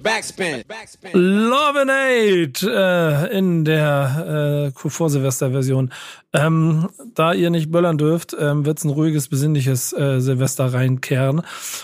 Backspin. 0.03 0.63
Backspin. 0.67 1.11
Love 1.13 1.79
and 1.79 1.91
Hate 1.91 3.29
äh, 3.31 3.37
in 3.37 3.63
der 3.63 4.71
äh, 4.75 4.77
Vor-Silvester-Version. 4.77 5.93
Ähm, 6.33 6.89
da 7.13 7.31
ihr 7.31 7.51
nicht 7.51 7.71
böllern 7.71 7.97
dürft, 7.97 8.35
ähm, 8.37 8.65
wird 8.65 8.79
es 8.79 8.83
ein 8.83 8.89
ruhiges, 8.89 9.29
besinnliches 9.29 9.93
äh, 9.93 10.19
Silvester 10.19 10.73
reinkehren. 10.73 11.41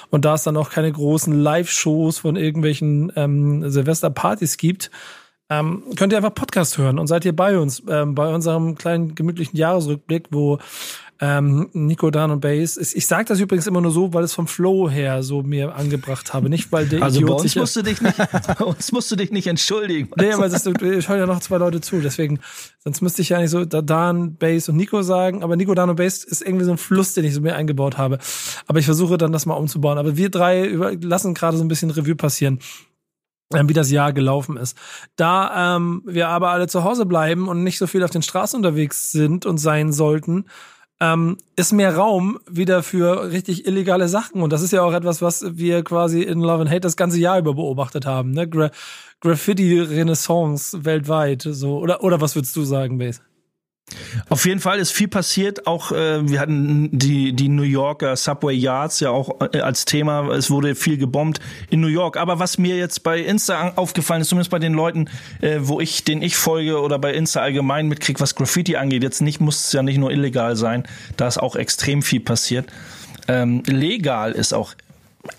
Und 0.10 0.26
da 0.26 0.34
es 0.34 0.44
dann 0.44 0.58
auch 0.58 0.70
keine 0.70 0.92
großen 0.92 1.32
Live-Shows 1.34 2.20
von 2.20 2.36
irgendwelchen 2.36 3.14
ähm, 3.16 3.70
Silvester-Partys 3.70 4.58
gibt, 4.58 4.92
ähm, 5.52 5.84
könnt 5.98 6.14
ihr 6.14 6.18
einfach 6.18 6.34
Podcast 6.34 6.78
hören 6.78 6.98
und 6.98 7.08
seid 7.08 7.26
ihr 7.26 7.36
bei 7.36 7.60
uns, 7.60 7.84
ähm, 7.90 8.16
bei 8.16 8.34
unserem 8.34 8.76
kleinen 8.76 9.16
gemütlichen 9.16 9.58
Jahresrückblick, 9.58 10.28
wo 10.32 10.60
ähm, 11.20 11.70
Nico 11.74 12.10
Dan 12.10 12.32
und 12.32 12.40
Bass. 12.40 12.78
Ich 12.78 13.06
sage 13.06 13.26
das 13.26 13.40
übrigens 13.40 13.68
immer 13.68 13.82
nur 13.82 13.92
so, 13.92 14.14
weil 14.14 14.24
es 14.24 14.34
vom 14.34 14.48
Flow 14.48 14.90
her 14.90 15.22
so 15.22 15.44
mir 15.44 15.76
angebracht 15.76 16.34
habe, 16.34 16.50
nicht 16.50 16.72
weil 16.72 16.88
der 16.88 17.04
Also 17.04 17.20
Idiot 17.20 17.30
bei 17.30 17.44
uns 17.44 17.56
musst 17.58 17.76
du 17.76 17.82
dich 17.84 18.02
nicht, 18.02 18.18
bei 18.58 18.66
uns 18.66 18.92
musst 18.94 19.12
du 19.12 19.18
dich 19.18 19.30
nicht 19.32 19.46
entschuldigen. 19.46 20.10
Nee, 20.16 20.32
weil 20.38 20.52
es, 20.52 20.66
ich 20.66 21.10
höre 21.10 21.18
ja 21.18 21.26
noch 21.28 21.42
zwei 21.42 21.58
Leute 21.58 21.82
zu, 21.82 22.00
deswegen 22.00 22.40
sonst 22.80 23.02
müsste 23.02 23.22
ich 23.22 23.30
ja 23.30 23.40
nicht 23.40 23.52
so 23.52 23.66
Dan, 23.66 24.38
Bass 24.38 24.70
und 24.70 24.78
Nico 24.78 25.02
sagen, 25.02 25.44
aber 25.44 25.58
Nico, 25.58 25.76
Dan 25.76 25.90
und 25.90 25.98
Bass 25.98 26.24
ist 26.24 26.42
irgendwie 26.42 26.66
so 26.66 26.72
ein 26.72 26.78
Fluss, 26.78 27.14
den 27.14 27.26
ich 27.26 27.36
so 27.36 27.42
mir 27.42 27.56
eingebaut 27.56 27.98
habe. 27.98 28.20
Aber 28.68 28.80
ich 28.80 28.86
versuche 28.86 29.18
dann 29.18 29.34
das 29.34 29.46
mal 29.46 29.56
umzubauen. 29.56 29.98
Aber 29.98 30.16
wir 30.16 30.30
drei 30.30 30.66
über, 30.66 30.94
lassen 30.94 31.34
gerade 31.34 31.58
so 31.58 31.64
ein 31.64 31.68
bisschen 31.68 31.92
Revue 31.92 32.16
passieren 32.16 32.60
wie 33.54 33.74
das 33.74 33.92
Jahr 33.92 34.14
gelaufen 34.14 34.58
ist. 34.58 34.78
Da 35.16 35.76
ähm, 35.76 36.02
wir 36.06 36.30
aber 36.30 36.50
alle 36.50 36.68
zu 36.68 36.84
Hause 36.84 37.06
bleiben 37.06 37.48
und 37.48 37.64
nicht 37.64 37.78
so 37.78 37.88
viel 37.88 38.04
auf 38.04 38.12
den 38.12 38.22
Straßen 38.22 38.58
unterwegs 38.58 39.12
sind 39.12 39.46
und 39.46 39.58
sein 39.58 39.92
sollten, 39.92 40.46
ähm, 41.02 41.38
ist 41.56 41.74
mehr 41.74 41.96
Raum 41.96 42.40
wieder 42.50 42.84
für 42.84 43.32
richtig 43.32 43.66
illegale 43.66 44.08
Sachen. 44.08 44.42
Und 44.42 44.54
das 44.54 44.62
ist 44.62 44.72
ja 44.72 44.84
auch 44.84 44.94
etwas, 44.94 45.22
was 45.22 45.58
wir 45.58 45.84
quasi 45.84 46.22
in 46.22 46.40
Love 46.40 46.62
and 46.62 46.70
Hate 46.70 46.82
das 46.82 46.96
ganze 46.96 47.20
Jahr 47.20 47.40
über 47.40 47.56
beobachtet 47.56 48.06
haben. 48.06 48.32
Ne? 48.32 48.48
Gra 48.48 48.70
Graffiti-Renaissance 49.20 50.84
weltweit. 50.84 51.44
So. 51.44 51.78
Oder, 51.78 52.04
oder 52.04 52.22
was 52.22 52.36
würdest 52.36 52.56
du 52.56 52.64
sagen, 52.64 52.98
Base? 52.98 53.22
Auf 54.30 54.46
jeden 54.46 54.60
Fall 54.60 54.80
ist 54.80 54.92
viel 54.92 55.08
passiert. 55.08 55.68
Auch 55.68 55.92
äh, 55.92 56.28
wir 56.28 56.40
hatten 56.40 56.90
die 56.92 57.34
die 57.34 57.50
New 57.50 57.64
Yorker 57.64 58.16
Subway 58.16 58.56
Yards 58.56 59.00
ja 59.00 59.10
auch 59.10 59.40
äh, 59.54 59.60
als 59.60 59.86
Thema. 59.86 60.30
Es 60.30 60.50
wurde 60.50 60.76
viel 60.76 60.98
gebombt 60.98 61.40
in 61.70 61.82
New 61.82 61.88
York. 61.88 62.18
Aber 62.18 62.40
was 62.40 62.58
mir 62.58 62.78
jetzt 62.78 63.04
bei 63.04 63.20
Insta 63.20 63.74
aufgefallen 63.76 64.22
ist, 64.22 64.30
zumindest 64.30 64.52
bei 64.52 64.60
den 64.60 64.74
Leuten, 64.74 65.10
äh, 65.42 65.60
wo 65.62 65.80
ich 65.80 66.04
den 66.04 66.22
ich 66.22 66.36
folge 66.36 66.82
oder 66.82 67.00
bei 67.00 67.14
Insta 67.14 67.42
allgemein 67.42 67.88
mitkriege, 67.88 68.20
was 68.20 68.36
Graffiti 68.36 68.76
angeht, 68.76 69.04
jetzt 69.04 69.22
nicht 69.22 69.40
muss 69.40 69.68
es 69.68 69.74
ja 69.74 69.84
nicht 69.84 69.98
nur 69.98 70.12
illegal 70.12 70.56
sein. 70.56 70.84
Da 71.18 71.28
ist 71.28 71.38
auch 71.38 71.56
extrem 71.56 72.02
viel 72.02 72.20
passiert. 72.20 72.68
Ähm, 73.28 73.64
legal 73.66 74.32
ist 74.32 74.54
auch 74.54 74.74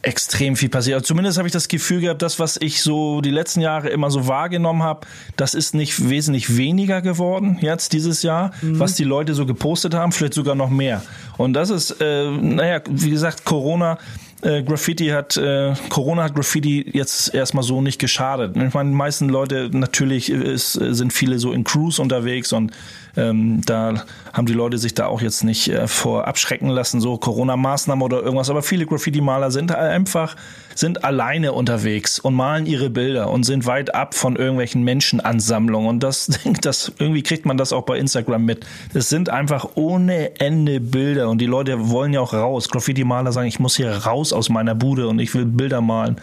extrem 0.03 0.57
viel 0.57 0.69
passiert. 0.69 0.97
Also 0.97 1.07
zumindest 1.07 1.39
habe 1.39 1.49
ich 1.49 1.53
das 1.53 1.69
Gefühl 1.69 2.01
gehabt, 2.01 2.23
das, 2.23 2.39
was 2.39 2.57
ich 2.61 2.83
so 2.83 3.21
die 3.21 3.31
letzten 3.31 3.61
Jahre 3.61 3.89
immer 3.89 4.11
so 4.11 4.29
wahrgenommen 4.29 4.83
habe, 4.83 5.07
das 5.37 5.55
ist 5.55 5.75
nicht 5.75 6.09
wesentlich 6.09 6.57
weniger 6.57 7.03
geworden 7.03 7.59
jetzt 7.61 7.93
dieses 7.93 8.23
Jahr, 8.23 8.53
mhm. 8.63 8.79
was 8.79 8.95
die 8.95 9.05
Leute 9.05 9.35
so 9.35 9.45
gepostet 9.45 9.95
haben, 9.95 10.13
vielleicht 10.13 10.35
sogar 10.35 10.55
noch 10.55 10.71
mehr. 10.71 11.03
Und 11.37 11.55
das 11.55 11.71
ist, 11.71 11.97
äh, 12.01 12.31
naja, 12.31 12.81
wie 12.89 13.11
gesagt, 13.11 13.45
Corona 13.45 13.99
äh, 14.43 14.63
Graffiti 14.63 15.09
hat, 15.09 15.37
äh, 15.37 15.75
Corona 15.89 16.25
hat 16.25 16.35
Graffiti 16.35 16.91
jetzt 16.93 17.35
erstmal 17.35 17.63
so 17.63 17.81
nicht 17.81 18.01
geschadet. 18.01 18.57
Ich 18.57 18.75
meine, 18.75 18.91
die 18.91 18.97
meisten 18.97 19.29
Leute, 19.29 19.71
natürlich 19.73 20.31
ist, 20.31 20.73
sind 20.73 21.13
viele 21.13 21.39
so 21.39 21.53
in 21.53 21.65
Crews 21.65 21.99
unterwegs 21.99 22.53
und 22.53 22.73
ähm, 23.17 23.61
da 23.67 24.05
haben 24.33 24.47
die 24.47 24.55
Leute 24.55 24.79
sich 24.79 24.95
da 24.95 25.07
auch 25.07 25.21
jetzt 25.21 25.45
nicht 25.45 25.69
äh, 25.69 25.87
vor 25.87 26.27
abschrecken 26.27 26.69
lassen, 26.69 27.01
so 27.01 27.19
Corona-Maßnahmen 27.19 28.03
oder 28.03 28.23
irgendwas. 28.23 28.49
Aber 28.49 28.63
viele 28.63 28.87
Graffiti-Maler 28.87 29.51
sind 29.51 29.75
einfach, 29.75 30.37
sind 30.75 31.05
alleine 31.05 31.53
unterwegs 31.53 32.19
und 32.19 32.35
malen 32.35 32.65
ihre 32.65 32.89
Bilder 32.89 33.31
und 33.31 33.45
sind 33.45 33.67
weit 33.67 33.95
ab 33.95 34.15
von 34.15 34.37
irgendwelchen 34.37 34.83
Menschenansammlungen. 34.83 35.89
Und 35.89 36.03
das, 36.03 36.31
das, 36.63 36.93
irgendwie 36.99 37.23
kriegt 37.23 37.45
man 37.45 37.59
das 37.59 37.73
auch 37.73 37.83
bei 37.83 37.99
Instagram 37.99 38.45
mit. 38.45 38.67
Es 38.95 39.11
sind 39.11 39.29
einfach 39.29 39.71
ohne 39.75 40.41
Ende 40.41 40.81
Bilder 40.81 41.29
und 41.29 41.39
die 41.39 41.47
Leute 41.47 41.91
wollen 41.91 42.15
ja 42.15 42.21
auch 42.21 42.33
raus. 42.33 42.71
Graffiti-Maler 42.71 43.33
sagen, 43.33 43.49
ich 43.49 43.61
muss 43.61 43.77
hier 43.77 43.91
raus 43.91 44.33
aus 44.33 44.49
meiner 44.49 44.75
Bude 44.75 45.09
und 45.09 45.19
ich 45.19 45.35
will 45.35 45.45
Bilder 45.45 45.83
malen. 45.83 46.17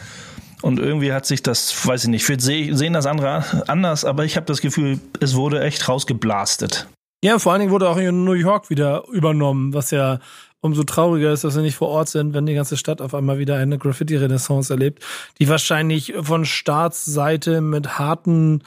Und 0.62 0.80
irgendwie 0.80 1.14
hat 1.14 1.26
sich 1.26 1.42
das, 1.42 1.88
weiß 1.88 2.06
ich 2.06 2.10
nicht, 2.10 2.26
vielleicht 2.26 2.78
sehen 2.78 2.94
das 2.94 3.06
andere 3.06 3.44
anders, 3.68 4.04
aber 4.04 4.26
ich 4.26 4.36
habe 4.36 4.46
das 4.46 4.62
Gefühl, 4.62 5.00
es 5.20 5.36
wurde 5.36 5.62
echt 5.62 5.88
rausgeblastet. 5.88 6.88
Ja, 7.24 7.38
vor 7.40 7.52
allen 7.52 7.60
Dingen 7.60 7.72
wurde 7.72 7.90
auch 7.90 7.98
in 7.98 8.24
New 8.24 8.34
York 8.34 8.70
wieder 8.70 9.04
übernommen, 9.12 9.74
was 9.74 9.92
ja 9.92 10.20
umso 10.62 10.84
trauriger 10.84 11.32
ist, 11.32 11.44
dass 11.44 11.56
wir 11.56 11.62
nicht 11.62 11.76
vor 11.76 11.88
Ort 11.88 12.10
sind, 12.10 12.34
wenn 12.34 12.46
die 12.46 12.54
ganze 12.54 12.76
Stadt 12.76 13.02
auf 13.02 13.14
einmal 13.14 13.40
wieder 13.40 13.56
eine 13.56 13.78
Graffiti-Renaissance 13.78 14.74
erlebt, 14.74 15.04
die 15.40 15.48
wahrscheinlich 15.48 16.14
von 16.22 16.46
Staatsseite 16.46 17.62
mit 17.62 17.98
harten 17.98 18.64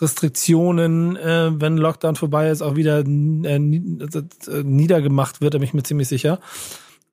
Restriktionen, 0.00 1.16
äh, 1.16 1.50
wenn 1.52 1.76
Lockdown 1.76 2.16
vorbei 2.16 2.48
ist, 2.48 2.62
auch 2.62 2.76
wieder 2.76 3.00
äh, 3.00 3.58
niedergemacht 3.58 5.40
wird, 5.40 5.54
da 5.54 5.58
bin 5.58 5.66
ich 5.66 5.74
mir 5.74 5.82
ziemlich 5.82 6.08
sicher. 6.08 6.38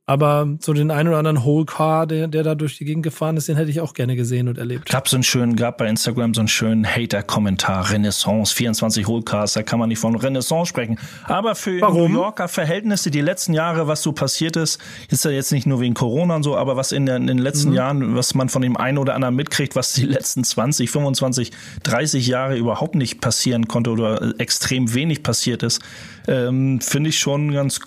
Aber 0.10 0.48
so 0.60 0.74
den 0.74 0.89
einen 0.89 1.10
oder 1.10 1.19
anderen 1.19 1.43
Whole 1.43 1.65
Car, 1.65 2.08
der, 2.08 2.28
der 2.28 2.41
da 2.41 2.56
durch 2.56 2.80
die 2.80 2.86
Gegend 2.86 3.04
gefahren 3.04 3.38
ist, 3.38 3.48
den 3.48 3.58
hätte 3.58 3.69
ich 3.69 3.80
auch 3.80 3.93
gerne 3.93 4.15
gesehen 4.15 4.48
und 4.48 4.58
erlebt. 4.58 4.89
Gab 4.89 5.08
so 5.08 5.15
einen 5.15 5.22
schönen, 5.22 5.56
gab 5.56 5.78
bei 5.78 5.88
Instagram 5.88 6.34
so 6.34 6.41
einen 6.41 6.48
schönen 6.48 6.84
Hater-Kommentar, 6.84 7.91
Renaissance, 7.91 8.56
24 8.56 9.08
Whole 9.08 9.22
Cars, 9.22 9.54
da 9.54 9.62
kann 9.62 9.78
man 9.78 9.88
nicht 9.88 10.00
von 10.00 10.15
Renaissance 10.15 10.69
sprechen. 10.69 10.98
Aber 11.26 11.54
für 11.54 11.80
Warum? 11.82 12.12
New 12.12 12.22
Yorker 12.22 12.48
Verhältnisse, 12.48 13.12
die 13.12 13.22
letzten 13.22 13.54
Jahre, 13.54 13.88
was 13.88 14.02
so 14.02 14.12
passiert 14.12 14.56
ist, 14.56 14.82
ist 15.12 15.26
ja 15.26 15.30
jetzt 15.30 15.52
nicht 15.52 15.67
nur 15.67 15.80
wegen 15.80 15.93
Corona 15.93 16.38
und 16.38 16.41
so, 16.41 16.58
aber 16.58 16.76
was 16.76 16.91
in, 16.91 17.06
der, 17.06 17.17
in 17.17 17.28
den 17.28 17.38
letzten 17.38 17.69
mhm. 17.69 17.76
Jahren, 17.76 18.15
was 18.15 18.34
man 18.34 18.50
von 18.50 18.63
dem 18.63 18.78
einen 18.78 18.98
oder 18.98 19.13
anderen 19.13 19.36
mitkriegt, 19.36 19.76
was 19.76 19.93
die 19.93 20.08
letzten 20.08 20.43
20, 20.43 20.89
25, 20.89 21.52
30 21.84 22.26
Jahre 22.26 22.58
überhaupt 22.58 22.95
nicht 22.95 23.22
passieren 23.22 23.67
konnte 23.67 23.91
oder 23.91 24.34
extrem 24.39 24.91
wenig 24.95 25.22
passiert 25.22 25.62
ist, 25.62 25.84
ähm, 26.28 26.82
finde 26.82 27.12
ich 27.12 27.19
schon 27.19 27.52
ganz 27.52 27.80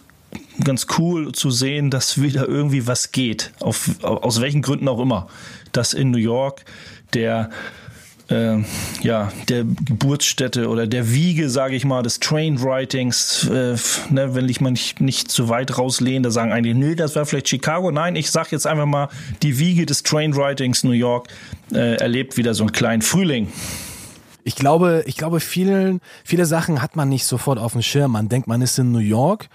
ganz 0.63 0.87
cool 0.99 1.33
zu 1.33 1.51
sehen, 1.51 1.91
dass 1.91 2.21
wieder 2.21 2.49
irgendwie 2.49 2.87
was 2.87 3.13
geht, 3.13 3.53
auf, 3.61 3.91
aus 4.03 4.41
welchen 4.41 4.63
Gründen 4.63 4.89
auch 4.89 5.01
immer. 5.01 5.29
Dass 5.73 5.95
in 5.95 6.11
New 6.11 6.19
York 6.19 6.65
der 7.15 7.51
äh, 8.33 8.63
ja, 9.03 9.31
der 9.49 9.65
Geburtsstätte 9.65 10.69
oder 10.69 10.87
der 10.87 11.13
Wiege, 11.13 11.51
sage 11.51 11.75
ich 11.75 11.85
mal, 11.85 12.03
des 12.03 12.21
Train-Writings, 12.21 13.49
äh, 13.49 13.77
ne, 14.11 14.35
wenn 14.35 14.49
ich 14.49 14.61
mal 14.61 14.71
nicht, 14.71 15.01
nicht 15.01 15.31
zu 15.31 15.49
weit 15.49 15.77
rauslehne, 15.77 16.23
da 16.23 16.31
sagen 16.31 16.53
einige, 16.53 16.75
nee, 16.75 16.95
das 16.95 17.15
wäre 17.15 17.27
vielleicht 17.27 17.49
Chicago. 17.49 17.91
Nein, 17.91 18.17
ich 18.17 18.31
sage 18.31 18.49
jetzt 18.53 18.67
einfach 18.67 18.87
mal, 18.87 19.09
die 19.43 19.59
Wiege 19.59 19.87
des 19.87 20.03
Train-Writings 20.03 20.85
New 20.85 20.93
York 20.93 21.29
äh, 21.73 21.97
erlebt 21.97 22.37
wieder 22.37 22.55
so 22.55 22.65
einen 22.65 22.73
kleinen 22.73 23.03
Frühling. 23.03 23.49
Ich 24.45 24.57
glaube, 24.57 25.05
ich 25.07 25.17
glaube, 25.17 25.39
vielen, 25.39 26.01
viele 26.25 26.47
Sachen 26.47 26.83
hat 26.83 26.97
man 26.97 27.09
nicht 27.09 27.27
sofort 27.27 27.59
auf 27.59 27.73
dem 27.73 27.83
Schirm. 27.83 28.13
Man 28.13 28.29
denkt, 28.29 28.49
man 28.49 28.61
ist 28.61 28.79
in 28.79 28.91
New 28.91 28.99
York 28.99 29.49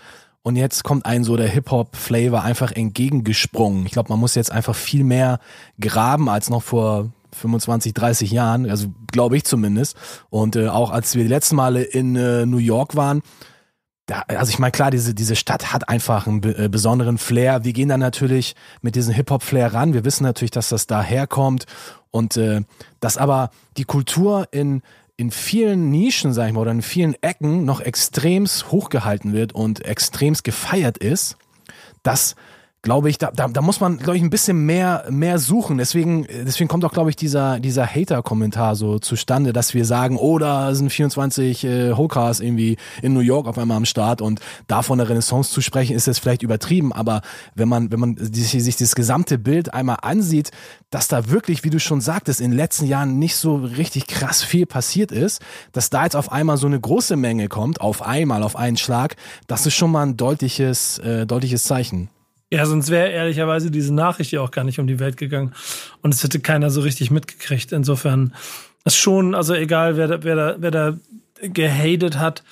und 0.48 0.56
jetzt 0.56 0.86
kommt 0.86 1.06
ein 1.06 1.26
so 1.26 1.36
der 1.36 1.50
Hip-Hop-Flavor 1.50 2.42
einfach 2.42 2.72
entgegengesprungen. 2.72 3.86
Ich 3.86 3.92
glaube, 3.92 4.08
man 4.08 4.18
muss 4.18 4.34
jetzt 4.34 4.50
einfach 4.50 4.76
viel 4.76 5.04
mehr 5.04 5.42
graben 5.78 6.30
als 6.30 6.50
noch 6.50 6.64
vor 6.64 7.12
25, 7.34 7.94
30 7.94 8.32
Jahren, 8.32 8.70
also 8.70 8.88
glaube 9.12 9.36
ich 9.36 9.44
zumindest. 9.44 9.98
Und 10.30 10.56
äh, 10.56 10.70
auch 10.70 10.92
als 10.92 11.16
wir 11.16 11.24
die 11.24 11.30
letzten 11.30 11.58
Male 11.58 11.84
in 11.84 12.16
äh, 12.16 12.46
New 12.46 12.60
York 12.60 12.96
waren, 12.96 13.24
da, 14.06 14.24
also 14.28 14.50
ich 14.50 14.58
meine, 14.58 14.72
klar, 14.72 14.90
diese, 14.90 15.14
diese 15.14 15.36
Stadt 15.36 15.74
hat 15.74 15.90
einfach 15.90 16.28
einen 16.28 16.42
äh, 16.44 16.70
besonderen 16.72 17.18
Flair. 17.18 17.66
Wir 17.66 17.74
gehen 17.74 17.90
dann 17.90 18.00
natürlich 18.00 18.56
mit 18.82 18.96
diesem 18.96 19.14
Hip-Hop-Flair 19.14 19.74
ran. 19.74 19.94
Wir 19.94 20.06
wissen 20.06 20.24
natürlich, 20.24 20.52
dass 20.52 20.70
das 20.70 20.88
daherkommt 20.88 21.66
und 22.10 22.38
äh, 22.38 22.62
dass 23.02 23.18
aber 23.18 23.50
die 23.76 23.84
Kultur 23.84 24.48
in 24.52 24.82
in 25.18 25.32
vielen 25.32 25.90
Nischen, 25.90 26.32
sag 26.32 26.48
ich 26.48 26.54
mal, 26.54 26.62
oder 26.62 26.72
in 26.72 26.84
vielen 26.84 27.16
Ecken 27.22 27.66
noch 27.66 27.82
extremst 27.82 28.72
hochgehalten 28.72 29.34
wird 29.34 29.54
und 29.54 29.84
extremst 29.84 30.44
gefeiert 30.44 31.00
ist, 31.00 31.38
das 32.04 32.36
glaube 32.84 33.10
ich, 33.10 33.18
da, 33.18 33.32
da, 33.32 33.48
da 33.48 33.62
muss 33.62 33.80
man, 33.80 33.98
glaube 33.98 34.18
ich, 34.18 34.24
ein 34.24 34.30
bisschen 34.30 34.66
mehr, 34.66 35.06
mehr 35.10 35.40
suchen. 35.40 35.78
Deswegen, 35.78 36.26
deswegen 36.46 36.68
kommt 36.68 36.86
auch, 36.86 36.94
glaube 36.94 37.10
ich, 37.10 37.16
dieser, 37.16 37.60
dieser 37.60 37.86
Hater-Kommentar 37.86 38.76
so 38.76 39.00
zustande, 39.00 39.52
dass 39.52 39.74
wir 39.74 39.84
sagen, 39.84 40.16
oh, 40.16 40.38
da 40.38 40.74
sind 40.74 40.92
24 40.92 41.64
äh, 41.64 41.94
Hokers 41.94 42.40
irgendwie 42.40 42.78
in 43.02 43.14
New 43.14 43.20
York 43.20 43.48
auf 43.48 43.58
einmal 43.58 43.78
am 43.78 43.86
Start 43.86 44.22
und 44.22 44.40
davon 44.68 45.00
eine 45.00 45.10
Renaissance 45.10 45.52
zu 45.52 45.62
sprechen, 45.62 45.96
ist 45.96 46.08
jetzt 46.08 46.20
vielleicht 46.20 46.44
übertrieben, 46.44 46.94
aber 46.94 47.22
wenn 47.56 47.68
man, 47.68 47.92
wenn 47.92 48.00
man 48.00 48.16
sich, 48.18 48.52
sich 48.52 48.78
das 48.78 48.96
gesamte 48.96 49.38
Bild 49.38 49.74
einmal 49.74 49.98
ansieht, 50.02 50.52
dass 50.90 51.08
da 51.08 51.30
wirklich, 51.30 51.64
wie 51.64 51.70
du 51.70 51.80
schon 51.80 52.00
sagtest, 52.00 52.40
in 52.40 52.52
den 52.52 52.58
letzten 52.58 52.86
Jahren 52.86 53.20
nicht 53.20 53.36
so 53.36 53.56
richtig 53.56 54.08
krass 54.08 54.44
viel 54.44 54.66
passiert 54.66 55.12
ist, 55.12 55.42
dass 55.74 55.90
da 55.90 56.04
jetzt 56.04 56.16
auf 56.16 56.32
einmal 56.32 56.58
so 56.58 56.68
eine 56.68 56.80
große 56.80 57.16
Menge 57.16 57.50
kommt, 57.50 57.82
auf 57.82 58.02
einmal, 58.02 58.44
auf 58.44 58.56
einen 58.56 58.78
Schlag, 58.78 59.16
das 59.48 59.66
ist 59.66 59.74
schon 59.74 59.92
mal 59.92 60.04
ein 60.04 60.16
deutliches, 60.16 61.00
äh, 61.00 61.26
deutliches 61.26 61.64
Zeichen. 61.64 62.10
Ja, 62.50 62.66
sonst 62.66 62.90
wäre 62.90 63.10
ehrlicherweise 63.10 63.72
diese 63.72 63.94
Nachricht 63.94 64.32
ja 64.32 64.42
auch 64.42 64.52
gar 64.52 64.64
nicht 64.64 64.80
um 64.80 64.88
die 64.88 65.00
Welt 65.00 65.18
gegangen. 65.18 65.54
Und 66.02 66.14
es 66.14 66.24
hätte 66.24 66.40
keiner 66.40 66.70
so 66.70 66.82
richtig 66.82 67.12
mitgekriegt. 67.12 67.74
Insofern 67.74 68.34
ist 68.86 68.96
schon, 68.96 69.36
also 69.36 69.54
egal, 69.54 69.98
wer 69.98 70.08
da, 70.08 70.24
wer 70.24 70.36
da, 70.36 70.56
wer 70.58 70.72
da 70.72 70.98
gehatet 71.42 72.18
hat, 72.18 72.44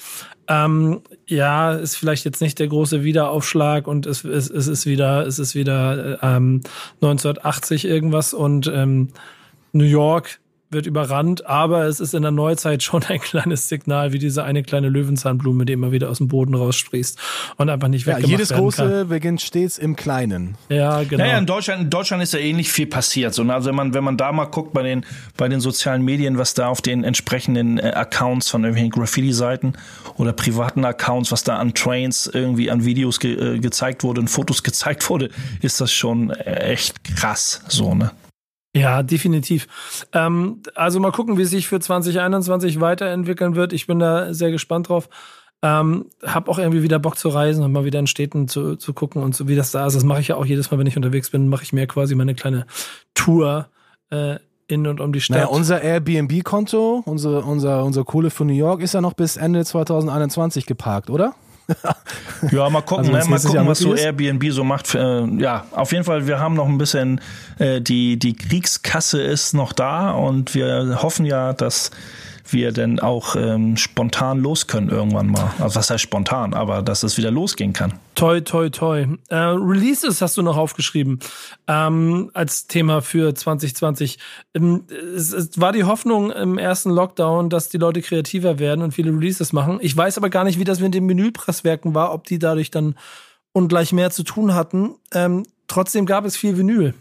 ähm, 0.47 1.01
ja, 1.27 1.73
ist 1.73 1.95
vielleicht 1.95 2.25
jetzt 2.25 2.41
nicht 2.41 2.59
der 2.59 2.67
große 2.67 3.03
Wiederaufschlag 3.03 3.87
und 3.87 4.05
es, 4.05 4.23
es, 4.23 4.49
es 4.49 4.67
ist 4.67 4.85
wieder, 4.85 5.25
es 5.25 5.39
ist 5.39 5.55
wieder 5.55 6.21
ähm, 6.21 6.61
1980 7.01 7.85
irgendwas 7.85 8.33
und 8.33 8.67
ähm, 8.67 9.09
New 9.71 9.85
York 9.85 10.39
wird 10.71 10.85
überrannt, 10.85 11.45
aber 11.45 11.85
es 11.85 11.99
ist 11.99 12.13
in 12.13 12.23
der 12.23 12.31
Neuzeit 12.31 12.83
schon 12.83 13.03
ein 13.03 13.19
kleines 13.19 13.69
Signal, 13.69 14.13
wie 14.13 14.19
diese 14.19 14.43
eine 14.43 14.63
kleine 14.63 14.89
Löwenzahnblume, 14.89 15.65
die 15.65 15.73
immer 15.73 15.91
wieder 15.91 16.09
aus 16.09 16.17
dem 16.17 16.27
Boden 16.27 16.55
raussprießt 16.55 17.19
und 17.57 17.69
einfach 17.69 17.87
nicht 17.87 18.05
weggemacht 18.05 18.27
ja, 18.27 18.31
jedes 18.31 18.49
werden 18.49 18.61
Große 18.61 18.81
kann. 18.81 19.07
beginnt 19.07 19.41
stets 19.41 19.77
im 19.77 19.95
Kleinen. 19.95 20.55
Ja, 20.69 21.03
genau. 21.03 21.23
Naja, 21.23 21.37
in 21.37 21.45
Deutschland, 21.45 21.83
in 21.83 21.89
Deutschland 21.89 22.23
ist 22.23 22.33
ja 22.33 22.39
ähnlich 22.39 22.71
viel 22.71 22.87
passiert. 22.87 23.33
So, 23.33 23.43
also 23.43 23.69
wenn 23.69 23.75
man, 23.75 23.93
wenn 23.93 24.03
man 24.03 24.17
da 24.17 24.31
mal 24.31 24.45
guckt 24.45 24.73
bei 24.73 24.83
den, 24.83 25.05
bei 25.37 25.47
den 25.47 25.59
sozialen 25.59 26.03
Medien, 26.03 26.37
was 26.37 26.53
da 26.53 26.67
auf 26.67 26.81
den 26.81 27.03
entsprechenden 27.03 27.77
äh, 27.77 27.91
Accounts 27.95 28.49
von 28.49 28.63
irgendwelchen 28.63 28.91
Graffiti-Seiten 28.91 29.73
oder 30.17 30.33
privaten 30.33 30.83
Accounts, 30.83 31.31
was 31.31 31.43
da 31.43 31.57
an 31.57 31.73
Trains 31.73 32.29
irgendwie 32.31 32.71
an 32.71 32.85
Videos 32.85 33.19
ge, 33.19 33.55
äh, 33.55 33.59
gezeigt 33.59 34.03
wurde 34.03 34.21
und 34.21 34.27
Fotos 34.29 34.63
gezeigt 34.63 35.09
wurde, 35.09 35.29
ist 35.61 35.79
das 35.79 35.91
schon 35.91 36.31
äh, 36.31 36.71
echt 36.71 37.03
krass, 37.03 37.61
so, 37.67 37.93
ne? 37.93 38.11
Ja, 38.75 39.03
definitiv. 39.03 39.67
Ähm, 40.11 40.61
also 40.75 40.99
mal 40.99 41.13
gucken, 41.13 41.37
wie 41.37 41.43
es 41.43 41.49
sich 41.49 41.67
für 41.67 41.79
2021 41.79 42.81
weiterentwickeln 42.81 43.55
wird. 43.55 43.71
Ich 43.71 43.87
bin 43.87 43.99
da 43.99 44.33
sehr 44.33 44.51
gespannt 44.51 44.89
drauf. 44.89 45.07
Ähm, 45.61 46.07
hab 46.21 46.49
auch 46.49 46.59
irgendwie 46.59 46.83
wieder 46.83 46.99
Bock 46.99 47.17
zu 47.17 47.29
reisen 47.29 47.63
und 47.63 47.71
mal 47.71 47.85
wieder 47.85 47.99
in 47.99 48.07
Städten 48.07 48.49
zu, 48.49 48.75
zu 48.75 48.93
gucken 48.93 49.23
und 49.23 49.33
so 49.33 49.47
wie 49.47 49.55
das 49.55 49.71
da 49.71 49.87
ist. 49.87 49.95
Das 49.95 50.03
mache 50.03 50.19
ich 50.19 50.27
ja 50.27 50.35
auch 50.35 50.45
jedes 50.45 50.69
Mal, 50.69 50.77
wenn 50.77 50.87
ich 50.87 50.97
unterwegs 50.97 51.29
bin, 51.29 51.47
mache 51.47 51.63
ich 51.63 51.71
mir 51.71 51.87
quasi 51.87 52.15
meine 52.15 52.35
kleine 52.35 52.65
Tour 53.13 53.69
äh, 54.09 54.35
in 54.67 54.85
und 54.87 54.99
um 54.99 55.13
die 55.13 55.21
Stadt. 55.21 55.37
Naja, 55.37 55.47
unser 55.47 55.81
Airbnb-Konto, 55.81 57.03
unsere, 57.05 57.43
unser, 57.43 57.85
unser 57.85 58.03
Kohle 58.03 58.29
für 58.29 58.43
New 58.43 58.53
York 58.53 58.81
ist 58.81 58.93
ja 58.93 58.99
noch 58.99 59.13
bis 59.13 59.37
Ende 59.37 59.63
2021 59.63 60.65
geparkt, 60.65 61.09
oder? 61.09 61.33
ja, 62.51 62.69
mal 62.69 62.81
gucken, 62.81 63.05
Also 63.05 63.11
ne? 63.11 63.29
mal 63.29 63.39
gucken, 63.39 63.67
was 63.67 63.79
so 63.79 63.93
ist. 63.93 64.03
Airbnb 64.03 64.51
so 64.51 64.63
macht. 64.63 64.93
Äh, 64.95 65.25
ja, 65.37 65.65
auf 65.71 65.91
jeden 65.91 66.03
Fall, 66.03 66.27
wir 66.27 66.39
haben 66.39 66.55
noch 66.55 66.67
ein 66.67 66.77
bisschen, 66.77 67.21
äh, 67.59 67.81
die, 67.81 68.17
die 68.17 68.33
Kriegskasse 68.35 69.21
ist 69.21 69.53
noch 69.53 69.73
da 69.73 70.11
und 70.11 70.53
wir 70.53 70.99
hoffen 71.01 71.25
ja, 71.25 71.53
dass 71.53 71.91
wir 72.47 72.71
denn 72.71 72.99
auch 72.99 73.35
ähm, 73.35 73.77
spontan 73.77 74.39
los 74.39 74.67
können 74.67 74.89
irgendwann 74.89 75.27
mal. 75.27 75.51
Also 75.59 75.75
was 75.75 75.89
heißt 75.89 76.03
spontan, 76.03 76.53
aber 76.53 76.81
dass 76.81 77.03
es 77.03 77.17
wieder 77.17 77.31
losgehen 77.31 77.73
kann. 77.73 77.93
Toi, 78.15 78.41
toi, 78.41 78.69
toi. 78.69 79.07
Äh, 79.29 79.35
Releases 79.35 80.21
hast 80.21 80.37
du 80.37 80.41
noch 80.41 80.57
aufgeschrieben 80.57 81.19
ähm, 81.67 82.29
als 82.33 82.67
Thema 82.67 83.01
für 83.01 83.33
2020. 83.33 84.19
Ähm, 84.53 84.83
es, 85.15 85.33
es 85.33 85.59
war 85.59 85.73
die 85.73 85.83
Hoffnung 85.83 86.31
im 86.31 86.57
ersten 86.57 86.91
Lockdown, 86.91 87.49
dass 87.49 87.69
die 87.69 87.77
Leute 87.77 88.01
kreativer 88.01 88.59
werden 88.59 88.81
und 88.81 88.93
viele 88.93 89.11
Releases 89.11 89.53
machen. 89.53 89.79
Ich 89.81 89.95
weiß 89.95 90.17
aber 90.17 90.29
gar 90.29 90.43
nicht, 90.43 90.59
wie 90.59 90.63
das 90.63 90.79
mit 90.79 90.93
den 90.93 91.09
Vinylpresswerken 91.09 91.93
war, 91.93 92.13
ob 92.13 92.25
die 92.25 92.39
dadurch 92.39 92.71
dann 92.71 92.95
ungleich 93.51 93.93
mehr 93.93 94.11
zu 94.11 94.23
tun 94.23 94.53
hatten. 94.53 94.95
Ähm, 95.13 95.45
trotzdem 95.67 96.05
gab 96.05 96.25
es 96.25 96.37
viel 96.37 96.57
Vinyl. 96.57 96.93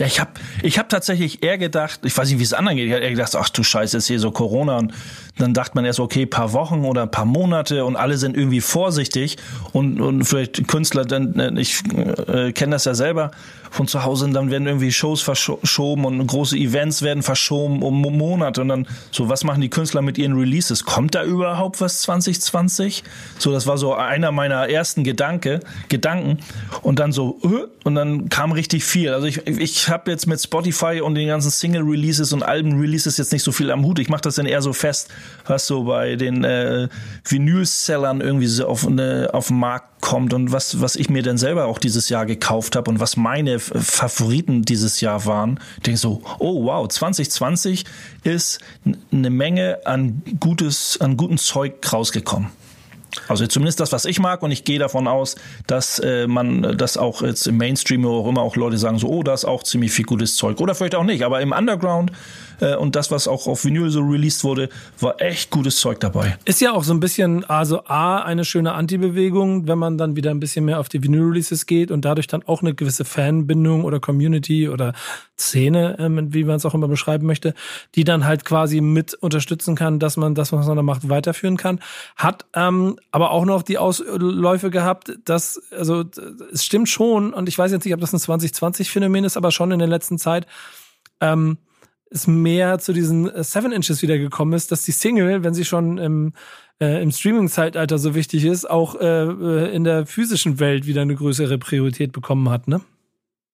Ja, 0.00 0.08
ich 0.08 0.18
habe 0.18 0.32
ich 0.64 0.76
hab 0.80 0.88
tatsächlich 0.88 1.44
eher 1.44 1.56
gedacht, 1.56 2.00
ich 2.02 2.18
weiß 2.18 2.28
nicht, 2.28 2.40
wie 2.40 2.42
es 2.42 2.52
anderen 2.52 2.76
geht, 2.76 2.88
ich 2.88 2.92
habe 2.92 3.04
eher 3.04 3.12
gedacht, 3.12 3.36
ach 3.36 3.48
du 3.48 3.62
Scheiße, 3.62 3.96
ist 3.96 4.08
hier 4.08 4.18
so 4.18 4.32
Corona 4.32 4.78
und 4.78 4.92
dann 5.38 5.54
dachte 5.54 5.76
man 5.76 5.84
erst, 5.84 6.00
okay, 6.00 6.26
paar 6.26 6.52
Wochen 6.52 6.84
oder 6.84 7.06
paar 7.06 7.26
Monate 7.26 7.84
und 7.84 7.94
alle 7.94 8.16
sind 8.18 8.36
irgendwie 8.36 8.60
vorsichtig 8.60 9.36
und, 9.72 10.00
und 10.00 10.24
vielleicht 10.24 10.66
Künstler, 10.66 11.04
dann 11.04 11.56
ich 11.56 11.80
äh, 12.26 12.50
kenne 12.50 12.72
das 12.72 12.86
ja 12.86 12.94
selber 12.94 13.30
von 13.74 13.88
zu 13.88 14.04
Hause, 14.04 14.26
und 14.26 14.34
dann 14.34 14.50
werden 14.50 14.66
irgendwie 14.66 14.92
Shows 14.92 15.20
verschoben 15.20 16.04
und 16.04 16.26
große 16.26 16.56
Events 16.56 17.02
werden 17.02 17.22
verschoben 17.22 17.82
um 17.82 18.00
Monate 18.00 18.60
und 18.60 18.68
dann 18.68 18.86
so, 19.10 19.28
was 19.28 19.44
machen 19.44 19.60
die 19.60 19.68
Künstler 19.68 20.00
mit 20.00 20.16
ihren 20.16 20.34
Releases? 20.34 20.84
Kommt 20.84 21.14
da 21.14 21.24
überhaupt 21.24 21.80
was 21.80 22.02
2020? 22.02 23.02
So, 23.38 23.52
das 23.52 23.66
war 23.66 23.76
so 23.76 23.94
einer 23.94 24.30
meiner 24.30 24.68
ersten 24.68 25.02
Gedanke, 25.02 25.60
Gedanken 25.88 26.38
und 26.82 26.98
dann 26.98 27.12
so, 27.12 27.38
äh, 27.42 27.66
und 27.84 27.96
dann 27.96 28.28
kam 28.28 28.52
richtig 28.52 28.84
viel. 28.84 29.12
Also 29.12 29.26
ich, 29.26 29.46
ich 29.46 29.88
habe 29.88 30.10
jetzt 30.10 30.26
mit 30.26 30.40
Spotify 30.40 31.00
und 31.02 31.16
den 31.16 31.28
ganzen 31.28 31.50
Single-Releases 31.50 32.32
und 32.32 32.42
Alben-Releases 32.42 33.18
jetzt 33.18 33.32
nicht 33.32 33.42
so 33.42 33.52
viel 33.52 33.70
am 33.70 33.84
Hut. 33.84 33.98
Ich 33.98 34.08
mache 34.08 34.22
das 34.22 34.36
dann 34.36 34.46
eher 34.46 34.62
so 34.62 34.72
fest, 34.72 35.10
was 35.46 35.66
so 35.66 35.84
bei 35.84 36.16
den 36.16 36.44
äh, 36.44 36.88
Vinyl-Sellern 37.24 38.20
irgendwie 38.20 38.46
so 38.46 38.66
auf, 38.66 38.86
eine, 38.86 39.30
auf 39.32 39.48
den 39.48 39.58
Markt 39.58 40.00
kommt 40.00 40.34
und 40.34 40.52
was, 40.52 40.80
was 40.80 40.96
ich 40.96 41.08
mir 41.08 41.22
denn 41.22 41.38
selber 41.38 41.64
auch 41.64 41.78
dieses 41.78 42.10
Jahr 42.10 42.26
gekauft 42.26 42.76
habe 42.76 42.90
und 42.90 43.00
was 43.00 43.16
meine 43.16 43.58
Favoriten 43.74 44.62
dieses 44.62 45.00
Jahr 45.00 45.26
waren. 45.26 45.60
Denke 45.84 45.98
so, 45.98 46.22
oh 46.38 46.64
wow, 46.64 46.88
2020 46.88 47.84
ist 48.22 48.60
eine 49.12 49.30
Menge 49.30 49.80
an 49.84 50.22
gutes, 50.40 51.00
an 51.00 51.16
guten 51.16 51.38
Zeug 51.38 51.74
rausgekommen. 51.92 52.50
Also 53.28 53.46
zumindest 53.46 53.80
das, 53.80 53.92
was 53.92 54.04
ich 54.04 54.18
mag, 54.18 54.42
und 54.42 54.50
ich 54.50 54.64
gehe 54.64 54.78
davon 54.78 55.06
aus, 55.06 55.36
dass 55.66 55.98
äh, 55.98 56.26
man 56.26 56.76
das 56.76 56.96
auch 56.96 57.22
jetzt 57.22 57.46
im 57.46 57.56
Mainstream 57.56 58.04
oder 58.04 58.14
auch 58.14 58.28
immer 58.28 58.42
auch 58.42 58.56
Leute 58.56 58.78
sagen 58.78 58.98
so, 58.98 59.08
oh, 59.08 59.22
da 59.22 59.34
ist 59.34 59.44
auch 59.44 59.62
ziemlich 59.62 59.92
viel 59.92 60.04
gutes 60.04 60.36
Zeug. 60.36 60.60
Oder 60.60 60.74
vielleicht 60.74 60.94
auch 60.94 61.04
nicht, 61.04 61.22
aber 61.22 61.40
im 61.40 61.52
Underground 61.52 62.12
äh, 62.60 62.76
und 62.76 62.96
das, 62.96 63.10
was 63.10 63.28
auch 63.28 63.46
auf 63.46 63.64
Vinyl 63.64 63.90
so 63.90 64.00
released 64.00 64.44
wurde, 64.44 64.68
war 65.00 65.20
echt 65.20 65.50
gutes 65.50 65.76
Zeug 65.78 66.00
dabei. 66.00 66.36
Ist 66.44 66.60
ja 66.60 66.72
auch 66.72 66.84
so 66.84 66.92
ein 66.92 67.00
bisschen, 67.00 67.44
also 67.44 67.84
A, 67.86 68.18
eine 68.18 68.44
schöne 68.44 68.72
Anti-Bewegung, 68.72 69.66
wenn 69.68 69.78
man 69.78 69.98
dann 69.98 70.16
wieder 70.16 70.30
ein 70.30 70.40
bisschen 70.40 70.64
mehr 70.64 70.80
auf 70.80 70.88
die 70.88 71.02
Vinyl-Releases 71.02 71.66
geht 71.66 71.90
und 71.90 72.04
dadurch 72.04 72.26
dann 72.26 72.42
auch 72.44 72.62
eine 72.62 72.74
gewisse 72.74 73.04
Fanbindung 73.04 73.84
oder 73.84 74.00
Community 74.00 74.68
oder 74.68 74.92
Szene, 75.38 75.96
ähm, 75.98 76.32
wie 76.32 76.44
man 76.44 76.56
es 76.56 76.64
auch 76.64 76.74
immer 76.74 76.88
beschreiben 76.88 77.26
möchte, 77.26 77.54
die 77.94 78.04
dann 78.04 78.24
halt 78.24 78.44
quasi 78.44 78.80
mit 78.80 79.14
unterstützen 79.14 79.74
kann, 79.74 79.98
dass 79.98 80.16
man 80.16 80.34
das, 80.34 80.52
was 80.52 80.66
man 80.66 80.76
da 80.76 80.82
macht, 80.82 81.08
weiterführen 81.08 81.56
kann. 81.56 81.80
Hat 82.16 82.46
ähm, 82.54 82.96
aber 83.10 83.30
auch 83.32 83.44
noch 83.44 83.62
die 83.62 83.78
Ausläufe 83.78 84.70
gehabt, 84.70 85.18
dass, 85.24 85.60
also 85.72 86.04
es 86.52 86.64
stimmt 86.64 86.88
schon, 86.88 87.34
und 87.34 87.48
ich 87.48 87.58
weiß 87.58 87.72
jetzt 87.72 87.84
nicht, 87.84 87.94
ob 87.94 88.00
das 88.00 88.12
ein 88.12 88.18
2020-Phänomen 88.18 89.24
ist, 89.24 89.36
aber 89.36 89.50
schon 89.50 89.72
in 89.72 89.78
der 89.80 89.88
letzten 89.88 90.18
Zeit, 90.18 90.46
ähm, 91.20 91.58
es 92.14 92.26
mehr 92.26 92.78
zu 92.78 92.92
diesen 92.92 93.28
äh, 93.28 93.44
Seven 93.44 93.72
Inches 93.72 94.00
wiedergekommen 94.00 94.54
ist, 94.54 94.72
dass 94.72 94.82
die 94.82 94.92
Single, 94.92 95.42
wenn 95.42 95.52
sie 95.52 95.64
schon 95.64 95.98
im, 95.98 96.32
äh, 96.80 97.02
im 97.02 97.10
Streaming-Zeitalter 97.10 97.98
so 97.98 98.14
wichtig 98.14 98.44
ist, 98.44 98.68
auch 98.70 98.94
äh, 99.00 99.04
äh, 99.04 99.74
in 99.74 99.84
der 99.84 100.06
physischen 100.06 100.60
Welt 100.60 100.86
wieder 100.86 101.02
eine 101.02 101.16
größere 101.16 101.58
Priorität 101.58 102.12
bekommen 102.12 102.48
hat, 102.48 102.68
ne? 102.68 102.80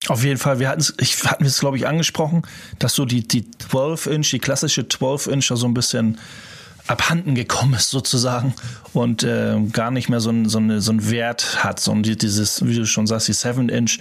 Auf 0.09 0.25
jeden 0.25 0.39
Fall, 0.39 0.61
wir 0.61 0.69
hatten 0.71 0.81
es, 0.81 0.95
ich 0.99 1.23
hatten 1.25 1.45
es, 1.45 1.61
glaube 1.61 1.77
ich, 1.77 1.87
angesprochen, 1.87 2.43
dass 2.79 2.95
so 2.95 3.05
die, 3.05 3.27
die 3.27 3.43
12-Inch, 3.43 4.31
die 4.31 4.39
klassische 4.39 4.83
12-Inch 4.83 5.53
so 5.55 5.67
ein 5.67 5.75
bisschen 5.75 6.19
abhanden 6.87 7.35
gekommen 7.35 7.75
ist 7.75 7.91
sozusagen 7.91 8.55
und 8.93 9.23
äh, 9.23 9.57
gar 9.73 9.91
nicht 9.91 10.09
mehr 10.09 10.21
so 10.21 10.31
ein, 10.31 10.49
so, 10.49 10.61
so 10.81 10.93
ein 10.93 11.11
Wert 11.11 11.65
hat. 11.65 11.81
So 11.81 11.95
dieses, 11.95 12.67
wie 12.67 12.75
du 12.75 12.87
schon 12.87 13.07
sagst, 13.07 13.29
die 13.29 13.35
7-Inch, 13.35 13.99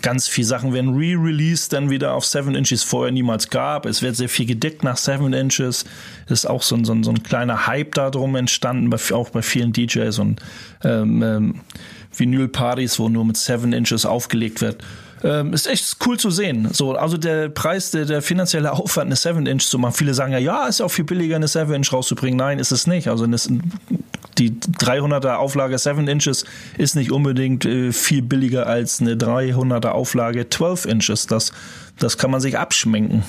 ganz 0.00 0.28
viele 0.28 0.46
Sachen 0.46 0.72
werden 0.72 0.96
re-released, 0.96 1.72
dann 1.72 1.90
wieder 1.90 2.14
auf 2.14 2.24
7 2.24 2.54
Inches 2.54 2.82
vorher 2.82 3.12
niemals 3.12 3.50
gab. 3.50 3.86
Es 3.86 4.02
wird 4.02 4.16
sehr 4.16 4.28
viel 4.28 4.46
gedickt 4.46 4.82
nach 4.82 4.96
7 4.96 5.32
Inches. 5.32 5.84
Ist 6.28 6.46
auch 6.46 6.62
so 6.62 6.76
ein, 6.76 6.84
so 6.84 6.92
ein, 6.92 7.04
so 7.04 7.10
ein 7.10 7.22
kleiner 7.22 7.66
Hype 7.66 7.94
darum 7.94 8.34
entstanden, 8.34 8.92
auch 9.12 9.30
bei 9.30 9.42
vielen 9.42 9.72
DJs 9.72 10.18
und 10.18 10.42
ähm, 10.82 11.22
ähm, 11.22 11.60
Vinyl-Partys, 12.16 12.98
wo 12.98 13.08
nur 13.08 13.24
mit 13.24 13.36
7 13.36 13.72
Inches 13.72 14.04
aufgelegt 14.04 14.60
wird 14.60 14.82
ähm, 15.24 15.52
ist 15.52 15.66
echt 15.66 15.96
cool 16.06 16.18
zu 16.18 16.30
sehen. 16.30 16.68
So, 16.72 16.92
also 16.92 17.16
der 17.16 17.48
Preis, 17.48 17.90
der, 17.90 18.04
der 18.04 18.22
finanzielle 18.22 18.72
Aufwand, 18.72 19.06
eine 19.06 19.14
7-Inch 19.14 19.66
zu 19.66 19.78
machen. 19.78 19.94
Viele 19.94 20.14
sagen 20.14 20.32
ja, 20.32 20.38
ja, 20.38 20.66
ist 20.66 20.80
ja 20.80 20.86
auch 20.86 20.90
viel 20.90 21.04
billiger, 21.04 21.36
eine 21.36 21.46
7-Inch 21.46 21.92
rauszubringen. 21.92 22.36
Nein, 22.36 22.58
ist 22.58 22.72
es 22.72 22.86
nicht. 22.86 23.08
Also 23.08 23.24
eine, 23.24 23.36
die 24.38 24.50
300er 24.50 25.34
Auflage 25.34 25.78
7 25.78 26.08
Inches 26.08 26.44
ist 26.78 26.96
nicht 26.96 27.12
unbedingt 27.12 27.64
äh, 27.64 27.92
viel 27.92 28.22
billiger 28.22 28.66
als 28.66 29.00
eine 29.00 29.14
300er 29.14 29.90
Auflage 29.90 30.48
12 30.48 30.86
Inches. 30.86 31.26
Das, 31.26 31.52
das 31.98 32.18
kann 32.18 32.30
man 32.30 32.40
sich 32.40 32.58
abschminken. 32.58 33.22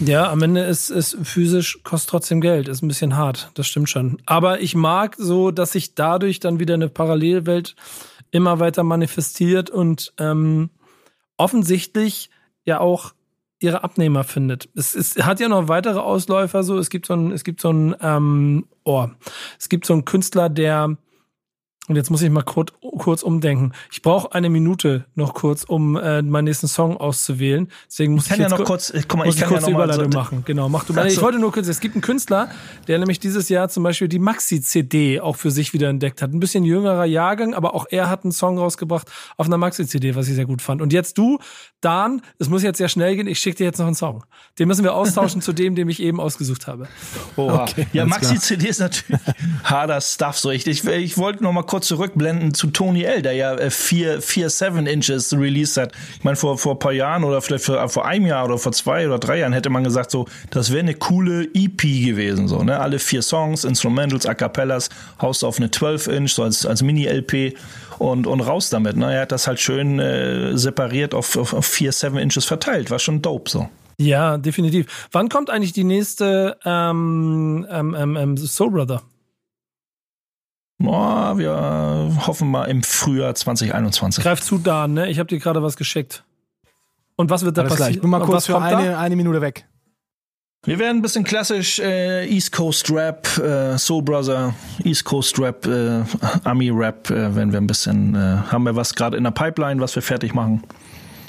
Ja, 0.00 0.30
am 0.30 0.42
Ende 0.42 0.62
ist 0.62 0.90
es 0.90 1.16
physisch, 1.22 1.80
kostet 1.82 2.10
trotzdem 2.10 2.40
Geld, 2.40 2.68
ist 2.68 2.82
ein 2.82 2.88
bisschen 2.88 3.16
hart, 3.16 3.50
das 3.54 3.66
stimmt 3.66 3.90
schon. 3.90 4.18
Aber 4.26 4.60
ich 4.60 4.76
mag 4.76 5.16
so, 5.18 5.50
dass 5.50 5.72
sich 5.72 5.96
dadurch 5.96 6.38
dann 6.38 6.60
wieder 6.60 6.74
eine 6.74 6.88
Parallelwelt 6.88 7.74
immer 8.30 8.60
weiter 8.60 8.84
manifestiert 8.84 9.70
und 9.70 10.12
ähm, 10.18 10.70
offensichtlich 11.38 12.30
ja 12.64 12.80
auch 12.80 13.14
ihre 13.60 13.82
Abnehmer 13.82 14.24
findet. 14.24 14.68
Es, 14.74 14.94
es 14.94 15.16
hat 15.16 15.40
ja 15.40 15.48
noch 15.48 15.68
weitere 15.68 15.98
Ausläufer 15.98 16.62
so. 16.62 16.78
Es 16.78 16.90
gibt 16.90 17.06
so 17.06 17.14
ein, 17.14 17.32
es 17.32 17.42
gibt 17.42 17.60
so 17.60 17.70
ein, 17.72 17.96
ähm, 18.00 18.66
oh, 18.84 19.08
es 19.58 19.68
gibt 19.68 19.86
so 19.86 19.94
einen 19.94 20.04
Künstler, 20.04 20.48
der 20.48 20.96
und 21.88 21.96
jetzt 21.96 22.10
muss 22.10 22.20
ich 22.20 22.30
mal 22.30 22.42
kurz, 22.42 22.72
kurz 22.98 23.22
umdenken. 23.22 23.72
Ich 23.90 24.02
brauche 24.02 24.32
eine 24.32 24.50
Minute 24.50 25.06
noch 25.14 25.32
kurz, 25.32 25.64
um 25.64 25.96
äh, 25.96 26.20
meinen 26.22 26.44
nächsten 26.44 26.68
Song 26.68 26.98
auszuwählen. 26.98 27.68
Deswegen 27.88 28.14
muss 28.14 28.24
ich, 28.24 28.30
kann 28.30 28.40
ich 28.40 28.50
ja 28.50 28.56
noch 28.56 28.64
kurz, 28.64 28.90
äh, 28.90 29.02
guck 29.08 29.18
mal, 29.18 29.24
muss 29.24 29.36
ich 29.36 29.40
kann 29.40 29.48
kurz 29.48 29.62
ja 29.62 29.70
noch 29.70 29.78
Überleitung 29.78 30.12
so, 30.12 30.18
machen. 30.18 30.42
Genau, 30.44 30.68
mach 30.68 30.84
du 30.84 30.92
mal. 30.92 31.06
Ich 31.06 31.20
wollte 31.22 31.38
nur 31.38 31.50
kurz, 31.50 31.66
es 31.66 31.80
gibt 31.80 31.94
einen 31.94 32.02
Künstler, 32.02 32.50
der 32.86 32.98
nämlich 32.98 33.20
dieses 33.20 33.48
Jahr 33.48 33.70
zum 33.70 33.82
Beispiel 33.82 34.08
die 34.08 34.18
Maxi-CD 34.18 35.20
auch 35.20 35.36
für 35.36 35.50
sich 35.50 35.72
wieder 35.72 35.88
entdeckt 35.88 36.20
hat. 36.20 36.32
Ein 36.32 36.40
bisschen 36.40 36.64
jüngerer 36.64 37.06
Jahrgang, 37.06 37.54
aber 37.54 37.74
auch 37.74 37.86
er 37.90 38.10
hat 38.10 38.24
einen 38.24 38.32
Song 38.32 38.58
rausgebracht 38.58 39.10
auf 39.38 39.46
einer 39.46 39.56
Maxi-CD, 39.56 40.14
was 40.14 40.28
ich 40.28 40.34
sehr 40.34 40.46
gut 40.46 40.60
fand. 40.60 40.82
Und 40.82 40.92
jetzt 40.92 41.16
du, 41.16 41.38
Dan, 41.80 42.22
es 42.38 42.48
muss 42.48 42.62
jetzt 42.62 42.78
sehr 42.78 42.88
schnell 42.88 43.16
gehen, 43.16 43.28
ich 43.28 43.38
schicke 43.38 43.58
dir 43.58 43.64
jetzt 43.64 43.78
noch 43.78 43.86
einen 43.86 43.94
Song. 43.94 44.24
Den 44.58 44.68
müssen 44.68 44.84
wir 44.84 44.94
austauschen 44.94 45.40
zu 45.42 45.52
dem, 45.52 45.74
den 45.74 45.88
ich 45.88 46.02
eben 46.02 46.20
ausgesucht 46.20 46.66
habe. 46.66 46.88
Oha. 47.36 47.62
Okay, 47.62 47.86
ja, 47.92 48.02
alles 48.02 48.14
Maxi 48.14 48.38
CD 48.38 48.68
ist 48.68 48.80
natürlich 48.80 49.20
harder 49.64 50.00
Stuff. 50.00 50.38
So, 50.38 50.50
ich, 50.50 50.66
ich, 50.66 50.84
ich 50.84 51.16
wollte 51.16 51.42
noch 51.42 51.52
mal 51.52 51.62
kurz 51.62 51.77
zurückblenden 51.80 52.54
zu 52.54 52.68
Tony 52.68 53.02
L, 53.02 53.22
der 53.22 53.32
ja 53.32 53.54
äh, 53.54 53.70
vier, 53.70 54.20
vier 54.22 54.50
Seven 54.50 54.86
Inches 54.86 55.32
released 55.32 55.76
hat. 55.76 55.92
Ich 56.16 56.24
meine, 56.24 56.36
vor, 56.36 56.58
vor 56.58 56.72
ein 56.72 56.78
paar 56.78 56.92
Jahren 56.92 57.24
oder 57.24 57.40
vielleicht 57.40 57.64
vor, 57.64 57.88
vor 57.88 58.06
einem 58.06 58.26
Jahr 58.26 58.44
oder 58.44 58.58
vor 58.58 58.72
zwei 58.72 59.06
oder 59.06 59.18
drei 59.18 59.38
Jahren 59.38 59.52
hätte 59.52 59.70
man 59.70 59.84
gesagt, 59.84 60.10
so, 60.10 60.26
das 60.50 60.70
wäre 60.70 60.80
eine 60.80 60.94
coole 60.94 61.44
EP 61.54 61.80
gewesen. 61.80 62.48
So, 62.48 62.62
ne? 62.62 62.78
Alle 62.78 62.98
vier 62.98 63.22
Songs, 63.22 63.64
Instrumentals, 63.64 64.26
A 64.26 64.34
Cappellas, 64.34 64.88
haust 65.20 65.44
auf 65.44 65.58
eine 65.58 65.70
12 65.70 66.08
Inch, 66.08 66.32
so 66.32 66.42
als, 66.42 66.66
als 66.66 66.82
Mini-LP 66.82 67.56
und, 67.98 68.26
und 68.26 68.40
raus 68.40 68.70
damit. 68.70 68.96
Ne? 68.96 69.12
Er 69.12 69.22
hat 69.22 69.32
das 69.32 69.46
halt 69.46 69.60
schön 69.60 69.98
äh, 69.98 70.56
separiert 70.56 71.14
auf, 71.14 71.36
auf, 71.36 71.52
auf 71.52 71.66
vier 71.66 71.92
Seven 71.92 72.18
Inches 72.18 72.44
verteilt. 72.44 72.90
War 72.90 72.98
schon 72.98 73.22
dope 73.22 73.50
so. 73.50 73.68
Ja, 74.00 74.38
definitiv. 74.38 75.08
Wann 75.10 75.28
kommt 75.28 75.50
eigentlich 75.50 75.72
die 75.72 75.84
nächste 75.84 76.56
ähm, 76.64 77.66
ähm, 77.68 77.96
ähm, 77.98 78.16
ähm, 78.16 78.36
Soul 78.36 78.70
Brother? 78.70 79.02
Ja, 80.80 81.36
wir 81.36 82.26
hoffen 82.26 82.50
mal 82.50 82.64
im 82.66 82.82
Frühjahr 82.82 83.34
2021. 83.34 84.22
Greif 84.22 84.40
zu, 84.40 84.58
Dan, 84.58 84.94
ne? 84.94 85.10
Ich 85.10 85.18
habe 85.18 85.28
dir 85.28 85.38
gerade 85.38 85.62
was 85.62 85.76
geschickt. 85.76 86.24
Und 87.16 87.30
was 87.30 87.44
wird 87.44 87.56
da 87.58 87.64
passieren? 87.64 87.94
ich 87.94 88.00
bin 88.00 88.10
mal 88.10 88.20
kurz 88.20 88.36
was 88.36 88.46
für 88.46 88.52
kommt 88.52 88.70
da? 88.70 88.78
eine, 88.78 88.98
eine 88.98 89.16
Minute 89.16 89.40
weg. 89.40 89.66
Wir 90.64 90.78
werden 90.78 90.98
ein 90.98 91.02
bisschen 91.02 91.24
klassisch 91.24 91.78
äh, 91.78 92.26
East 92.28 92.52
Coast 92.52 92.90
Rap, 92.90 93.26
äh, 93.38 93.78
Soul 93.78 94.02
Brother, 94.02 94.54
East 94.84 95.04
Coast 95.04 95.38
Rap, 95.38 95.66
äh, 95.66 96.02
Ami 96.44 96.70
Rap, 96.70 97.10
äh, 97.10 97.34
wenn 97.34 97.52
wir 97.52 97.60
ein 97.60 97.66
bisschen, 97.66 98.14
äh, 98.14 98.18
haben 98.18 98.64
wir 98.64 98.76
was 98.76 98.94
gerade 98.94 99.16
in 99.16 99.24
der 99.24 99.30
Pipeline, 99.30 99.80
was 99.80 99.94
wir 99.94 100.02
fertig 100.02 100.34
machen. 100.34 100.62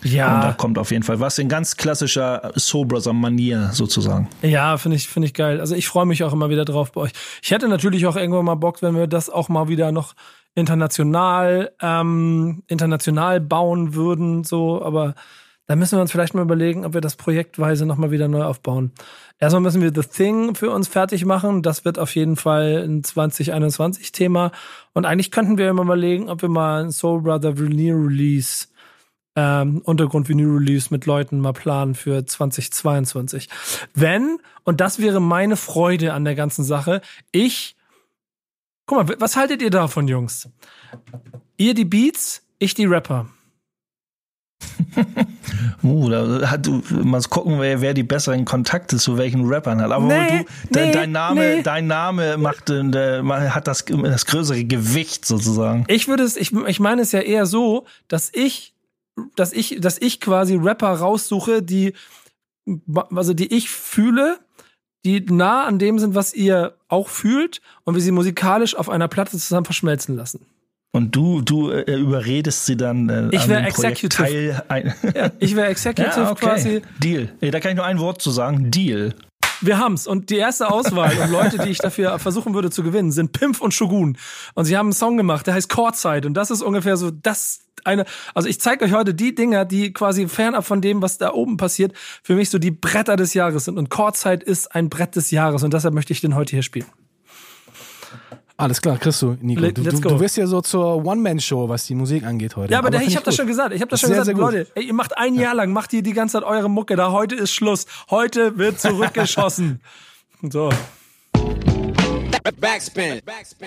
Und 0.04 0.12
da 0.14 0.50
Ja, 0.50 0.54
kommt 0.54 0.78
auf 0.78 0.92
jeden 0.92 1.04
Fall 1.04 1.20
was 1.20 1.38
in 1.40 1.50
ganz 1.50 1.76
klassischer 1.78 2.52
Soul 2.58 2.86
Brother 2.86 3.14
Manier 3.14 3.70
sozusagen. 3.74 4.30
ja, 4.42 4.78
finde 4.78 4.98
ich, 4.98 5.08
finde 5.10 5.28
ich 5.28 5.34
geil. 5.34 5.60
Also 5.60 5.76
ich 5.76 5.88
freue 5.88 6.06
mich 6.06 6.24
auch 6.24 6.34
immer 6.34 6.50
wieder 6.50 6.66
drauf 6.66 6.92
bei 6.92 7.02
euch. 7.02 7.12
Ich 7.42 7.52
hätte 7.52 7.68
natürlich 7.68 8.06
auch 8.08 8.16
irgendwann 8.16 8.46
mal 8.46 8.56
Bock, 8.56 8.82
wenn 8.82 8.96
wir 8.96 9.08
das 9.08 9.30
auch 9.30 9.50
mal 9.50 9.68
wieder 9.68 9.92
noch 9.92 10.14
international, 10.56 11.72
ähm, 11.82 12.64
international 12.68 13.40
bauen 13.40 13.94
würden, 13.94 14.44
so, 14.44 14.82
aber 14.84 15.16
da 15.68 15.76
müssen 15.76 15.98
wir 15.98 16.02
uns 16.02 16.12
vielleicht 16.12 16.34
mal 16.34 16.42
überlegen, 16.42 16.84
ob 16.86 16.96
wir 16.96 17.02
das 17.02 17.16
projektweise 17.16 17.86
nochmal 17.86 18.10
wieder 18.10 18.28
neu 18.28 18.44
aufbauen. 18.44 18.92
Erstmal 19.38 19.62
müssen 19.62 19.82
wir 19.84 19.92
The 19.94 20.02
Thing 20.08 20.56
für 20.56 20.72
uns 20.72 20.88
fertig 20.88 21.26
machen. 21.26 21.62
Das 21.62 21.86
wird 21.86 22.00
auf 22.00 22.16
jeden 22.16 22.38
Fall 22.38 22.84
ein 22.88 23.04
2021 23.04 24.12
Thema. 24.12 24.52
Und 24.94 25.06
eigentlich 25.06 25.30
könnten 25.30 25.60
wir 25.60 25.70
immer 25.70 25.84
überlegen, 25.84 26.28
ob 26.28 26.42
wir 26.42 26.50
mal 26.50 26.84
ein 26.84 26.92
Soul 26.92 27.22
Brother 27.22 27.60
Vinyl 27.60 27.94
Release, 27.94 28.66
ähm, 29.36 29.82
Untergrund 29.84 30.28
Vinyl 30.28 30.58
Release 30.58 30.88
mit 30.92 31.06
Leuten 31.06 31.40
mal 31.40 31.54
planen 31.54 31.96
für 31.96 32.26
2022. 32.26 33.50
Wenn, 33.94 34.40
und 34.64 34.82
das 34.82 35.00
wäre 35.00 35.20
meine 35.20 35.56
Freude 35.56 36.14
an 36.14 36.26
der 36.26 36.36
ganzen 36.36 36.64
Sache, 36.64 37.02
ich, 37.32 37.76
guck 38.86 39.08
mal, 39.08 39.16
was 39.20 39.36
haltet 39.36 39.62
ihr 39.62 39.70
davon, 39.72 40.08
Jungs? 40.08 40.50
Ihr 41.58 41.74
die 41.74 41.86
Beats, 41.86 42.44
ich 42.58 42.74
die 42.74 42.86
Rapper. 42.86 43.28
Uh, 45.84 46.10
da 46.10 46.52
hat 46.52 46.66
du 46.66 46.82
mal 46.92 47.22
gucken, 47.22 47.60
wer, 47.60 47.80
wer 47.80 47.94
die 47.94 48.04
besseren 48.04 48.44
Kontakte 48.44 48.98
zu 48.98 49.18
welchen 49.18 49.46
Rappern 49.46 49.82
hat. 49.82 49.92
Aber 49.92 50.06
Nee, 50.06 50.46
du, 50.70 50.80
nee, 50.80 50.92
dein 50.92 51.12
Name, 51.12 51.40
nee. 51.40 51.62
dein 51.64 51.88
Name 51.88 52.38
macht, 52.38 52.70
äh, 52.70 53.24
hat 53.24 53.68
das, 53.68 53.86
das 53.86 54.26
größere 54.26 54.66
Gewicht 54.66 55.26
sozusagen. 55.26 55.86
Ich 55.88 56.08
würde 56.10 56.24
es, 56.24 56.36
ich, 56.36 56.52
ich 56.52 56.80
meine 56.82 57.02
es 57.02 57.14
ja 57.14 57.22
eher 57.22 57.46
so, 57.46 57.86
dass 58.10 58.30
ich, 58.34 58.74
dass 59.36 59.54
ich, 59.54 59.78
dass 59.80 59.98
ich 60.00 60.20
quasi 60.20 60.56
Rapper 60.56 60.90
raussuche, 60.90 61.62
die, 61.62 61.94
also 63.16 63.34
die 63.34 63.54
ich 63.56 63.70
fühle, 63.70 64.40
die 65.06 65.22
nah 65.22 65.66
an 65.66 65.80
dem 65.80 66.00
sind, 66.00 66.16
was 66.16 66.34
ihr 66.34 66.76
auch 66.88 67.08
fühlt 67.08 67.62
und 67.84 67.96
wir 67.96 68.02
sie 68.02 68.12
musikalisch 68.12 68.76
auf 68.76 68.90
einer 68.90 69.08
Platte 69.08 69.32
zusammen 69.38 69.66
verschmelzen 69.66 70.16
lassen. 70.16 70.46
Und 70.92 71.16
du, 71.16 71.42
du 71.42 71.70
äh, 71.70 71.96
überredest 71.96 72.66
sie 72.66 72.76
dann 72.76 73.10
äh, 73.10 73.30
Ich 73.32 73.44
an 73.44 73.50
wär 73.50 73.62
dem 73.62 73.74
Projekt 73.74 74.04
Executive. 74.04 74.24
Teil 74.24 74.64
ein. 74.70 74.94
Ja, 75.16 75.32
ich 75.40 75.56
wäre 75.56 75.68
Executive 75.70 76.20
Ja, 76.20 76.32
okay. 76.32 76.46
quasi. 76.46 76.82
Deal. 76.98 77.30
Ey, 77.42 77.52
Da 77.52 77.60
kann 77.60 77.72
ich 77.72 77.78
nur 77.78 77.86
ein 77.86 78.00
Wort 78.00 78.22
zu 78.22 78.32
sagen. 78.32 78.72
Deal. 78.72 79.14
Wir 79.62 79.78
haben's. 79.78 80.08
Und 80.08 80.30
die 80.30 80.38
erste 80.38 80.70
Auswahl 80.70 81.18
und 81.18 81.32
Leute, 81.32 81.58
die 81.58 81.70
ich 81.70 81.80
dafür 81.80 82.18
versuchen 82.20 82.54
würde 82.54 82.70
zu 82.70 82.84
gewinnen, 82.84 83.12
sind 83.12 83.32
Pimpf 83.32 83.62
und 83.62 83.74
Shogun. 83.74 84.18
Und 84.56 84.66
sie 84.66 84.78
haben 84.78 84.88
einen 84.88 84.94
Song 84.94 85.18
gemacht, 85.18 85.48
der 85.48 85.54
heißt 85.54 85.70
Courtside. 85.70 86.28
Und 86.28 86.34
das 86.36 86.52
ist 86.52 86.62
ungefähr 86.62 86.98
so 86.98 87.12
das 87.12 87.62
eine, 87.86 88.06
also 88.34 88.50
ich 88.50 88.60
zeige 88.60 88.86
euch 88.86 88.94
heute 88.94 89.14
die 89.14 89.34
Dinger, 89.34 89.66
die 89.66 89.94
quasi 89.94 90.28
fernab 90.28 90.66
von 90.66 90.82
dem, 90.82 91.02
was 91.02 91.18
da 91.18 91.34
oben 91.34 91.58
passiert, 91.58 91.94
für 92.24 92.36
mich 92.36 92.50
so 92.50 92.60
die 92.60 92.72
Bretter 92.72 93.16
des 93.16 93.34
Jahres 93.34 93.66
sind. 93.66 93.78
Und 93.78 93.90
Courtside 93.90 94.44
ist 94.44 94.76
ein 94.76 94.90
Brett 94.90 95.16
des 95.16 95.32
Jahres. 95.32 95.64
Und 95.64 95.74
deshalb 95.74 95.94
möchte 95.94 96.14
ich 96.14 96.22
den 96.22 96.36
heute 96.36 96.52
hier 96.52 96.64
spielen. 96.64 96.88
Alles 98.60 98.82
klar, 98.82 98.98
kriegst 98.98 99.22
du, 99.22 99.38
Nico. 99.40 99.62
Du, 99.72 99.84
du, 99.84 100.02
du 100.02 100.18
bist 100.18 100.36
ja 100.36 100.46
so 100.46 100.60
zur 100.60 101.06
One-Man-Show, 101.06 101.70
was 101.70 101.86
die 101.86 101.96
Musik 101.96 102.26
angeht 102.26 102.58
heute. 102.58 102.74
Ja, 102.74 102.80
aber, 102.80 102.90
der, 102.90 103.00
find 103.00 103.12
ich 103.12 103.16
habe 103.16 103.24
das 103.26 103.38
schon 103.38 103.48
gesagt. 103.48 103.74
Ich 103.74 103.80
habe 103.80 103.90
das 103.90 104.02
schon 104.02 104.10
Sehr, 104.10 104.20
gesagt, 104.20 104.38
sehr. 104.38 104.46
Leute. 104.46 104.68
Ey, 104.76 104.84
ihr 104.84 104.94
macht 104.94 105.18
ein 105.18 105.36
Jahr 105.36 105.56
lang, 105.56 105.72
macht 105.72 105.94
ihr 105.94 106.04
die 106.04 106.12
ganze 106.12 106.34
Zeit 106.34 106.44
eure 106.44 106.70
Mucke 106.70 106.98
da. 106.98 107.14
Heute 107.14 107.36
ist 107.36 107.54
Schluss. 107.54 107.86
Heute 108.10 108.58
wird 108.58 108.78
zurückgeschossen. 108.82 109.80
So. 110.42 110.70
Backspin. 112.44 113.22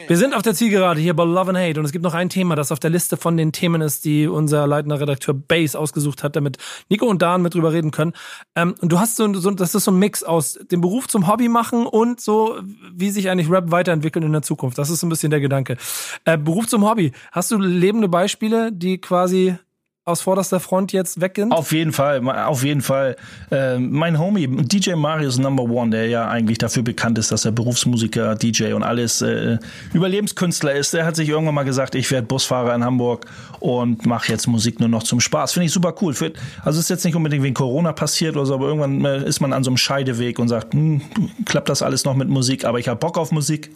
Wir 0.06 0.16
sind 0.16 0.34
auf 0.34 0.42
der 0.42 0.54
Zielgerade 0.54 1.00
hier 1.00 1.14
bei 1.14 1.24
Love 1.24 1.50
and 1.50 1.58
Hate 1.58 1.78
und 1.78 1.86
es 1.86 1.92
gibt 1.92 2.02
noch 2.02 2.14
ein 2.14 2.28
Thema, 2.28 2.56
das 2.56 2.72
auf 2.72 2.78
der 2.78 2.90
Liste 2.90 3.16
von 3.16 3.36
den 3.36 3.52
Themen 3.52 3.80
ist, 3.80 4.04
die 4.04 4.26
unser 4.26 4.66
leitender 4.66 5.00
Redakteur 5.00 5.34
Base 5.34 5.78
ausgesucht 5.78 6.22
hat, 6.22 6.36
damit 6.36 6.58
Nico 6.88 7.06
und 7.06 7.22
Dan 7.22 7.42
mit 7.42 7.54
drüber 7.54 7.72
reden 7.72 7.90
können. 7.90 8.12
Ähm, 8.54 8.74
und 8.80 8.92
du 8.92 8.98
hast 8.98 9.16
so, 9.16 9.32
so, 9.34 9.50
das 9.50 9.74
ist 9.74 9.84
so 9.84 9.90
ein 9.90 9.98
Mix 9.98 10.22
aus 10.22 10.58
dem 10.70 10.80
Beruf 10.80 11.08
zum 11.08 11.28
Hobby 11.28 11.48
machen 11.48 11.86
und 11.86 12.20
so, 12.20 12.60
wie 12.92 13.10
sich 13.10 13.28
eigentlich 13.30 13.50
Rap 13.50 13.70
weiterentwickelt 13.70 14.24
in 14.24 14.32
der 14.32 14.42
Zukunft. 14.42 14.78
Das 14.78 14.90
ist 14.90 15.00
so 15.00 15.06
ein 15.06 15.10
bisschen 15.10 15.30
der 15.30 15.40
Gedanke. 15.40 15.76
Äh, 16.24 16.38
Beruf 16.38 16.66
zum 16.66 16.88
Hobby. 16.88 17.12
Hast 17.30 17.50
du 17.50 17.58
lebende 17.58 18.08
Beispiele, 18.08 18.72
die 18.72 18.98
quasi 18.98 19.56
aus 20.04 20.20
vorderster 20.20 20.58
Front 20.58 20.92
jetzt 20.92 21.20
weg 21.20 21.34
sind? 21.36 21.52
Auf 21.52 21.70
jeden 21.70 21.92
Fall, 21.92 22.28
auf 22.28 22.64
jeden 22.64 22.80
Fall. 22.80 23.14
Ähm, 23.52 23.92
mein 23.92 24.18
Homie, 24.18 24.48
DJ 24.48 24.94
Marius 24.94 25.38
Number 25.38 25.62
One, 25.62 25.90
der 25.90 26.08
ja 26.08 26.28
eigentlich 26.28 26.58
dafür 26.58 26.82
bekannt 26.82 27.18
ist, 27.18 27.30
dass 27.30 27.44
er 27.44 27.52
Berufsmusiker, 27.52 28.34
DJ 28.34 28.72
und 28.72 28.82
alles 28.82 29.22
äh, 29.22 29.58
Überlebenskünstler 29.92 30.74
ist, 30.74 30.92
der 30.92 31.06
hat 31.06 31.14
sich 31.14 31.28
irgendwann 31.28 31.54
mal 31.54 31.62
gesagt, 31.62 31.94
ich 31.94 32.10
werde 32.10 32.26
Busfahrer 32.26 32.74
in 32.74 32.84
Hamburg 32.84 33.26
und 33.60 34.04
mache 34.04 34.32
jetzt 34.32 34.48
Musik 34.48 34.80
nur 34.80 34.88
noch 34.88 35.04
zum 35.04 35.20
Spaß. 35.20 35.52
Finde 35.52 35.66
ich 35.66 35.72
super 35.72 35.94
cool. 36.00 36.14
Für, 36.14 36.32
also 36.64 36.80
ist 36.80 36.90
jetzt 36.90 37.04
nicht 37.04 37.14
unbedingt 37.14 37.44
wegen 37.44 37.54
Corona 37.54 37.92
passiert 37.92 38.36
oder 38.36 38.46
so, 38.46 38.54
aber 38.54 38.66
irgendwann 38.66 39.04
äh, 39.04 39.24
ist 39.24 39.40
man 39.40 39.52
an 39.52 39.62
so 39.62 39.70
einem 39.70 39.76
Scheideweg 39.76 40.40
und 40.40 40.48
sagt, 40.48 40.74
hm, 40.74 41.00
klappt 41.44 41.68
das 41.68 41.80
alles 41.80 42.04
noch 42.04 42.16
mit 42.16 42.28
Musik, 42.28 42.64
aber 42.64 42.80
ich 42.80 42.88
habe 42.88 42.98
Bock 42.98 43.18
auf 43.18 43.30
Musik. 43.30 43.70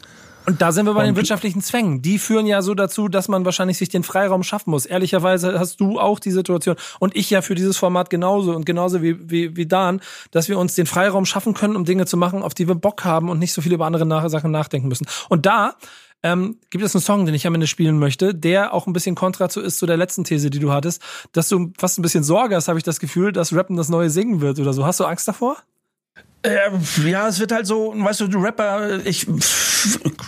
Und 0.47 0.63
da 0.63 0.71
sind 0.71 0.87
wir 0.87 0.95
bei 0.95 1.05
den 1.05 1.17
wirtschaftlichen 1.17 1.61
Zwängen. 1.61 2.03
Die 2.03 2.19
führen 2.19 2.47
ja 2.47 2.63
so 2.63 2.75
dazu, 2.75 3.09
dass 3.09 3.27
man 3.27 3.45
wahrscheinlich 3.45 3.79
sich 3.79 3.89
den 3.89 4.05
Freiraum 4.05 4.45
schaffen 4.45 4.71
muss. 4.71 4.87
Ehrlicherweise 4.87 5.59
hast 5.59 5.81
du 5.81 5.99
auch 5.99 6.21
die 6.21 6.31
Situation 6.31 6.77
und 7.01 7.17
ich 7.17 7.31
ja 7.31 7.43
für 7.43 7.57
dieses 7.57 7.77
Format 7.77 8.11
genauso 8.11 8.55
und 8.55 8.65
genauso 8.65 9.03
wie, 9.03 9.29
wie, 9.29 9.57
wie 9.57 9.67
Dan, 9.67 10.01
dass 10.31 10.49
wir 10.49 10.59
uns 10.59 10.77
den 10.77 10.87
Freiraum 10.87 11.27
schaffen 11.27 11.53
können, 11.53 11.75
um 11.75 11.85
Dinge 11.85 12.07
zu 12.07 12.17
machen, 12.17 12.45
auf 12.45 12.55
die 12.55 12.69
wir 12.69 12.77
Bock 12.77 13.05
haben 13.05 13.29
und 13.29 13.41
nicht 13.41 13.53
so 13.53 13.61
viel 13.61 13.73
über 13.73 13.87
andere 13.87 14.07
nach 14.07 14.29
Sachen 14.29 14.53
nachdenken 14.53 14.87
müssen. 14.87 15.07
Und 15.29 15.47
da 15.47 15.75
ähm, 16.23 16.59
gibt 16.71 16.85
es 16.85 16.95
einen 16.95 17.03
Song, 17.03 17.27
den 17.27 17.35
ich 17.35 17.47
am 17.47 17.55
Ende 17.55 17.67
spielen 17.67 17.99
möchte, 17.99 18.33
der 18.33 18.73
auch 18.73 18.87
ein 18.87 18.93
bisschen 18.93 19.17
kontra 19.17 19.49
zu 19.49 19.61
ist 19.61 19.79
zu 19.79 19.87
der 19.87 19.97
letzten 19.97 20.23
These, 20.23 20.51
die 20.51 20.61
du 20.61 20.73
hattest, 20.73 21.03
dass 21.33 21.49
du 21.49 21.73
fast 21.77 21.99
ein 21.99 22.03
bisschen 22.03 22.23
Sorge 22.23 22.55
hast, 22.55 22.69
habe 22.69 22.79
ich 22.79 22.85
das 22.85 23.01
Gefühl, 23.01 23.33
dass 23.33 23.53
Rappen 23.53 23.77
das 23.77 23.89
neue 23.89 24.11
Singen 24.11 24.41
wird 24.41 24.61
oder 24.61 24.73
so. 24.73 24.87
Hast 24.87 25.01
du 25.01 25.05
Angst 25.05 25.27
davor? 25.27 25.57
Äh, 26.43 27.09
ja, 27.09 27.29
es 27.29 27.41
wird 27.41 27.53
halt 27.53 27.67
so, 27.67 27.93
weißt 27.97 28.21
du, 28.21 28.39
Rapper, 28.39 29.05
ich, 29.05 29.27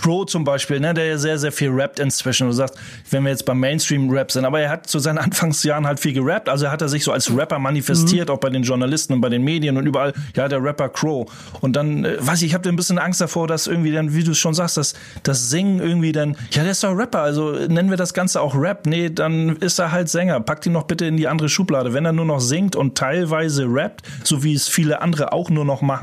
Crow 0.02 0.26
zum 0.26 0.44
Beispiel, 0.44 0.80
ne, 0.80 0.94
der 0.94 1.06
ja 1.06 1.18
sehr, 1.18 1.38
sehr 1.38 1.52
viel 1.52 1.70
rappt 1.70 2.00
inzwischen. 2.00 2.48
Du 2.48 2.52
sagst, 2.52 2.76
wenn 3.10 3.22
wir 3.24 3.30
jetzt 3.30 3.44
beim 3.44 3.60
Mainstream-Rap 3.60 4.32
sind, 4.32 4.44
aber 4.44 4.60
er 4.60 4.70
hat 4.70 4.86
zu 4.88 4.98
seinen 4.98 5.18
Anfangsjahren 5.28 5.86
halt 5.86 6.00
viel 6.00 6.12
gerappt, 6.12 6.48
also 6.48 6.70
hat 6.70 6.82
er 6.82 6.88
sich 6.88 7.04
so 7.04 7.12
als 7.12 7.34
Rapper 7.34 7.58
manifestiert, 7.58 8.28
mhm. 8.28 8.34
auch 8.34 8.38
bei 8.38 8.50
den 8.50 8.62
Journalisten 8.62 9.14
und 9.14 9.20
bei 9.20 9.28
den 9.28 9.42
Medien 9.42 9.76
und 9.76 9.86
überall, 9.86 10.12
ja, 10.34 10.48
der 10.48 10.62
Rapper 10.62 10.88
Crow. 10.88 11.30
Und 11.60 11.76
dann, 11.76 12.04
äh, 12.04 12.16
weiß 12.18 12.42
ich, 12.42 12.48
ich 12.48 12.54
habe 12.54 12.68
ein 12.68 12.76
bisschen 12.76 12.98
Angst 12.98 13.20
davor, 13.20 13.46
dass 13.46 13.66
irgendwie 13.66 13.92
dann, 13.92 14.14
wie 14.14 14.24
du 14.24 14.34
schon 14.34 14.54
sagst, 14.54 14.76
dass 14.76 14.94
das 15.22 15.50
Singen 15.50 15.80
irgendwie 15.80 16.12
dann, 16.12 16.36
ja, 16.50 16.62
der 16.62 16.72
ist 16.72 16.82
doch 16.82 16.96
Rapper, 16.96 17.20
also 17.20 17.52
nennen 17.52 17.90
wir 17.90 17.96
das 17.96 18.14
Ganze 18.14 18.40
auch 18.40 18.54
Rap. 18.54 18.86
Nee, 18.86 19.10
dann 19.10 19.56
ist 19.56 19.78
er 19.78 19.92
halt 19.92 20.08
Sänger. 20.08 20.40
Packt 20.40 20.66
ihn 20.66 20.72
noch 20.72 20.84
bitte 20.84 21.06
in 21.06 21.16
die 21.16 21.28
andere 21.28 21.48
Schublade. 21.48 21.92
Wenn 21.94 22.04
er 22.04 22.12
nur 22.12 22.24
noch 22.24 22.40
singt 22.40 22.76
und 22.76 22.96
teilweise 22.96 23.66
rappt, 23.68 24.02
so 24.24 24.42
wie 24.42 24.54
es 24.54 24.68
viele 24.68 25.00
andere 25.02 25.32
auch 25.32 25.50
nur 25.50 25.64
noch 25.64 25.82
machen, 25.82 25.97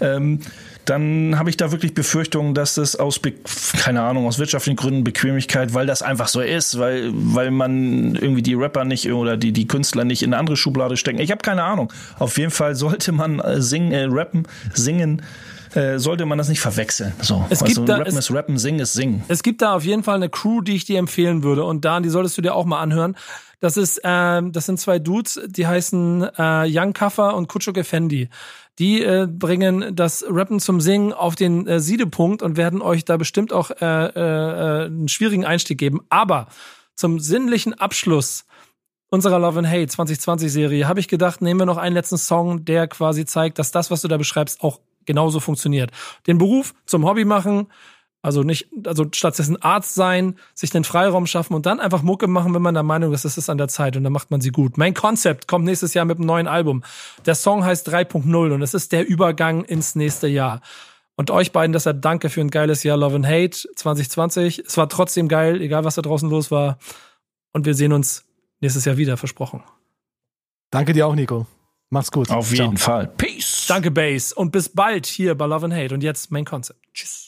ähm, 0.00 0.40
dann 0.86 1.36
habe 1.38 1.50
ich 1.50 1.56
da 1.56 1.72
wirklich 1.72 1.94
Befürchtungen, 1.94 2.54
dass 2.54 2.74
das 2.76 2.94
aus, 2.94 3.20
keine 3.78 4.02
Ahnung, 4.02 4.26
aus 4.26 4.38
wirtschaftlichen 4.38 4.76
Gründen, 4.76 5.02
Bequemlichkeit, 5.02 5.74
weil 5.74 5.86
das 5.86 6.00
einfach 6.00 6.28
so 6.28 6.40
ist, 6.40 6.78
weil, 6.78 7.10
weil 7.12 7.50
man 7.50 8.14
irgendwie 8.14 8.42
die 8.42 8.54
Rapper 8.54 8.84
nicht 8.84 9.10
oder 9.10 9.36
die, 9.36 9.52
die 9.52 9.66
Künstler 9.66 10.04
nicht 10.04 10.22
in 10.22 10.32
eine 10.32 10.38
andere 10.38 10.56
Schublade 10.56 10.96
stecken. 10.96 11.18
Ich 11.18 11.32
habe 11.32 11.42
keine 11.42 11.64
Ahnung. 11.64 11.92
Auf 12.18 12.38
jeden 12.38 12.52
Fall 12.52 12.76
sollte 12.76 13.10
man 13.10 13.40
äh, 13.40 13.60
singen, 13.60 13.90
äh, 13.90 14.04
rappen, 14.08 14.46
singen, 14.74 15.22
äh, 15.74 15.98
sollte 15.98 16.24
man 16.24 16.38
das 16.38 16.48
nicht 16.48 16.60
verwechseln. 16.60 17.12
So, 17.20 17.44
es 17.50 17.64
gibt 17.64 17.78
du, 17.78 17.84
da, 17.84 17.96
Rappen 17.96 18.16
ist 18.16 18.30
Rappen, 18.30 18.56
Singen 18.56 18.80
ist 18.80 18.92
Singen. 18.92 19.24
Es 19.26 19.42
gibt 19.42 19.62
da 19.62 19.74
auf 19.74 19.84
jeden 19.84 20.04
Fall 20.04 20.16
eine 20.16 20.28
Crew, 20.28 20.60
die 20.60 20.76
ich 20.76 20.84
dir 20.84 21.00
empfehlen 21.00 21.42
würde. 21.42 21.64
Und 21.64 21.84
Dan, 21.84 22.04
die 22.04 22.10
solltest 22.10 22.38
du 22.38 22.42
dir 22.42 22.54
auch 22.54 22.64
mal 22.64 22.80
anhören. 22.80 23.16
Das 23.60 23.76
ist, 23.76 24.00
ähm, 24.04 24.52
das 24.52 24.66
sind 24.66 24.78
zwei 24.78 24.98
Dudes, 24.98 25.40
die 25.46 25.66
heißen 25.66 26.28
äh, 26.38 26.66
Young 26.68 26.92
Kaffer 26.92 27.34
und 27.34 27.48
Kutschuk 27.48 27.78
Effendi. 27.78 28.28
Die 28.78 29.02
äh, 29.02 29.26
bringen 29.26 29.96
das 29.96 30.24
Rappen 30.28 30.60
zum 30.60 30.80
Singen 30.80 31.12
auf 31.12 31.34
den 31.34 31.66
äh, 31.66 31.80
Siedepunkt 31.80 32.42
und 32.42 32.56
werden 32.56 32.82
euch 32.82 33.04
da 33.04 33.16
bestimmt 33.16 33.52
auch 33.52 33.70
äh, 33.70 33.84
äh, 33.84 34.86
einen 34.86 35.08
schwierigen 35.08 35.46
Einstieg 35.46 35.78
geben. 35.78 36.00
Aber 36.10 36.48
zum 36.94 37.18
sinnlichen 37.18 37.74
Abschluss 37.74 38.44
unserer 39.08 39.38
Love 39.38 39.60
and 39.60 39.68
Hate 39.68 39.86
2020 39.86 40.52
Serie 40.52 40.88
habe 40.88 41.00
ich 41.00 41.08
gedacht, 41.08 41.40
nehmen 41.40 41.60
wir 41.60 41.66
noch 41.66 41.78
einen 41.78 41.94
letzten 41.94 42.18
Song, 42.18 42.64
der 42.64 42.88
quasi 42.88 43.24
zeigt, 43.24 43.58
dass 43.58 43.70
das, 43.70 43.90
was 43.90 44.02
du 44.02 44.08
da 44.08 44.16
beschreibst, 44.16 44.62
auch 44.62 44.80
genauso 45.06 45.40
funktioniert. 45.40 45.90
Den 46.26 46.38
Beruf 46.38 46.74
zum 46.84 47.06
Hobby 47.06 47.24
machen, 47.24 47.68
also 48.26 48.42
nicht, 48.42 48.66
also 48.84 49.06
stattdessen 49.12 49.62
Arzt 49.62 49.94
sein, 49.94 50.34
sich 50.52 50.70
den 50.70 50.82
Freiraum 50.82 51.28
schaffen 51.28 51.54
und 51.54 51.64
dann 51.64 51.78
einfach 51.78 52.02
Mucke 52.02 52.26
machen, 52.26 52.52
wenn 52.54 52.62
man 52.62 52.74
der 52.74 52.82
Meinung 52.82 53.12
ist, 53.12 53.24
es 53.24 53.38
ist 53.38 53.48
an 53.48 53.56
der 53.56 53.68
Zeit 53.68 53.96
und 53.96 54.02
dann 54.02 54.12
macht 54.12 54.32
man 54.32 54.40
sie 54.40 54.50
gut. 54.50 54.78
Mein 54.78 54.94
Konzept 54.94 55.46
kommt 55.46 55.64
nächstes 55.64 55.94
Jahr 55.94 56.04
mit 56.04 56.18
einem 56.18 56.26
neuen 56.26 56.48
Album. 56.48 56.82
Der 57.24 57.36
Song 57.36 57.64
heißt 57.64 57.88
3.0 57.88 58.52
und 58.52 58.62
es 58.62 58.74
ist 58.74 58.90
der 58.90 59.06
Übergang 59.06 59.62
ins 59.62 59.94
nächste 59.94 60.26
Jahr. 60.26 60.60
Und 61.14 61.30
euch 61.30 61.52
beiden 61.52 61.72
deshalb 61.72 62.02
danke 62.02 62.28
für 62.28 62.40
ein 62.40 62.50
geiles 62.50 62.82
Jahr 62.82 62.96
Love 62.96 63.14
and 63.14 63.28
Hate 63.28 63.56
2020. 63.76 64.64
Es 64.66 64.76
war 64.76 64.88
trotzdem 64.88 65.28
geil, 65.28 65.60
egal 65.60 65.84
was 65.84 65.94
da 65.94 66.02
draußen 66.02 66.28
los 66.28 66.50
war. 66.50 66.78
Und 67.52 67.64
wir 67.64 67.74
sehen 67.74 67.92
uns 67.92 68.24
nächstes 68.60 68.86
Jahr 68.86 68.96
wieder, 68.96 69.16
versprochen. 69.16 69.62
Danke 70.72 70.94
dir 70.94 71.06
auch, 71.06 71.14
Nico. 71.14 71.46
Mach's 71.90 72.10
gut. 72.10 72.28
Auf 72.30 72.50
jeden 72.50 72.76
Ciao. 72.76 72.96
Fall. 72.96 73.06
Peace. 73.06 73.66
Danke, 73.68 73.92
Base. 73.92 74.34
Und 74.34 74.50
bis 74.50 74.68
bald 74.68 75.06
hier 75.06 75.36
bei 75.36 75.46
Love 75.46 75.66
and 75.66 75.74
Hate. 75.74 75.94
Und 75.94 76.02
jetzt 76.02 76.32
Main 76.32 76.44
Concept. 76.44 76.80
Tschüss. 76.92 77.25